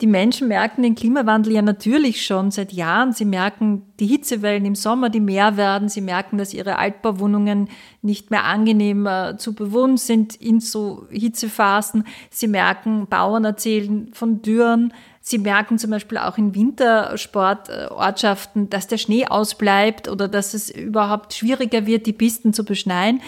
Die 0.00 0.08
Menschen 0.08 0.48
merken 0.48 0.82
den 0.82 0.96
Klimawandel 0.96 1.52
ja 1.52 1.62
natürlich 1.62 2.26
schon 2.26 2.50
seit 2.50 2.72
Jahren. 2.72 3.12
Sie 3.12 3.24
merken 3.24 3.82
die 4.00 4.08
Hitzewellen 4.08 4.64
im 4.64 4.74
Sommer, 4.74 5.08
die 5.08 5.20
mehr 5.20 5.56
werden. 5.56 5.88
Sie 5.88 6.00
merken, 6.00 6.36
dass 6.36 6.52
ihre 6.52 6.78
Altbauwohnungen 6.78 7.68
nicht 8.02 8.32
mehr 8.32 8.44
angenehm 8.44 9.06
äh, 9.06 9.36
zu 9.38 9.54
bewohnen 9.54 9.96
sind 9.96 10.34
in 10.34 10.58
so 10.58 11.06
Hitzephasen. 11.10 12.04
Sie 12.28 12.48
merken, 12.48 13.06
Bauern 13.06 13.44
erzählen 13.44 14.10
von 14.12 14.42
Dürren. 14.42 14.92
Sie 15.26 15.38
merken 15.38 15.78
zum 15.78 15.90
Beispiel 15.90 16.18
auch 16.18 16.36
in 16.36 16.54
Wintersportortschaften, 16.54 18.68
dass 18.68 18.88
der 18.88 18.98
Schnee 18.98 19.26
ausbleibt 19.26 20.06
oder 20.06 20.28
dass 20.28 20.52
es 20.52 20.68
überhaupt 20.68 21.32
schwieriger 21.32 21.86
wird, 21.86 22.04
die 22.04 22.12
Pisten 22.12 22.52
zu 22.52 22.62
beschneien. 22.62 23.22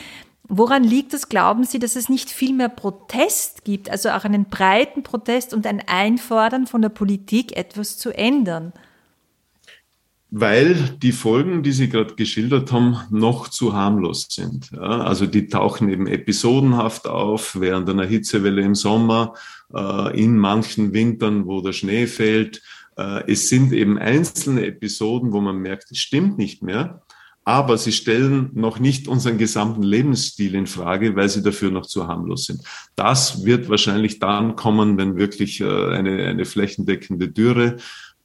Woran 0.46 0.84
liegt 0.84 1.14
es, 1.14 1.30
glauben 1.30 1.64
Sie, 1.64 1.78
dass 1.78 1.96
es 1.96 2.10
nicht 2.10 2.28
viel 2.28 2.52
mehr 2.52 2.68
Protest 2.68 3.64
gibt, 3.64 3.88
also 3.88 4.10
auch 4.10 4.24
einen 4.24 4.44
breiten 4.44 5.04
Protest 5.04 5.54
und 5.54 5.66
ein 5.66 5.82
Einfordern 5.88 6.66
von 6.66 6.82
der 6.82 6.90
Politik, 6.90 7.56
etwas 7.56 7.96
zu 7.96 8.10
ändern? 8.10 8.74
Weil 10.30 10.74
die 11.00 11.12
Folgen, 11.12 11.62
die 11.62 11.70
Sie 11.70 11.88
gerade 11.88 12.14
geschildert 12.16 12.72
haben, 12.72 12.98
noch 13.10 13.48
zu 13.48 13.74
harmlos 13.74 14.26
sind. 14.28 14.70
Ja, 14.72 14.80
also 14.80 15.24
die 15.24 15.46
tauchen 15.46 15.88
eben 15.88 16.08
episodenhaft 16.08 17.06
auf 17.06 17.60
während 17.60 17.88
einer 17.88 18.06
Hitzewelle 18.06 18.62
im 18.62 18.74
Sommer 18.74 19.34
äh, 19.72 20.20
in 20.20 20.36
manchen 20.36 20.92
Wintern, 20.92 21.46
wo 21.46 21.60
der 21.60 21.72
Schnee 21.72 22.08
fällt. 22.08 22.60
Äh, 22.96 23.30
es 23.30 23.48
sind 23.48 23.72
eben 23.72 23.98
einzelne 23.98 24.66
Episoden, 24.66 25.32
wo 25.32 25.40
man 25.40 25.58
merkt, 25.58 25.92
es 25.92 25.98
stimmt 25.98 26.38
nicht 26.38 26.60
mehr. 26.60 27.02
Aber 27.44 27.78
sie 27.78 27.92
stellen 27.92 28.50
noch 28.54 28.80
nicht 28.80 29.06
unseren 29.06 29.38
gesamten 29.38 29.84
Lebensstil 29.84 30.56
in 30.56 30.66
Frage, 30.66 31.14
weil 31.14 31.28
sie 31.28 31.44
dafür 31.44 31.70
noch 31.70 31.86
zu 31.86 32.08
harmlos 32.08 32.46
sind. 32.46 32.62
Das 32.96 33.44
wird 33.44 33.68
wahrscheinlich 33.68 34.18
dann 34.18 34.56
kommen, 34.56 34.98
wenn 34.98 35.16
wirklich 35.16 35.60
äh, 35.60 35.66
eine, 35.66 36.26
eine 36.26 36.44
flächendeckende 36.44 37.28
Dürre 37.28 37.76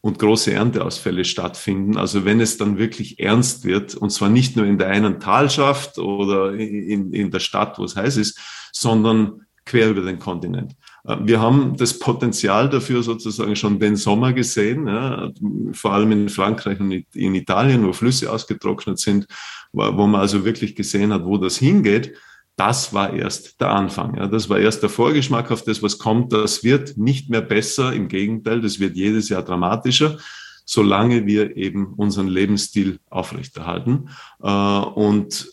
und 0.02 0.18
große 0.18 0.52
Ernteausfälle 0.52 1.24
stattfinden. 1.26 1.96
Also 1.96 2.26
wenn 2.26 2.42
es 2.42 2.58
dann 2.58 2.78
wirklich 2.78 3.20
ernst 3.20 3.66
wird, 3.66 3.96
und 3.96 4.10
zwar 4.10 4.30
nicht 4.30 4.56
nur 4.56 4.66
in 4.66 4.78
der 4.78 4.88
einen 4.88 5.20
Talschaft 5.20 6.00
oder 6.00 6.54
in, 6.54 7.14
in 7.14 7.32
der 7.32 7.40
Stadt, 7.40 7.78
wo 7.78 7.84
es 7.84 7.96
heiß 7.96 8.18
ist, 8.18 8.40
sondern 8.72 9.46
quer 9.66 9.90
über 9.90 10.02
den 10.02 10.18
Kontinent. 10.18 10.76
Äh, 11.06 11.18
wir 11.22 11.40
haben 11.40 11.78
das 11.78 12.00
Potenzial 12.00 12.70
dafür 12.70 13.04
sozusagen 13.04 13.56
schon 13.56 13.80
den 13.80 13.96
Sommer 13.96 14.34
gesehen, 14.34 14.88
ja, 14.88 15.32
vor 15.74 15.94
allem 15.94 16.12
in 16.12 16.30
Frankreich 16.30 16.80
und 16.80 16.92
in 16.92 17.36
Italien, 17.36 17.86
wo 17.86 17.94
Flüsse 17.94 18.32
ausgetrocknet 18.32 19.00
sind, 19.00 19.28
wo 19.72 20.08
man 20.08 20.20
also 20.20 20.44
wirklich 20.46 20.76
gesehen 20.76 21.14
hat, 21.14 21.26
wo 21.26 21.38
das 21.38 21.58
hingeht. 21.58 22.16
Das 22.62 22.94
war 22.94 23.12
erst 23.12 23.60
der 23.60 23.72
Anfang. 23.72 24.18
Ja. 24.18 24.28
Das 24.28 24.48
war 24.48 24.60
erst 24.60 24.84
der 24.84 24.90
Vorgeschmack 24.92 25.50
auf 25.50 25.64
das, 25.64 25.82
was 25.82 25.98
kommt. 25.98 26.32
Das 26.32 26.64
wird 26.64 26.96
nicht 26.96 27.28
mehr 27.28 27.42
besser. 27.42 27.92
Im 27.92 28.08
Gegenteil, 28.08 28.62
das 28.62 28.80
wird 28.80 28.96
jedes 28.96 29.30
Jahr 29.30 29.42
dramatischer, 29.42 30.20
solange 30.64 31.26
wir 31.26 31.58
eben 31.58 31.96
unseren 31.96 32.28
Lebensstil 32.28 33.00
aufrechterhalten. 33.10 34.10
Äh, 34.44 34.48
und 34.48 35.50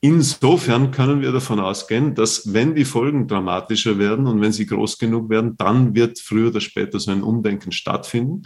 Insofern 0.00 0.90
können 0.90 1.22
wir 1.22 1.32
davon 1.32 1.58
ausgehen, 1.58 2.14
dass 2.14 2.52
wenn 2.52 2.74
die 2.74 2.84
Folgen 2.84 3.26
dramatischer 3.26 3.98
werden 3.98 4.26
und 4.26 4.42
wenn 4.42 4.52
sie 4.52 4.66
groß 4.66 4.98
genug 4.98 5.30
werden, 5.30 5.56
dann 5.56 5.94
wird 5.94 6.20
früher 6.20 6.50
oder 6.50 6.60
später 6.60 7.00
so 7.00 7.10
ein 7.10 7.22
Umdenken 7.22 7.72
stattfinden. 7.72 8.42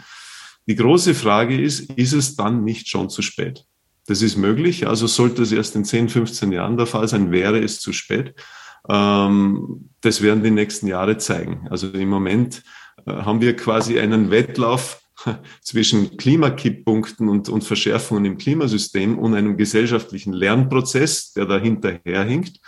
Die 0.66 0.76
große 0.76 1.14
Frage 1.14 1.60
ist, 1.60 1.80
ist 1.80 2.12
es 2.12 2.36
dann 2.36 2.62
nicht 2.62 2.88
schon 2.88 3.10
zu 3.10 3.22
spät? 3.22 3.64
Das 4.08 4.22
ist 4.22 4.38
möglich. 4.38 4.88
Also 4.88 5.06
sollte 5.06 5.42
es 5.42 5.52
erst 5.52 5.76
in 5.76 5.84
10, 5.84 6.08
15 6.08 6.50
Jahren 6.50 6.78
der 6.78 6.86
Fall 6.86 7.06
sein, 7.06 7.30
wäre 7.30 7.60
es 7.60 7.78
zu 7.78 7.92
spät. 7.92 8.34
Ähm, 8.88 9.90
das 10.00 10.22
werden 10.22 10.42
die 10.42 10.50
nächsten 10.50 10.86
Jahre 10.86 11.18
zeigen. 11.18 11.68
Also 11.68 11.88
im 11.88 12.08
Moment 12.08 12.62
äh, 13.04 13.12
haben 13.12 13.42
wir 13.42 13.54
quasi 13.54 14.00
einen 14.00 14.30
Wettlauf 14.30 15.02
zwischen 15.60 16.16
Klimakipppunkten 16.16 17.28
und, 17.28 17.50
und 17.50 17.64
Verschärfungen 17.64 18.24
im 18.24 18.38
Klimasystem 18.38 19.18
und 19.18 19.34
einem 19.34 19.58
gesellschaftlichen 19.58 20.32
Lernprozess, 20.32 21.34
der 21.34 21.44
da 21.44 21.58
hinterherhinkt. 21.58 22.60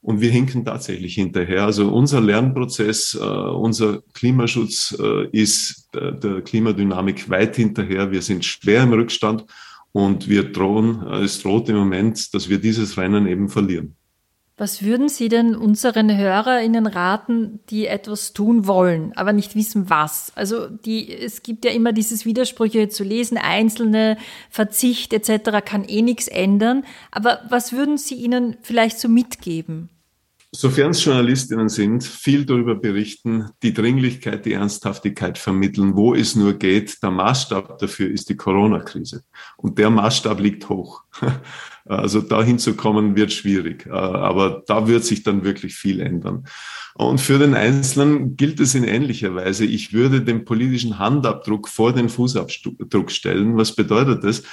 Und 0.00 0.20
wir 0.20 0.30
hinken 0.30 0.64
tatsächlich 0.64 1.14
hinterher. 1.14 1.64
Also 1.64 1.88
unser 1.88 2.20
Lernprozess, 2.20 3.18
äh, 3.20 3.24
unser 3.24 4.02
Klimaschutz 4.14 4.96
äh, 4.96 5.26
ist 5.32 5.88
der, 5.92 6.12
der 6.12 6.40
Klimadynamik 6.42 7.28
weit 7.28 7.56
hinterher. 7.56 8.12
Wir 8.12 8.22
sind 8.22 8.44
schwer 8.44 8.84
im 8.84 8.92
Rückstand 8.92 9.44
und 9.92 10.28
wir 10.28 10.52
drohen, 10.52 11.06
äh, 11.06 11.22
es 11.22 11.42
droht 11.42 11.68
im 11.68 11.76
Moment, 11.76 12.34
dass 12.34 12.48
wir 12.48 12.58
dieses 12.58 12.96
Rennen 12.96 13.26
eben 13.26 13.48
verlieren. 13.48 13.96
Was 14.58 14.82
würden 14.82 15.08
Sie 15.08 15.28
denn 15.28 15.56
unseren 15.56 16.14
HörerInnen 16.14 16.86
raten, 16.86 17.60
die 17.70 17.86
etwas 17.86 18.32
tun 18.32 18.66
wollen, 18.66 19.12
aber 19.16 19.32
nicht 19.32 19.56
wissen, 19.56 19.88
was? 19.88 20.30
Also 20.36 20.68
die, 20.68 21.10
es 21.10 21.42
gibt 21.42 21.64
ja 21.64 21.70
immer 21.70 21.92
dieses 21.92 22.26
Widersprüche 22.26 22.88
zu 22.88 23.02
lesen, 23.02 23.38
einzelne 23.38 24.18
Verzicht 24.50 25.14
etc. 25.14 25.64
kann 25.64 25.84
eh 25.84 26.02
nichts 26.02 26.28
ändern. 26.28 26.84
Aber 27.10 27.40
was 27.48 27.72
würden 27.72 27.96
Sie 27.96 28.14
ihnen 28.14 28.56
vielleicht 28.62 29.00
so 29.00 29.08
mitgeben? 29.08 29.88
Sofern 30.54 30.90
es 30.90 31.02
Journalistinnen 31.02 31.70
sind, 31.70 32.04
viel 32.04 32.44
darüber 32.44 32.74
berichten, 32.74 33.48
die 33.62 33.72
Dringlichkeit, 33.72 34.44
die 34.44 34.52
Ernsthaftigkeit 34.52 35.38
vermitteln, 35.38 35.96
wo 35.96 36.14
es 36.14 36.36
nur 36.36 36.52
geht. 36.52 37.02
Der 37.02 37.10
Maßstab 37.10 37.78
dafür 37.78 38.10
ist 38.10 38.28
die 38.28 38.36
Corona-Krise. 38.36 39.24
Und 39.56 39.78
der 39.78 39.88
Maßstab 39.88 40.40
liegt 40.40 40.68
hoch. 40.68 41.02
Also 41.84 42.20
dahin 42.20 42.60
zu 42.60 42.74
kommen 42.74 43.16
wird 43.16 43.32
schwierig. 43.32 43.88
Aber 43.90 44.62
da 44.68 44.86
wird 44.86 45.04
sich 45.04 45.24
dann 45.24 45.42
wirklich 45.42 45.74
viel 45.74 45.98
ändern. 46.00 46.44
Und 46.94 47.20
für 47.20 47.40
den 47.40 47.54
Einzelnen 47.54 48.36
gilt 48.36 48.60
es 48.60 48.76
in 48.76 48.84
ähnlicher 48.84 49.34
Weise. 49.34 49.64
Ich 49.64 49.92
würde 49.92 50.22
den 50.22 50.44
politischen 50.44 51.00
Handabdruck 51.00 51.68
vor 51.68 51.92
den 51.92 52.08
Fußabdruck 52.08 53.10
stellen. 53.10 53.56
Was 53.56 53.74
bedeutet 53.74 54.22
das? 54.22 54.44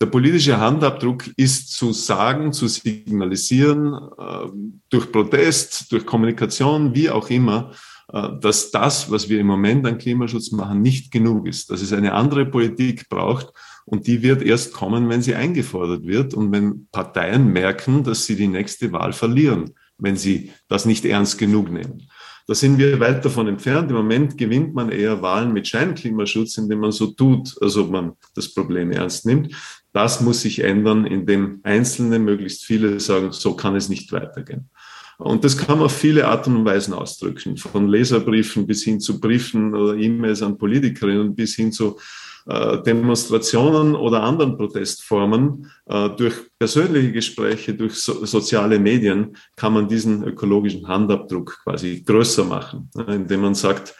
Der 0.00 0.06
politische 0.06 0.58
Handabdruck 0.58 1.30
ist 1.36 1.72
zu 1.72 1.92
sagen, 1.92 2.52
zu 2.52 2.66
signalisieren, 2.66 3.94
äh, 3.94 4.48
durch 4.90 5.12
Protest, 5.12 5.92
durch 5.92 6.04
Kommunikation, 6.04 6.94
wie 6.94 7.08
auch 7.10 7.30
immer, 7.30 7.72
äh, 8.12 8.28
dass 8.40 8.70
das, 8.70 9.10
was 9.10 9.28
wir 9.28 9.38
im 9.38 9.46
Moment 9.46 9.86
an 9.86 9.98
Klimaschutz 9.98 10.50
machen, 10.50 10.82
nicht 10.82 11.12
genug 11.12 11.46
ist, 11.46 11.70
dass 11.70 11.82
es 11.82 11.92
eine 11.92 12.12
andere 12.12 12.46
Politik 12.46 13.08
braucht 13.08 13.52
und 13.84 14.06
die 14.06 14.22
wird 14.22 14.42
erst 14.42 14.72
kommen, 14.72 15.08
wenn 15.08 15.22
sie 15.22 15.34
eingefordert 15.34 16.06
wird 16.06 16.34
und 16.34 16.52
wenn 16.52 16.88
Parteien 16.90 17.52
merken, 17.52 18.04
dass 18.04 18.26
sie 18.26 18.36
die 18.36 18.48
nächste 18.48 18.92
Wahl 18.92 19.12
verlieren, 19.12 19.74
wenn 19.98 20.16
sie 20.16 20.52
das 20.68 20.84
nicht 20.84 21.04
ernst 21.04 21.38
genug 21.38 21.70
nehmen. 21.70 22.08
Da 22.46 22.54
sind 22.54 22.76
wir 22.78 22.98
weit 22.98 23.24
davon 23.24 23.46
entfernt. 23.46 23.90
Im 23.90 23.96
Moment 23.96 24.36
gewinnt 24.36 24.74
man 24.74 24.90
eher 24.90 25.22
Wahlen 25.22 25.52
mit 25.52 25.68
Scheinklimaschutz, 25.68 26.58
indem 26.58 26.80
man 26.80 26.92
so 26.92 27.06
tut, 27.06 27.56
als 27.62 27.76
ob 27.76 27.90
man 27.90 28.12
das 28.34 28.52
Problem 28.52 28.90
ernst 28.90 29.26
nimmt. 29.26 29.54
Das 29.92 30.20
muss 30.20 30.40
sich 30.40 30.60
ändern, 30.60 31.06
indem 31.06 31.60
Einzelne, 31.62 32.18
möglichst 32.18 32.64
viele 32.64 32.98
sagen, 33.00 33.32
so 33.32 33.54
kann 33.54 33.76
es 33.76 33.88
nicht 33.88 34.12
weitergehen. 34.12 34.70
Und 35.18 35.44
das 35.44 35.56
kann 35.56 35.78
man 35.78 35.86
auf 35.86 35.96
viele 35.96 36.26
Arten 36.26 36.56
und 36.56 36.64
Weisen 36.64 36.94
ausdrücken, 36.94 37.56
von 37.56 37.88
Leserbriefen 37.88 38.66
bis 38.66 38.82
hin 38.82 39.00
zu 39.00 39.20
Briefen 39.20 39.74
oder 39.74 39.94
E-Mails 39.94 40.42
an 40.42 40.58
Politikerinnen 40.58 41.34
bis 41.34 41.54
hin 41.54 41.70
zu 41.70 41.98
äh, 42.46 42.82
Demonstrationen 42.82 43.94
oder 43.94 44.22
anderen 44.22 44.56
Protestformen. 44.56 45.70
Äh, 45.86 46.10
durch 46.10 46.34
persönliche 46.58 47.12
Gespräche, 47.12 47.74
durch 47.74 47.94
so, 47.94 48.24
soziale 48.24 48.78
Medien 48.80 49.36
kann 49.54 49.74
man 49.74 49.86
diesen 49.86 50.24
ökologischen 50.24 50.88
Handabdruck 50.88 51.60
quasi 51.62 52.02
größer 52.04 52.44
machen, 52.44 52.90
indem 53.06 53.42
man 53.42 53.54
sagt, 53.54 53.94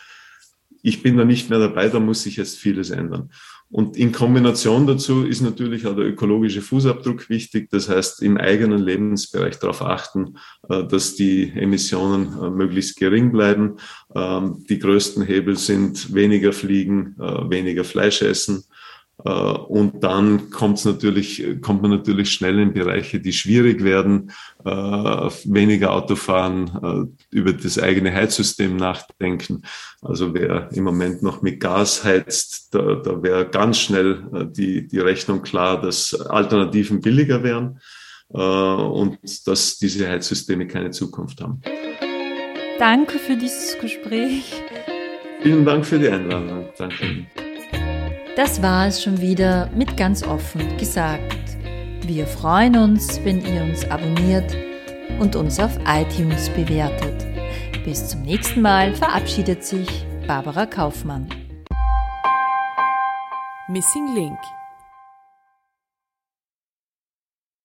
ich 0.82 1.02
bin 1.02 1.16
da 1.16 1.24
nicht 1.24 1.48
mehr 1.48 1.60
dabei, 1.60 1.88
da 1.88 2.00
muss 2.00 2.24
sich 2.24 2.36
jetzt 2.36 2.58
vieles 2.58 2.90
ändern. 2.90 3.30
Und 3.72 3.96
in 3.96 4.12
Kombination 4.12 4.86
dazu 4.86 5.24
ist 5.24 5.40
natürlich 5.40 5.86
auch 5.86 5.96
der 5.96 6.04
ökologische 6.04 6.60
Fußabdruck 6.60 7.30
wichtig. 7.30 7.70
Das 7.70 7.88
heißt, 7.88 8.22
im 8.22 8.36
eigenen 8.36 8.78
Lebensbereich 8.78 9.58
darauf 9.58 9.80
achten, 9.80 10.36
äh, 10.68 10.84
dass 10.84 11.14
die 11.14 11.50
Emissionen 11.56 12.38
äh, 12.38 12.50
möglichst 12.50 12.96
gering 12.96 13.32
bleiben. 13.32 13.78
Ähm, 14.14 14.62
die 14.68 14.78
größten 14.78 15.24
Hebel 15.24 15.56
sind 15.56 16.12
weniger 16.12 16.52
fliegen, 16.52 17.16
äh, 17.18 17.48
weniger 17.48 17.82
Fleisch 17.82 18.20
essen, 18.20 18.62
und 19.30 20.02
dann 20.02 20.50
kommt 20.50 20.84
natürlich, 20.84 21.44
kommt 21.60 21.82
man 21.82 21.92
natürlich 21.92 22.32
schnell 22.32 22.58
in 22.58 22.72
Bereiche, 22.72 23.20
die 23.20 23.32
schwierig 23.32 23.84
werden, 23.84 24.32
äh, 24.64 24.70
weniger 24.70 25.92
Autofahren, 25.92 27.10
äh, 27.30 27.36
über 27.36 27.52
das 27.52 27.78
eigene 27.78 28.12
Heizsystem 28.12 28.76
nachdenken. 28.76 29.62
Also 30.00 30.34
wer 30.34 30.70
im 30.72 30.84
Moment 30.84 31.22
noch 31.22 31.40
mit 31.40 31.60
Gas 31.60 32.04
heizt, 32.04 32.74
da, 32.74 32.96
da 32.96 33.22
wäre 33.22 33.48
ganz 33.48 33.78
schnell 33.78 34.50
die, 34.56 34.88
die 34.88 34.98
Rechnung 34.98 35.42
klar, 35.42 35.80
dass 35.80 36.14
Alternativen 36.14 37.00
billiger 37.00 37.42
wären 37.42 37.80
und 38.28 39.18
dass 39.46 39.76
diese 39.76 40.08
Heizsysteme 40.08 40.66
keine 40.66 40.90
Zukunft 40.90 41.42
haben. 41.42 41.60
Danke 42.78 43.18
für 43.18 43.36
dieses 43.36 43.78
Gespräch. 43.78 44.54
Vielen 45.42 45.64
Dank 45.64 45.84
für 45.84 45.98
die 45.98 46.08
Einladung. 46.08 46.68
Danke. 46.78 47.26
Das 48.34 48.62
war 48.62 48.86
es 48.86 49.02
schon 49.02 49.20
wieder 49.20 49.68
mit 49.74 49.96
ganz 49.98 50.22
offen 50.22 50.78
gesagt. 50.78 51.36
Wir 52.06 52.26
freuen 52.26 52.76
uns, 52.76 53.22
wenn 53.24 53.44
ihr 53.44 53.62
uns 53.62 53.84
abonniert 53.90 54.56
und 55.20 55.36
uns 55.36 55.60
auf 55.60 55.78
iTunes 55.86 56.48
bewertet. 56.48 57.26
Bis 57.84 58.08
zum 58.08 58.22
nächsten 58.22 58.62
Mal 58.62 58.94
verabschiedet 58.94 59.62
sich 59.64 60.06
Barbara 60.26 60.64
Kaufmann. 60.64 61.28
Missing 63.68 64.14
Link 64.14 64.38